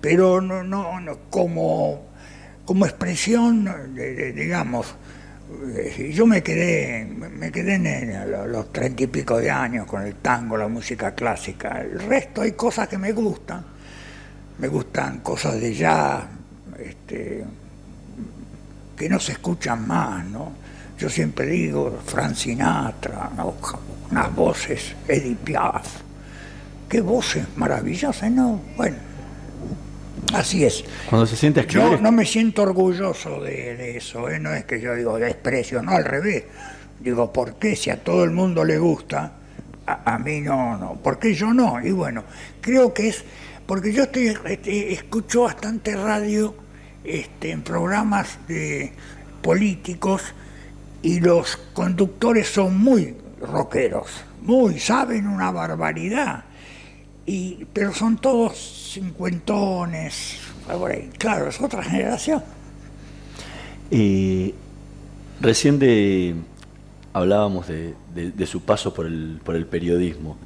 Pero 0.01 0.41
no, 0.41 0.63
no, 0.63 0.99
no 0.99 1.19
como 1.29 2.06
como 2.67 2.85
expresión, 2.85 3.63
de- 3.95 4.33
digamos, 4.33 4.93
eh, 5.77 6.11
yo 6.13 6.27
me 6.27 6.43
quedé, 6.43 7.05
me 7.05 7.49
quedé 7.49 7.75
en 7.75 8.51
los 8.51 8.73
treinta 8.73 9.03
y 9.03 9.07
pico 9.07 9.37
de 9.37 9.49
años 9.49 9.87
con 9.87 10.03
el 10.03 10.15
tango, 10.15 10.57
la 10.57 10.67
música 10.67 11.15
clásica. 11.15 11.79
El 11.81 11.99
resto 12.01 12.41
hay 12.41 12.51
cosas 12.51 12.89
que 12.89 12.97
me 12.97 13.13
gustan, 13.13 13.63
me 14.59 14.67
gustan 14.67 15.19
cosas 15.21 15.59
de 15.61 15.73
jazz, 15.73 16.25
este, 16.77 17.45
que 18.97 19.07
no 19.09 19.17
se 19.19 19.31
escuchan 19.31 19.87
más, 19.87 20.25
¿no? 20.25 20.51
Yo 20.99 21.09
siempre 21.09 21.45
digo 21.45 21.99
Frank 22.05 22.35
Sinatra, 22.35 23.31
¿no? 23.37 23.55
unas 24.11 24.35
voces, 24.35 24.93
Edith 25.07 25.37
Piaf, 25.39 26.01
qué 26.89 26.99
voces 26.99 27.45
maravillosas, 27.55 28.29
¿no? 28.29 28.59
Bueno, 28.75 28.97
así 30.33 30.63
es. 30.63 30.83
Cuando 31.09 31.25
se 31.25 31.35
siente 31.35 31.61
escribir. 31.61 31.91
Yo 31.91 32.01
no 32.01 32.11
me 32.11 32.25
siento 32.25 32.63
orgulloso 32.63 33.41
de, 33.41 33.75
de 33.75 33.97
eso, 33.97 34.29
¿eh? 34.29 34.39
no 34.39 34.53
es 34.53 34.65
que 34.65 34.79
yo 34.79 34.95
digo 34.95 35.17
desprecio, 35.17 35.81
no, 35.81 35.91
al 35.91 36.05
revés. 36.05 36.43
Digo, 36.99 37.31
¿por 37.31 37.55
qué 37.55 37.75
si 37.75 37.89
a 37.89 38.03
todo 38.03 38.23
el 38.23 38.31
mundo 38.31 38.63
le 38.63 38.77
gusta, 38.77 39.33
a, 39.85 40.15
a 40.15 40.19
mí 40.19 40.41
no, 40.41 40.77
no? 40.77 40.95
¿Por 40.95 41.19
qué 41.19 41.33
yo 41.33 41.53
no? 41.53 41.79
Y 41.81 41.91
bueno, 41.91 42.23
creo 42.61 42.93
que 42.93 43.09
es, 43.09 43.23
porque 43.65 43.91
yo 43.93 44.03
estoy, 44.03 44.35
este, 44.45 44.93
escucho 44.93 45.43
bastante 45.43 45.95
radio 45.95 46.55
este, 47.03 47.51
en 47.51 47.61
programas 47.61 48.39
de 48.47 48.91
políticos 49.41 50.21
y 51.01 51.19
los 51.19 51.57
conductores 51.73 52.47
son 52.49 52.77
muy 52.77 53.15
rockeros, 53.39 54.07
muy, 54.41 54.79
saben 54.79 55.27
una 55.27 55.51
barbaridad, 55.51 56.45
y, 57.27 57.65
pero 57.73 57.93
son 57.93 58.17
todos 58.17 58.57
cincuentones, 58.93 60.37
claro, 61.19 61.49
es 61.49 61.61
otra 61.61 61.83
generación. 61.83 62.41
Eh, 63.91 64.53
recién 65.39 65.79
de, 65.79 66.35
hablábamos 67.13 67.67
de, 67.67 67.93
de- 68.15 68.31
de 68.31 68.45
su 68.47 68.61
paso 68.61 68.93
por 68.93 69.05
el, 69.05 69.39
por 69.43 69.55
el 69.55 69.65
periodismo 69.65 70.37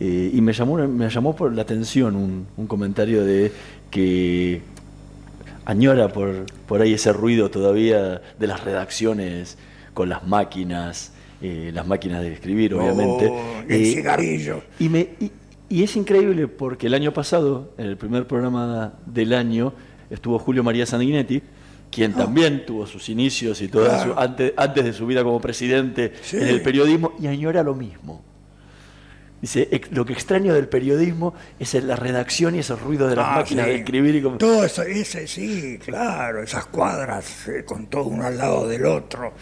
eh, 0.00 0.30
y 0.34 0.40
me 0.40 0.52
llamó, 0.52 0.76
me 0.76 1.08
llamó 1.08 1.34
por 1.36 1.52
la 1.54 1.62
atención 1.62 2.16
un, 2.16 2.46
un 2.56 2.66
comentario 2.66 3.24
de 3.24 3.52
que 3.90 4.62
añora 5.64 6.08
por, 6.08 6.46
por 6.66 6.82
ahí 6.82 6.94
ese 6.94 7.12
ruido 7.12 7.50
todavía 7.50 8.20
de 8.38 8.46
las 8.46 8.64
redacciones 8.64 9.56
con 9.94 10.08
las 10.08 10.26
máquinas, 10.26 11.12
eh, 11.42 11.70
las 11.74 11.86
máquinas 11.86 12.22
de 12.22 12.32
escribir, 12.32 12.74
obviamente. 12.74 13.28
Oh, 13.30 13.62
el 13.68 13.82
Eh, 13.82 13.92
cigarrillo. 13.94 14.62
y, 14.78 14.88
me, 14.88 15.00
y, 15.20 15.30
y 15.70 15.82
es 15.82 15.96
increíble 15.96 16.46
porque 16.48 16.88
el 16.88 16.94
año 16.94 17.12
pasado, 17.14 17.72
en 17.78 17.86
el 17.86 17.96
primer 17.96 18.26
programa 18.26 18.92
del 19.06 19.32
año, 19.32 19.72
estuvo 20.10 20.38
Julio 20.38 20.62
María 20.62 20.84
Sanguinetti, 20.84 21.42
quien 21.90 22.12
también 22.12 22.66
tuvo 22.66 22.86
sus 22.86 23.08
inicios 23.08 23.60
y 23.62 23.68
todo 23.68 23.86
Ah. 23.86 23.88
Claro. 23.96 24.12
su- 24.14 24.20
antes, 24.20 24.52
antes 24.56 24.84
de 24.84 24.92
su 24.92 25.06
vida 25.06 25.24
como 25.24 25.40
presidente 25.40 26.12
Sí. 26.22 26.36
en 26.36 26.48
el 26.48 26.60
periodismo, 26.62 27.14
y 27.18 27.26
añora 27.28 27.62
lo 27.62 27.74
mismo. 27.74 28.22
Dice, 29.40 29.68
"Ex- 29.72 29.90
lo 29.92 30.04
que 30.04 30.12
extraño 30.12 30.52
del 30.52 30.68
periodismo 30.68 31.32
es 31.58 31.72
la 31.82 31.96
redacción 31.96 32.54
y 32.54 32.58
ese 32.58 32.76
ruido 32.76 33.08
de 33.08 33.16
las 33.16 33.26
Ah, 33.26 33.36
máquinas 33.36 33.64
sí. 33.64 33.70
de 33.72 33.76
escribir. 33.78 34.14
Y 34.16 34.20
como- 34.22 34.36
Todo 34.36 34.64
eso, 34.66 34.82
ese 34.82 35.26
sí, 35.26 35.78
claro, 35.82 36.42
esas 36.42 36.66
cuadras 36.66 37.48
eh, 37.48 37.64
con 37.64 37.86
todo 37.86 38.04
uno 38.04 38.24
al 38.26 38.36
lado 38.36 38.68
del 38.68 38.84
otro, 38.84 39.32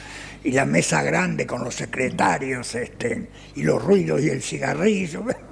y 0.45 0.53
la 0.53 0.65
mesa 0.67 1.03
grande 1.03 1.47
con 1.49 1.65
los 1.65 1.75
secretarios, 1.75 2.77
este, 2.77 3.29
y 3.57 3.63
los 3.65 3.83
ruidos 3.83 4.23
y 4.23 4.29
el 4.29 4.41
cigarrillo. 4.41 5.25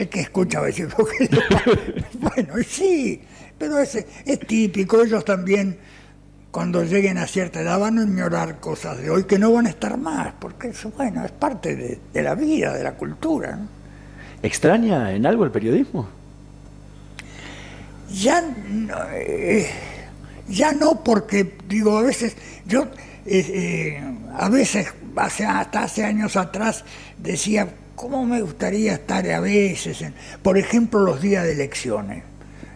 El 0.00 0.08
que 0.08 0.20
escucha 0.20 0.60
a 0.60 0.62
decir, 0.62 0.88
"¿Pero 0.88 1.06
qué 1.06 1.24
le 1.24 1.42
pasa?". 1.42 1.70
bueno, 2.14 2.54
sí, 2.66 3.20
pero 3.58 3.78
es, 3.78 3.94
es 4.24 4.40
típico, 4.40 5.02
ellos 5.02 5.22
también, 5.26 5.76
cuando 6.50 6.82
lleguen 6.82 7.18
a 7.18 7.26
cierta 7.26 7.60
edad, 7.60 7.78
van 7.78 7.98
a 7.98 8.04
ignorar 8.04 8.60
cosas 8.60 8.96
de 8.96 9.10
hoy 9.10 9.24
que 9.24 9.38
no 9.38 9.52
van 9.52 9.66
a 9.66 9.68
estar 9.68 9.98
más, 9.98 10.32
porque 10.40 10.68
eso, 10.68 10.90
bueno, 10.96 11.22
es 11.22 11.32
parte 11.32 11.76
de, 11.76 12.00
de 12.14 12.22
la 12.22 12.34
vida, 12.34 12.72
de 12.72 12.82
la 12.82 12.92
cultura. 12.94 13.56
¿no? 13.56 13.68
¿Extraña 14.42 15.12
en 15.12 15.26
algo 15.26 15.44
el 15.44 15.50
periodismo? 15.50 16.08
Ya 18.10 18.40
no, 18.40 18.96
eh, 19.12 19.68
ya 20.48 20.72
no 20.72 21.04
porque, 21.04 21.58
digo, 21.68 21.98
a 21.98 22.02
veces, 22.02 22.36
yo, 22.64 22.84
eh, 23.26 23.44
eh, 23.46 24.02
a 24.34 24.48
veces, 24.48 24.94
hace, 25.14 25.44
hasta 25.44 25.82
hace 25.82 26.04
años 26.06 26.36
atrás, 26.36 26.86
decía, 27.18 27.68
¿cómo 28.00 28.24
me 28.24 28.40
gustaría 28.40 28.94
estar 28.94 29.30
a 29.30 29.40
veces, 29.40 30.00
en, 30.00 30.14
por 30.42 30.56
ejemplo, 30.56 31.00
los 31.00 31.20
días 31.20 31.44
de 31.44 31.52
elecciones? 31.52 32.24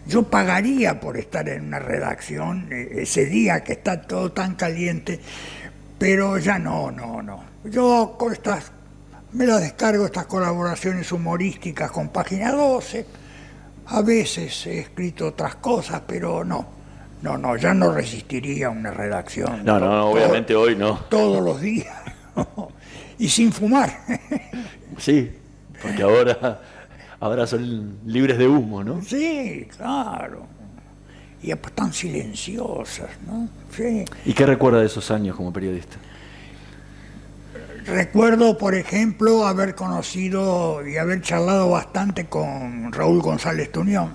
Yo 0.05 0.21
pagaría 0.21 0.99
por 0.99 1.17
estar 1.17 1.49
en 1.49 1.65
una 1.65 1.79
redacción 1.79 2.69
ese 2.71 3.25
día 3.25 3.63
que 3.63 3.73
está 3.73 4.03
todo 4.03 4.31
tan 4.31 4.53
caliente, 4.53 5.19
pero 5.97 6.37
ya 6.37 6.59
no, 6.59 6.91
no, 6.91 7.23
no. 7.23 7.43
Yo 7.63 8.13
con 8.19 8.33
estas, 8.33 8.71
me 9.31 9.47
las 9.47 9.61
descargo 9.61 10.05
estas 10.05 10.27
colaboraciones 10.27 11.11
humorísticas 11.11 11.89
con 11.89 12.09
Página 12.09 12.51
12. 12.51 13.07
A 13.87 14.03
veces 14.03 14.67
he 14.67 14.77
escrito 14.77 15.29
otras 15.29 15.55
cosas, 15.55 16.03
pero 16.05 16.45
no. 16.45 16.67
No, 17.23 17.35
no, 17.35 17.57
ya 17.57 17.73
no 17.73 17.91
resistiría 17.91 18.69
una 18.69 18.91
redacción. 18.91 19.65
No, 19.65 19.79
no, 19.79 20.05
obviamente 20.11 20.55
hoy 20.55 20.75
no. 20.75 20.99
Todos 21.09 21.43
los 21.43 21.59
días. 21.61 21.97
y 23.17 23.29
sin 23.29 23.51
fumar. 23.51 24.05
sí, 24.97 25.31
porque 25.81 26.03
ahora, 26.03 26.61
ahora 27.19 27.47
son 27.47 27.99
libres 28.05 28.37
de 28.37 28.47
humo, 28.47 28.83
¿no? 28.83 29.01
Sí, 29.01 29.67
claro. 29.75 30.47
Y 31.41 31.53
tan 31.75 31.93
silenciosas, 31.93 33.09
¿no? 33.27 33.47
Sí. 33.75 34.03
¿Y 34.25 34.33
qué 34.33 34.45
recuerda 34.45 34.79
de 34.79 34.87
esos 34.87 35.11
años 35.11 35.35
como 35.35 35.53
periodista? 35.53 35.97
Recuerdo, 37.85 38.57
por 38.57 38.73
ejemplo, 38.73 39.45
haber 39.45 39.75
conocido 39.75 40.85
y 40.87 40.97
haber 40.97 41.21
charlado 41.21 41.69
bastante 41.69 42.25
con 42.25 42.91
Raúl 42.91 43.21
González 43.21 43.71
Tuñón. 43.71 44.11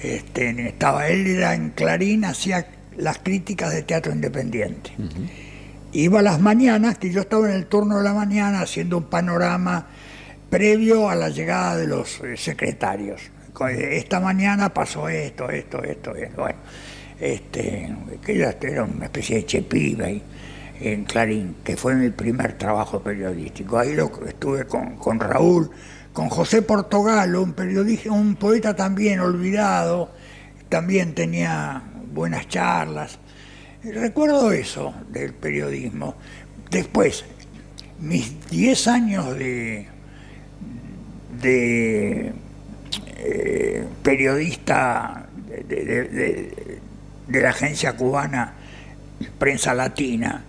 este, 0.00 0.68
estaba 0.68 1.08
él 1.08 1.26
era 1.26 1.54
en 1.54 1.70
Clarín, 1.70 2.24
hacía 2.24 2.68
las 2.96 3.18
críticas 3.18 3.72
de 3.72 3.82
teatro 3.82 4.12
independiente. 4.12 4.92
Iba 5.94 6.18
a 6.18 6.22
las 6.22 6.40
mañanas, 6.40 6.98
que 6.98 7.10
yo 7.12 7.20
estaba 7.20 7.48
en 7.48 7.54
el 7.54 7.66
turno 7.66 7.98
de 7.98 8.02
la 8.02 8.12
mañana 8.12 8.62
haciendo 8.62 8.98
un 8.98 9.04
panorama 9.04 9.86
previo 10.50 11.08
a 11.08 11.14
la 11.14 11.28
llegada 11.28 11.76
de 11.76 11.86
los 11.86 12.20
eh, 12.20 12.36
secretarios. 12.36 13.30
Esta 13.70 14.18
mañana 14.18 14.74
pasó 14.74 15.08
esto, 15.08 15.48
esto, 15.48 15.84
esto, 15.84 16.16
esto. 16.16 16.42
Bueno, 16.42 16.58
este, 17.20 17.94
que 18.26 18.40
era 18.40 18.82
una 18.82 19.04
especie 19.04 19.36
de 19.36 19.46
chepiba 19.46 20.10
y 20.10 20.20
en 20.80 21.04
Clarín, 21.04 21.54
que 21.62 21.76
fue 21.76 21.94
mi 21.94 22.10
primer 22.10 22.58
trabajo 22.58 23.00
periodístico. 23.00 23.78
Ahí 23.78 23.94
lo, 23.94 24.10
estuve 24.26 24.66
con, 24.66 24.96
con 24.96 25.20
Raúl, 25.20 25.70
con 26.12 26.28
José 26.28 26.62
Portogalo, 26.62 27.40
un 27.40 27.52
periodista, 27.52 28.10
un 28.10 28.34
poeta 28.34 28.74
también 28.74 29.20
olvidado, 29.20 30.10
también 30.68 31.14
tenía 31.14 31.84
buenas 32.12 32.48
charlas. 32.48 33.20
Recuerdo 33.84 34.50
eso 34.52 34.94
del 35.10 35.34
periodismo. 35.34 36.14
Después, 36.70 37.24
mis 38.00 38.48
10 38.50 38.88
años 38.88 39.38
de, 39.38 39.86
de 41.40 42.32
eh, 43.18 43.84
periodista 44.02 45.26
de, 45.68 46.50
de 47.26 47.40
la 47.40 47.50
agencia 47.50 47.96
cubana 47.96 48.54
Prensa 49.38 49.74
Latina, 49.74 50.42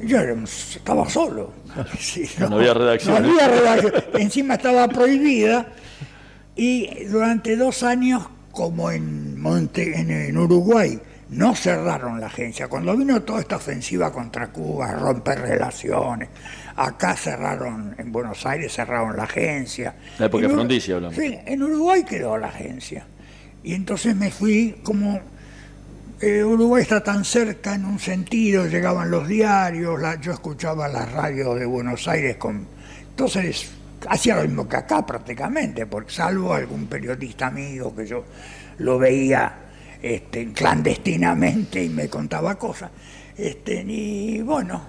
yo 0.00 0.18
estaba 0.18 1.08
solo. 1.08 1.52
no, 2.38 2.56
había 2.56 2.74
redacción. 2.74 3.22
No 3.22 3.30
había 3.30 3.48
redacción. 3.48 3.92
Encima 4.18 4.54
estaba 4.54 4.88
prohibida. 4.88 5.68
Y 6.56 7.04
durante 7.06 7.56
dos 7.56 7.82
años, 7.82 8.28
como 8.52 8.90
en, 8.90 9.40
Monte, 9.40 9.98
en, 9.98 10.36
Uruguay, 10.36 11.00
no 11.30 11.54
cerraron 11.54 12.20
la 12.20 12.26
agencia. 12.26 12.68
Cuando 12.68 12.96
vino 12.96 13.22
toda 13.22 13.40
esta 13.40 13.56
ofensiva 13.56 14.12
contra 14.12 14.48
Cuba, 14.48 14.92
romper 14.92 15.40
relaciones, 15.40 16.28
acá 16.76 17.16
cerraron, 17.16 17.94
en 17.98 18.12
Buenos 18.12 18.44
Aires 18.46 18.72
cerraron 18.72 19.16
la 19.16 19.24
agencia. 19.24 19.94
La 20.18 20.26
época 20.26 20.46
de 20.46 20.52
Frondizi 20.52 20.92
hablamos. 20.92 21.16
Sí, 21.16 21.38
en 21.44 21.62
Uruguay 21.62 22.04
quedó 22.04 22.36
la 22.36 22.48
agencia. 22.48 23.06
Y 23.62 23.74
entonces 23.74 24.14
me 24.14 24.30
fui 24.30 24.76
como 24.82 25.20
eh, 26.20 26.44
Uruguay 26.44 26.82
está 26.82 27.02
tan 27.02 27.24
cerca 27.24 27.74
en 27.74 27.84
un 27.84 27.98
sentido, 27.98 28.66
llegaban 28.66 29.10
los 29.10 29.26
diarios, 29.26 30.00
yo 30.20 30.32
escuchaba 30.32 30.88
la 30.88 31.04
radio 31.06 31.54
de 31.54 31.66
Buenos 31.66 32.06
Aires 32.08 32.36
con... 32.36 32.66
Entonces 33.10 33.70
hacía 34.08 34.36
lo 34.36 34.42
mismo 34.42 34.68
que 34.68 34.76
acá 34.76 35.04
prácticamente, 35.04 35.86
porque 35.86 36.12
salvo 36.12 36.54
algún 36.54 36.86
periodista 36.86 37.48
amigo 37.48 37.94
que 37.94 38.06
yo 38.06 38.24
lo 38.78 38.98
veía 38.98 39.63
este, 40.04 40.52
clandestinamente 40.52 41.82
y 41.82 41.88
me 41.88 42.08
contaba 42.08 42.56
cosas. 42.56 42.90
Este, 43.36 43.82
y 43.86 44.42
bueno, 44.42 44.82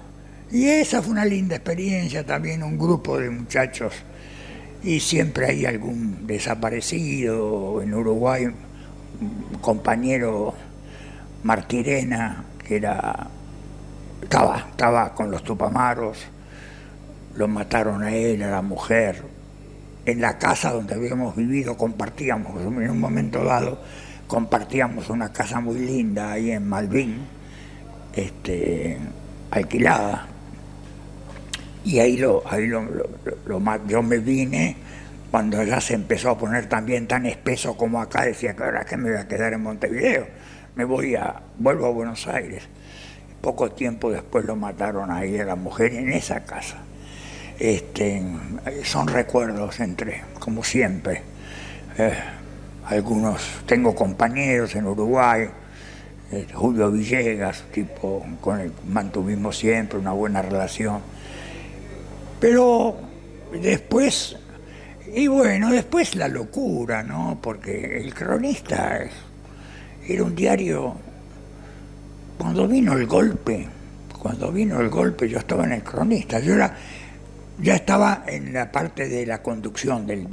y 0.51 0.67
esa 0.67 1.01
fue 1.01 1.13
una 1.13 1.23
linda 1.23 1.55
experiencia 1.55 2.25
también, 2.25 2.61
un 2.63 2.77
grupo 2.77 3.17
de 3.17 3.29
muchachos, 3.29 3.93
y 4.83 4.99
siempre 4.99 5.47
hay 5.47 5.65
algún 5.65 6.27
desaparecido 6.27 7.81
en 7.81 7.93
Uruguay, 7.93 8.45
un 8.45 9.59
compañero 9.61 10.53
Martirena, 11.43 12.43
que 12.67 12.75
era 12.75 13.29
estaba, 14.21 14.67
estaba 14.69 15.13
con 15.13 15.31
los 15.31 15.43
tupamaros, 15.43 16.17
lo 17.35 17.47
mataron 17.47 18.03
a 18.03 18.13
él, 18.13 18.43
a 18.43 18.49
la 18.49 18.61
mujer. 18.61 19.23
En 20.05 20.21
la 20.21 20.37
casa 20.37 20.71
donde 20.71 20.93
habíamos 20.93 21.35
vivido 21.35 21.77
compartíamos, 21.77 22.61
en 22.61 22.89
un 22.89 22.99
momento 22.99 23.43
dado, 23.43 23.79
compartíamos 24.27 25.09
una 25.09 25.31
casa 25.31 25.59
muy 25.59 25.79
linda 25.79 26.31
ahí 26.31 26.51
en 26.51 26.67
Malvin, 26.67 27.17
este, 28.13 28.97
alquilada. 29.51 30.27
Y 31.83 31.99
ahí 31.99 32.17
lo, 32.17 32.43
ahí 32.49 32.67
lo, 32.67 32.83
yo 33.87 34.01
me 34.01 34.17
vine 34.17 34.75
cuando 35.29 35.61
ya 35.63 35.79
se 35.81 35.93
empezó 35.93 36.31
a 36.31 36.37
poner 36.37 36.67
también 36.67 37.07
tan 37.07 37.25
espeso 37.25 37.77
como 37.77 38.01
acá, 38.01 38.23
decía 38.25 38.55
que 38.55 38.63
ahora 38.63 38.85
que 38.85 38.97
me 38.97 39.11
voy 39.11 39.19
a 39.19 39.27
quedar 39.27 39.53
en 39.53 39.61
Montevideo 39.61 40.25
me 40.75 40.83
voy 40.83 41.15
a, 41.15 41.41
vuelvo 41.57 41.87
a 41.87 41.89
Buenos 41.89 42.27
Aires. 42.27 42.63
Poco 43.41 43.71
tiempo 43.71 44.11
después 44.11 44.45
lo 44.45 44.55
mataron 44.55 45.11
ahí 45.11 45.37
a 45.39 45.45
la 45.45 45.55
mujer 45.55 45.93
en 45.93 46.11
esa 46.11 46.43
casa. 46.43 46.77
Este, 47.57 48.21
son 48.83 49.07
recuerdos 49.07 49.79
entre, 49.79 50.23
como 50.39 50.63
siempre. 50.63 51.21
Eh, 51.97 52.13
algunos, 52.87 53.41
tengo 53.65 53.95
compañeros 53.95 54.75
en 54.75 54.85
Uruguay, 54.85 55.47
eh, 56.31 56.47
Julio 56.53 56.91
Villegas, 56.91 57.63
tipo 57.71 58.25
con 58.41 58.59
el 58.59 58.71
mantuvimos 58.87 59.57
siempre 59.57 59.99
una 59.99 60.11
buena 60.11 60.41
relación. 60.41 60.99
Pero 62.39 62.97
después, 63.61 64.35
y 65.13 65.27
bueno, 65.27 65.71
después 65.71 66.15
la 66.15 66.27
locura, 66.27 67.03
¿no? 67.03 67.39
Porque 67.41 67.97
el 67.97 68.13
cronista 68.13 68.99
era 70.07 70.23
un 70.23 70.35
diario, 70.35 70.95
cuando 72.37 72.67
vino 72.67 72.93
el 72.93 73.07
golpe, 73.07 73.67
cuando 74.19 74.51
vino 74.51 74.79
el 74.81 74.89
golpe 74.89 75.29
yo 75.29 75.39
estaba 75.39 75.65
en 75.65 75.73
el 75.73 75.83
cronista, 75.83 76.39
yo 76.39 76.55
era, 76.55 76.75
ya 77.59 77.75
estaba 77.75 78.23
en 78.27 78.53
la 78.53 78.71
parte 78.71 79.07
de 79.07 79.25
la 79.25 79.41
conducción, 79.41 80.05
del, 80.05 80.27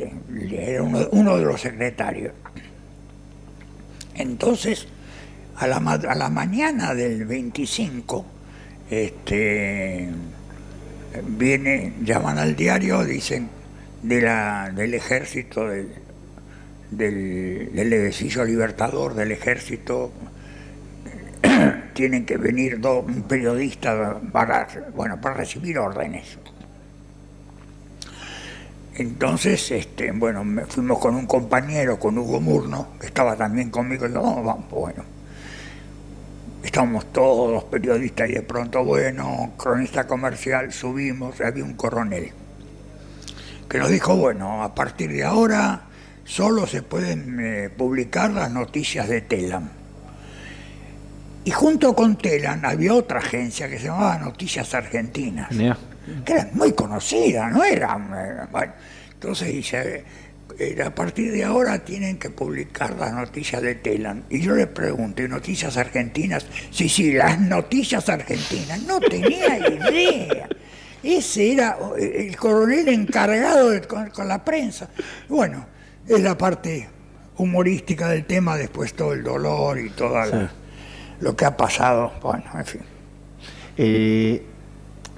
era 0.53 0.83
uno, 0.83 1.37
de 1.37 1.45
los 1.45 1.61
secretarios. 1.61 2.33
Entonces, 4.15 4.89
a 5.57 5.67
la, 5.67 5.77
a 5.77 6.15
la 6.15 6.29
mañana 6.29 6.95
del 6.95 7.25
25, 7.25 8.27
este, 8.91 10.09
viene, 11.27 11.95
llaman 12.03 12.39
al 12.39 12.57
diario, 12.57 13.05
dicen, 13.05 13.49
de 14.03 14.21
la, 14.21 14.71
del 14.75 14.95
ejército, 14.95 15.69
del, 15.69 15.89
del, 16.91 18.11
libertador 18.47 19.15
del 19.15 19.33
ejército 19.33 20.13
tienen 21.95 22.27
que 22.27 22.37
venir 22.37 22.81
dos, 22.81 23.05
un 23.07 23.23
periodista 23.23 24.21
para, 24.33 24.69
bueno, 24.95 25.21
para 25.21 25.37
recibir 25.37 25.79
órdenes. 25.79 26.39
Entonces, 28.95 29.71
este, 29.71 30.13
bueno, 30.13 30.45
fuimos 30.69 30.99
con 30.99 31.15
un 31.15 31.27
compañero, 31.27 31.99
con 31.99 32.19
Hugo 32.19 32.41
Murno, 32.41 32.89
que 33.01 33.07
estaba 33.07 33.37
también 33.37 33.71
conmigo, 33.71 34.07
y 34.07 34.11
no, 34.11 34.43
vamos, 34.43 34.71
bueno. 34.71 35.05
Estábamos 36.63 37.13
todos 37.13 37.65
periodistas 37.65 38.31
y 38.31 38.35
de 38.35 38.43
pronto, 38.43 38.85
bueno, 38.85 39.53
cronista 39.57 40.07
comercial, 40.07 40.73
subimos, 40.73 41.41
había 41.41 41.65
un 41.65 41.75
coronel 41.75 42.33
que 43.73 43.79
nos 43.79 43.89
dijo, 43.89 44.15
bueno, 44.15 44.63
a 44.63 44.75
partir 44.75 45.11
de 45.11 45.25
ahora 45.25 45.85
solo 46.27 46.67
se 46.67 46.83
pueden 46.83 47.41
eh, 47.41 47.71
publicar 47.71 48.31
las 48.31 48.51
noticias 48.51 49.09
de 49.09 49.23
Telam. 49.23 49.71
Y 51.47 51.51
junto 51.53 51.95
con 51.95 52.17
Telam 52.17 52.67
había 52.67 52.93
otra 52.93 53.21
agencia 53.21 53.71
que 53.71 53.79
se 53.79 53.87
llamaba 53.87 54.19
Noticias 54.19 54.75
Argentinas, 54.75 55.49
que 56.25 56.33
era 56.33 56.49
muy 56.53 56.73
conocida, 56.73 57.49
no 57.51 57.65
era... 57.65 57.97
Eh, 57.97 58.49
bueno, 58.51 58.73
entonces 59.15 59.49
dice, 59.49 60.05
eh, 60.59 60.83
a 60.85 60.95
partir 60.95 61.33
de 61.33 61.45
ahora 61.45 61.79
tienen 61.79 62.19
que 62.19 62.31
publicar 62.31 62.97
las 62.99 63.13
noticias 63.13 63.63
de 63.63 63.77
Telan. 63.77 64.25
Y 64.31 64.41
yo 64.41 64.55
le 64.55 64.67
pregunté, 64.67 65.29
¿noticias 65.29 65.77
argentinas? 65.77 66.47
Sí, 66.71 66.89
sí, 66.89 67.13
las 67.13 67.41
noticias 67.41 68.09
argentinas. 68.09 68.83
No 68.83 69.01
tenía 69.01 69.59
idea. 69.91 70.49
Ese 71.03 71.53
era 71.53 71.79
eh, 71.99 72.27
el 72.29 72.37
coronel 72.37 72.89
encargado 72.89 73.71
con, 73.89 74.29
la 74.29 74.45
prensa. 74.45 74.89
Bueno, 75.29 75.67
es 76.07 76.21
la 76.21 76.37
parte 76.37 76.89
humorística 77.37 78.09
del 78.09 78.25
tema, 78.25 78.57
después 78.57 78.95
todo 78.95 79.13
el 79.13 79.23
dolor 79.23 79.79
y 79.79 79.91
todo 79.91 80.17
lo 81.21 81.37
que 81.37 81.45
ha 81.45 81.57
pasado. 81.57 82.13
Bueno, 82.23 82.45
en 82.55 82.65
fin. 82.65 82.83
Eh, 83.77 84.47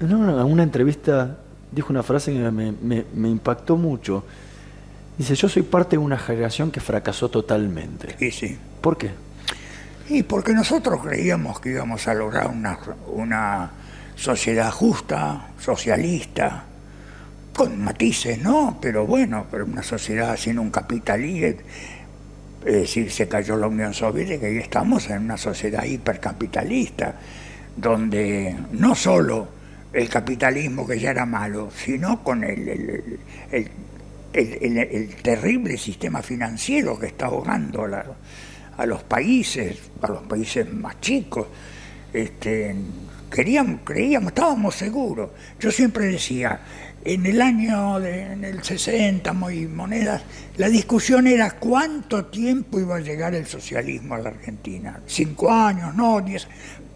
en 0.05 0.15
una, 0.15 0.63
entrevista 0.63 1.37
dijo 1.71 1.91
una 1.91 2.03
frase 2.03 2.33
que 2.33 2.51
me, 2.51 2.73
me 3.13 3.29
impactó 3.29 3.77
mucho 3.77 4.23
Dice, 5.17 5.35
yo 5.35 5.47
soy 5.47 5.63
parte 5.63 5.91
de 5.91 5.99
una 5.99 6.17
generación 6.17 6.71
que 6.71 6.81
fracasó 6.81 7.29
totalmente. 7.29 8.15
Sí, 8.19 8.31
sí. 8.31 8.57
¿Por 8.81 8.97
qué? 8.97 9.11
Y 10.09 10.23
porque 10.23 10.53
nosotros 10.53 11.01
creíamos 11.03 11.59
que 11.59 11.71
íbamos 11.71 12.07
a 12.07 12.13
lograr 12.13 12.47
una, 12.47 12.77
una 13.07 13.71
sociedad 14.15 14.71
justa, 14.71 15.51
socialista, 15.59 16.65
con 17.55 17.81
matices, 17.81 18.39
¿no? 18.39 18.77
Pero 18.81 19.07
bueno, 19.07 19.45
pero 19.49 19.65
una 19.65 19.83
sociedad 19.83 20.35
sin 20.35 20.59
un 20.59 20.69
capitalismo, 20.69 21.61
es 22.65 22.73
decir, 22.73 23.09
se 23.09 23.27
cayó 23.27 23.55
la 23.55 23.67
Unión 23.67 23.93
Soviética 23.93 24.49
y 24.49 24.57
estamos 24.57 25.09
en 25.09 25.23
una 25.23 25.37
sociedad 25.37 25.85
hipercapitalista, 25.85 27.15
donde 27.77 28.55
no 28.73 28.95
solo 28.95 29.47
el 29.95 30.09
capitalismo 30.09 30.85
que 30.85 30.99
ya 30.99 31.11
era 31.11 31.25
malo, 31.25 31.71
sino 31.73 32.21
con 32.21 32.43
el, 32.43 33.17
terrible 35.23 35.77
sistema 35.77 36.21
financiero 36.21 36.99
que 36.99 37.07
está 37.07 37.27
ahogando 37.27 37.87
a, 38.77 38.85
los 38.85 39.03
países, 39.03 39.77
a 40.01 40.07
los 40.09 40.23
países 40.23 40.71
más 40.73 40.99
chicos. 40.99 41.47
Este, 42.11 42.75
queríamos, 43.31 43.81
creíamos, 43.85 44.33
estábamos 44.33 44.75
seguros. 44.75 45.29
Yo 45.61 45.71
siempre 45.71 46.07
decía, 46.07 46.59
en 47.05 47.25
el 47.25 47.41
año, 47.41 47.97
de, 48.01 48.33
en 48.33 48.43
el 48.43 48.63
60, 48.63 49.31
muy 49.31 49.65
monedas, 49.65 50.23
la 50.57 50.67
discusión 50.67 51.25
era 51.25 51.51
cuánto 51.51 52.25
tiempo 52.25 52.81
iba 52.81 52.97
a 52.97 52.99
llegar 52.99 53.33
el 53.33 53.45
socialismo 53.45 54.15
a 54.15 54.17
la 54.17 54.29
Argentina. 54.31 54.99
Cinco 55.05 55.49
años, 55.49 55.95
no, 55.95 56.19
diez, 56.19 56.45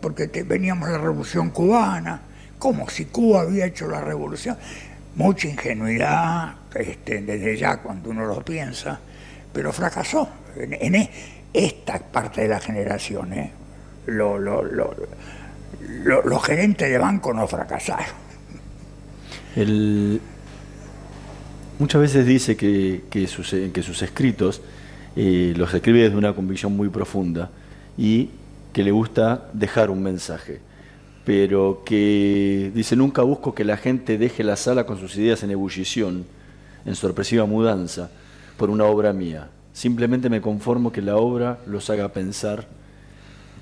porque 0.02 0.28
veníamos 0.44 0.90
la 0.90 0.98
revolución 0.98 1.52
cubana, 1.52 2.24
como 2.60 2.90
si 2.90 3.06
Cuba 3.06 3.42
había 3.42 3.66
hecho 3.66 3.88
la 3.88 4.02
revolución 4.02 4.58
mucha 5.16 5.48
ingenuidad, 5.48 6.56
este, 6.74 7.22
desde 7.22 7.58
ya 7.58 7.78
cuando 7.78 8.10
uno 8.10 8.26
lo 8.26 8.44
piensa, 8.44 9.00
pero 9.52 9.74
fracasó. 9.74 10.30
En, 10.56 10.96
e, 10.96 11.10
esta 11.54 12.00
parte 12.00 12.42
de 12.42 12.48
la 12.48 12.60
generación, 12.60 13.34
¿eh? 13.34 13.52
los 14.06 14.44
gerentes 16.44 16.90
de 16.90 16.98
banco 16.98 17.34
no 17.34 17.48
fracasaron. 17.48 18.06
muchas 21.80 22.02
veces 22.02 22.26
dice 22.26 22.56
que, 22.56 23.04
que, 23.10 23.28
sus, 23.28 23.50
que 23.50 23.84
sus 23.84 24.02
escritos 24.02 24.62
eh, 25.16 25.54
los 25.56 25.74
escribe 25.74 26.04
desde 26.04 26.16
una 26.16 26.34
convicción 26.34 26.78
muy 26.78 26.90
profunda 26.90 27.50
y 27.98 28.30
que 28.72 28.84
le 28.84 28.92
gusta 28.92 29.50
dejar 29.54 29.90
un 29.90 30.04
mensaje 30.04 30.62
pero 31.30 31.84
que 31.86 32.72
dice, 32.74 32.96
nunca 32.96 33.22
busco 33.22 33.54
que 33.54 33.64
la 33.64 33.78
gente 33.78 34.18
deje 34.18 34.44
la 34.44 34.56
sala 34.56 34.88
con 34.88 35.00
sus 35.00 35.16
ideas 35.16 35.44
en 35.44 35.52
ebullición, 35.52 36.26
en 36.86 36.96
sorpresiva 36.96 37.46
mudanza, 37.46 38.10
por 38.58 38.72
una 38.72 38.86
obra 38.86 39.14
mía. 39.14 39.48
Simplemente 39.72 40.28
me 40.32 40.42
conformo 40.42 40.92
que 40.92 41.04
la 41.04 41.18
obra 41.18 41.60
los 41.68 41.88
haga 41.92 42.10
pensar, 42.10 42.68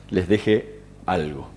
les 0.10 0.30
deje 0.30 0.80
algo. 1.06 1.50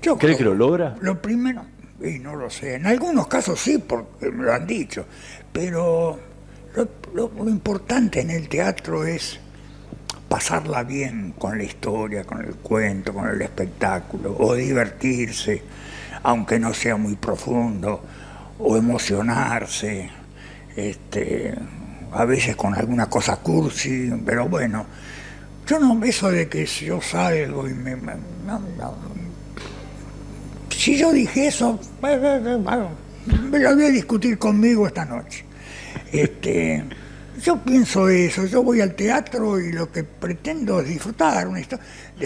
Yo 0.00 0.16
¿Cree 0.16 0.36
que 0.36 0.44
lo 0.44 0.54
logra? 0.54 0.94
Lo 1.00 1.20
primero, 1.20 1.64
y 2.00 2.20
no 2.20 2.36
lo 2.36 2.48
sé, 2.48 2.76
en 2.76 2.86
algunos 2.86 3.26
casos 3.26 3.58
sí, 3.58 3.78
porque 3.78 4.30
me 4.30 4.44
lo 4.44 4.52
han 4.52 4.64
dicho, 4.64 5.04
pero 5.52 6.20
lo 7.12 7.48
importante 7.48 8.20
en 8.20 8.30
el 8.30 8.48
teatro 8.48 9.04
es 9.04 9.40
pasarla 10.32 10.82
bien 10.82 11.34
con 11.36 11.58
la 11.58 11.64
historia, 11.64 12.24
con 12.24 12.42
el 12.42 12.54
cuento, 12.54 13.12
con 13.12 13.28
el 13.28 13.42
espectáculo, 13.42 14.34
o 14.38 14.54
divertirse, 14.54 15.62
aunque 16.22 16.58
no 16.58 16.72
sea 16.72 16.96
muy 16.96 17.16
profundo, 17.16 18.02
o 18.58 18.74
emocionarse, 18.78 20.08
este, 20.74 21.54
a 22.12 22.24
veces 22.24 22.56
con 22.56 22.74
alguna 22.74 23.10
cosa 23.10 23.36
cursi, 23.36 24.10
pero 24.24 24.48
bueno, 24.48 24.86
yo 25.66 25.78
no, 25.78 26.02
eso 26.02 26.30
de 26.30 26.48
que 26.48 26.64
yo 26.64 26.98
salgo 27.02 27.68
y 27.68 27.74
me... 27.74 27.94
si 30.70 30.96
yo 30.96 31.12
dije 31.12 31.48
eso, 31.48 31.78
me 32.00 33.58
lo 33.58 33.74
voy 33.74 33.84
a 33.84 33.90
discutir 33.90 34.38
conmigo 34.38 34.86
esta 34.86 35.04
noche. 35.04 35.44
Este, 36.10 36.82
yo 37.40 37.58
pienso 37.58 38.08
eso, 38.08 38.46
yo 38.46 38.62
voy 38.62 38.80
al 38.80 38.94
teatro 38.94 39.60
y 39.60 39.72
lo 39.72 39.90
que 39.90 40.04
pretendo 40.04 40.80
es 40.80 40.88
disfrutar 40.88 41.46
una 41.48 41.60
historia. 41.60 41.84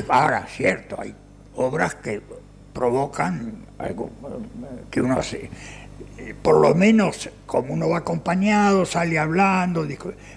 Ahora, 0.09 0.47
cierto, 0.47 1.01
hay 1.01 1.15
obras 1.55 1.95
que 1.97 2.21
provocan 2.73 3.67
algo 3.79 4.11
que 4.91 5.01
uno 5.01 5.19
hace, 5.19 5.49
por 6.43 6.61
lo 6.61 6.75
menos 6.75 7.31
como 7.47 7.73
uno 7.73 7.89
va 7.89 7.99
acompañado, 7.99 8.85
sale 8.85 9.19
hablando, 9.19 9.87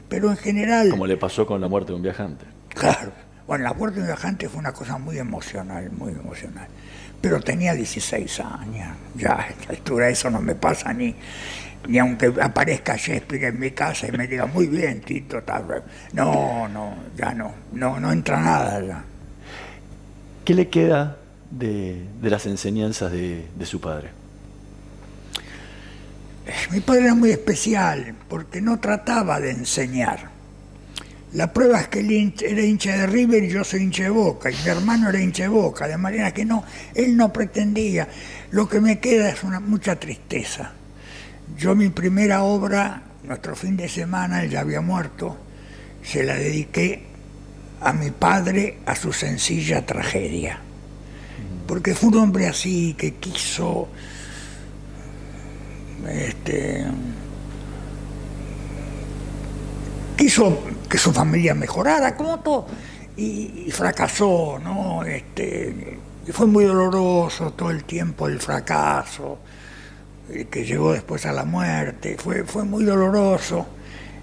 pero 0.08 0.30
en 0.32 0.38
general... 0.38 0.90
Como 0.90 1.08
le 1.08 1.18
pasó 1.18 1.46
con 1.46 1.60
la 1.60 1.68
muerte 1.68 1.92
de 1.92 1.98
un 1.98 2.04
viajante. 2.04 2.46
Claro, 2.70 3.12
bueno, 3.48 3.66
la 3.66 3.74
muerte 3.74 3.98
de 3.98 4.02
un 4.04 4.08
viajante 4.08 4.48
fue 4.48 4.60
una 4.60 4.72
cosa 4.72 4.98
muy 4.98 5.18
emocional, 5.18 5.90
muy 5.92 6.14
emocional. 6.14 6.68
Pero 7.20 7.42
tenía 7.42 7.74
16 7.74 8.40
años, 8.40 8.96
ya 9.16 9.42
a 9.42 9.48
esta 9.50 9.74
altura 9.74 10.08
eso 10.08 10.30
no 10.30 10.40
me 10.40 10.56
pasa 10.56 10.94
ni 10.94 11.14
ni 11.88 11.98
aunque 11.98 12.34
aparezca 12.42 12.96
Shakespeare 12.96 13.46
en 13.46 13.60
mi 13.60 13.72
casa 13.72 14.08
y 14.08 14.12
me 14.12 14.28
diga, 14.28 14.46
muy 14.46 14.68
bien, 14.68 15.02
Tito, 15.02 15.42
tal. 15.44 15.84
No, 16.14 16.68
no, 16.68 16.96
ya 17.18 17.34
no, 17.34 17.54
no, 17.74 18.00
no 18.00 18.12
entra 18.12 18.40
nada 18.40 18.82
ya. 18.82 19.04
¿Qué 20.44 20.54
le 20.54 20.68
queda 20.68 21.18
de, 21.50 22.06
las 22.22 22.46
enseñanzas 22.46 23.12
de, 23.12 23.46
su 23.64 23.80
padre? 23.80 24.10
Mi 26.72 26.80
padre 26.80 27.04
era 27.06 27.16
muy 27.16 27.32
especial 27.32 28.16
porque 28.28 28.60
no 28.60 28.80
trataba 28.80 29.40
de 29.40 29.52
enseñar. 29.52 30.30
La 31.34 31.54
prueba 31.54 31.80
es 31.80 31.88
que 31.90 32.00
él 32.00 32.34
era 32.42 32.64
hincha 32.64 32.98
de 32.98 33.06
River 33.06 33.44
y 33.44 33.50
yo 33.50 33.64
soy 33.64 33.84
hincha 33.84 34.04
de 34.04 34.10
Boca, 34.10 34.50
y 34.50 34.56
mi 34.56 34.70
hermano 34.70 35.10
era 35.10 35.22
hincha 35.22 35.44
de 35.44 35.50
Boca, 35.50 35.88
de 35.88 35.96
manera 35.96 36.34
que 36.34 36.44
no, 36.44 36.64
él 36.96 37.16
no 37.16 37.32
pretendía. 37.32 38.08
Lo 38.50 38.68
que 38.68 38.82
me 38.82 39.00
queda 39.00 39.30
es 39.30 39.44
una 39.44 39.60
mucha 39.60 39.96
tristeza 40.00 40.74
yo 41.58 41.76
mi 41.76 41.90
primera 41.90 42.44
obra, 42.44 43.02
nuestro 43.24 43.56
fin 43.56 43.78
de 43.78 43.90
semana, 43.90 44.44
él 44.44 44.50
ya 44.50 44.62
había 44.62 44.82
muerto, 44.82 45.38
se 46.04 46.24
la 46.24 46.36
dediqué 46.36 47.04
a 47.82 47.94
mi 47.94 48.12
padre, 48.12 48.80
a 48.86 48.96
su 48.96 49.14
sencilla 49.14 49.86
tragedia. 49.86 50.60
Porque 51.68 51.94
fue 51.94 52.10
un 52.10 52.18
hombre 52.18 52.48
así 52.48 52.96
que 52.98 53.16
quiso 53.16 53.90
este, 56.08 56.86
quiso 60.18 60.60
que 60.90 60.98
su 60.98 61.12
familia 61.12 61.54
mejorara, 61.54 62.16
como 62.16 62.40
todo, 62.40 62.68
y, 63.18 63.70
fracasó, 63.72 64.60
¿no? 64.64 65.04
Este, 65.04 65.98
y 66.26 66.32
fue 66.32 66.48
muy 66.48 66.66
doloroso 66.66 67.52
todo 67.52 67.70
el 67.70 67.84
tiempo 67.84 68.28
el 68.28 68.40
fracaso 68.40 69.40
que 70.50 70.66
llegó 70.66 70.94
después 70.94 71.26
a 71.26 71.34
la 71.34 71.46
muerte, 71.46 72.18
fue, 72.18 72.44
fue 72.44 72.64
muy 72.64 72.84
doloroso, 72.84 73.68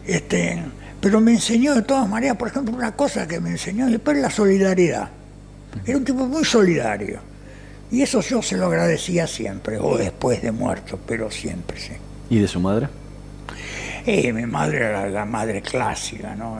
este, 0.06 0.62
pero 1.00 1.20
me 1.20 1.32
enseñó 1.32 1.74
de 1.74 1.82
todas 1.82 2.08
maneras, 2.08 2.36
por 2.36 2.48
ejemplo, 2.48 2.74
una 2.74 2.92
cosa 2.92 3.26
que 3.26 3.40
me 3.40 3.50
enseñó 3.50 3.86
después 3.86 4.16
la 4.18 4.30
solidaridad. 4.30 5.08
Era 5.84 5.98
un 5.98 6.04
tipo 6.04 6.26
muy 6.26 6.44
solidario. 6.44 7.20
Y 7.90 8.02
eso 8.02 8.20
yo 8.20 8.42
se 8.42 8.56
lo 8.56 8.66
agradecía 8.66 9.26
siempre, 9.26 9.78
o 9.78 9.96
después 9.96 10.42
de 10.42 10.50
muerto, 10.50 10.98
pero 11.06 11.30
siempre, 11.30 11.78
sí. 11.78 11.92
¿Y 12.30 12.40
de 12.40 12.48
su 12.48 12.58
madre? 12.58 12.88
Eh, 14.04 14.32
mi 14.32 14.46
madre 14.46 14.78
era 14.78 15.08
la 15.08 15.24
madre 15.24 15.62
clásica, 15.62 16.34
¿no? 16.34 16.58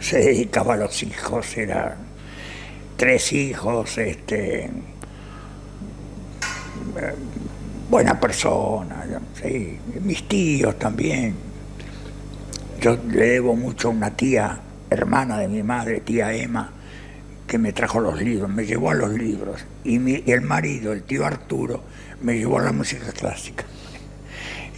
se 0.00 0.18
dedicaba 0.18 0.74
a 0.74 0.76
los 0.78 1.02
hijos, 1.02 1.56
era 1.56 1.96
tres 2.96 3.32
hijos, 3.32 3.98
este 3.98 4.70
buena 7.90 8.18
persona, 8.18 9.04
sí, 9.42 9.78
mis 10.02 10.28
tíos 10.28 10.78
también. 10.78 11.34
Yo 12.80 12.96
le 13.08 13.26
debo 13.26 13.56
mucho 13.56 13.88
a 13.88 13.90
una 13.90 14.10
tía, 14.16 14.58
hermana 14.88 15.38
de 15.38 15.48
mi 15.48 15.62
madre, 15.62 16.00
tía 16.00 16.32
Emma, 16.32 16.70
que 17.46 17.58
me 17.58 17.72
trajo 17.72 17.98
los 18.00 18.22
libros, 18.22 18.48
me 18.48 18.64
llevó 18.64 18.90
a 18.90 18.94
los 18.94 19.10
libros. 19.10 19.60
Y, 19.84 19.98
mi, 19.98 20.22
el 20.26 20.40
marido, 20.42 20.92
el 20.92 21.02
tío 21.02 21.26
Arturo, 21.26 21.82
me 22.22 22.38
llevó 22.38 22.60
a 22.60 22.62
la 22.62 22.72
música 22.72 23.12
clásica. 23.12 23.64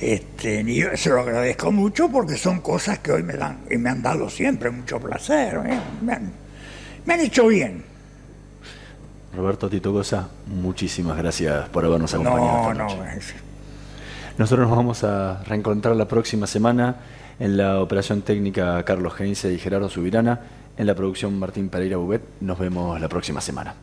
Este, 0.01 0.63
y 0.63 0.77
yo 0.77 0.97
se 0.97 1.11
lo 1.11 1.21
agradezco 1.21 1.71
mucho 1.71 2.09
porque 2.09 2.37
son 2.37 2.61
cosas 2.61 2.99
que 2.99 3.13
hoy 3.13 3.23
me 3.23 3.35
dan 3.35 3.61
y 3.71 3.77
me 3.77 3.91
han 3.91 4.03
dado 4.03 4.29
siempre 4.31 4.71
mucho 4.71 4.99
placer. 4.99 5.61
¿eh? 5.67 5.79
Me, 6.01 6.15
han, 6.15 6.33
me 7.05 7.15
han 7.15 7.21
hecho 7.21 7.47
bien. 7.47 7.91
Roberto 9.35 9.68
Tito 9.70 9.93
Cosa, 9.93 10.28
muchísimas 10.47 11.16
gracias 11.16 11.68
por 11.70 11.85
habernos 11.85 12.12
acompañado. 12.12 12.45
No, 12.45 12.61
esta 12.72 12.74
no, 12.74 12.85
noche. 13.05 13.18
es- 13.18 13.35
Nosotros 14.39 14.68
nos 14.68 14.76
vamos 14.76 15.05
a 15.05 15.43
reencontrar 15.45 15.95
la 15.97 16.07
próxima 16.09 16.47
semana 16.47 16.97
en 17.39 17.57
la 17.57 17.80
operación 17.80 18.22
técnica 18.22 18.83
Carlos 18.85 19.18
Heinze 19.18 19.53
y 19.53 19.59
Gerardo 19.59 19.89
Subirana, 19.89 20.41
en 20.76 20.87
la 20.87 20.95
producción 20.95 21.39
Martín 21.39 21.68
Pereira 21.68 21.97
Bubet. 21.97 22.22
Nos 22.41 22.59
vemos 22.59 23.01
la 23.01 23.09
próxima 23.09 23.41
semana. 23.41 23.74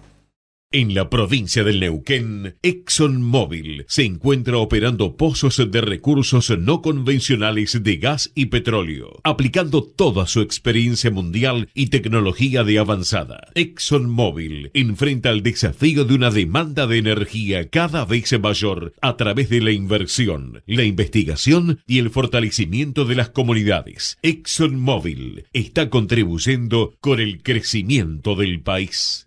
En 0.71 0.93
la 0.93 1.09
provincia 1.09 1.63
del 1.63 1.79
Neuquén, 1.79 2.55
ExxonMobil 2.61 3.85
se 3.87 4.03
encuentra 4.03 4.59
operando 4.59 5.17
pozos 5.17 5.57
de 5.57 5.81
recursos 5.81 6.55
no 6.59 6.83
convencionales 6.83 7.81
de 7.81 7.97
gas 7.97 8.31
y 8.35 8.45
petróleo, 8.45 9.19
aplicando 9.23 9.81
toda 9.81 10.27
su 10.27 10.41
experiencia 10.41 11.09
mundial 11.09 11.69
y 11.73 11.87
tecnología 11.87 12.63
de 12.63 12.77
avanzada. 12.77 13.47
ExxonMobil 13.55 14.69
enfrenta 14.75 15.31
el 15.31 15.41
desafío 15.41 16.05
de 16.05 16.13
una 16.13 16.29
demanda 16.29 16.85
de 16.85 16.99
energía 16.99 17.67
cada 17.67 18.05
vez 18.05 18.39
mayor 18.39 18.93
a 19.01 19.17
través 19.17 19.49
de 19.49 19.61
la 19.61 19.71
inversión, 19.71 20.61
la 20.67 20.83
investigación 20.83 21.79
y 21.87 21.97
el 21.97 22.11
fortalecimiento 22.11 23.05
de 23.05 23.15
las 23.15 23.29
comunidades. 23.29 24.19
ExxonMobil 24.21 25.45
está 25.51 25.89
contribuyendo 25.89 26.93
con 27.01 27.19
el 27.19 27.41
crecimiento 27.41 28.35
del 28.35 28.61
país. 28.61 29.25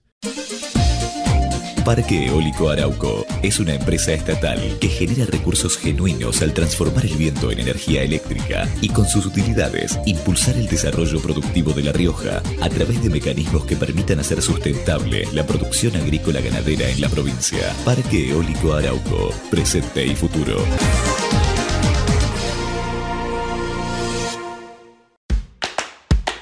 Parque 1.85 2.27
Eólico 2.27 2.71
Arauco 2.71 3.27
es 3.43 3.59
una 3.59 3.75
empresa 3.75 4.13
estatal 4.13 4.79
que 4.81 4.89
genera 4.89 5.25
recursos 5.27 5.77
genuinos 5.77 6.41
al 6.41 6.55
transformar 6.55 7.05
el 7.05 7.17
viento 7.17 7.51
en 7.51 7.59
energía 7.59 8.03
eléctrica 8.03 8.69
y 8.81 8.89
con 8.89 9.09
sus 9.09 9.27
utilidades 9.27 9.99
impulsar 10.07 10.57
el 10.57 10.69
desarrollo 10.69 11.21
productivo 11.21 11.73
de 11.73 11.83
La 11.83 11.93
Rioja 11.93 12.41
a 12.61 12.69
través 12.69 13.03
de 13.03 13.11
mecanismos 13.11 13.65
que 13.65 13.75
permitan 13.75 14.21
hacer 14.21 14.43
sustentable 14.43 15.27
la 15.33 15.45
producción 15.45 15.97
agrícola 15.97 16.41
ganadera 16.41 16.89
en 16.89 17.01
la 17.01 17.09
provincia. 17.09 17.75
Parque 17.85 18.31
Eólico 18.31 18.75
Arauco, 18.75 19.33
presente 19.51 20.07
y 20.07 20.15
futuro. 20.15 20.65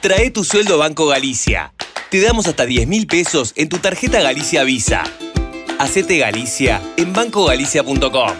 Trae 0.02 0.30
tu 0.30 0.44
sueldo 0.44 0.76
Banco 0.76 1.06
Galicia. 1.06 1.72
Te 2.10 2.20
damos 2.20 2.46
hasta 2.46 2.66
10 2.66 2.88
mil 2.88 3.06
pesos 3.06 3.52
en 3.56 3.68
tu 3.68 3.78
tarjeta 3.78 4.20
Galicia 4.20 4.64
Visa. 4.64 5.04
Hacete 5.80 6.18
Galicia 6.18 6.78
en 6.98 7.14
bancogalicia.com. 7.14 8.34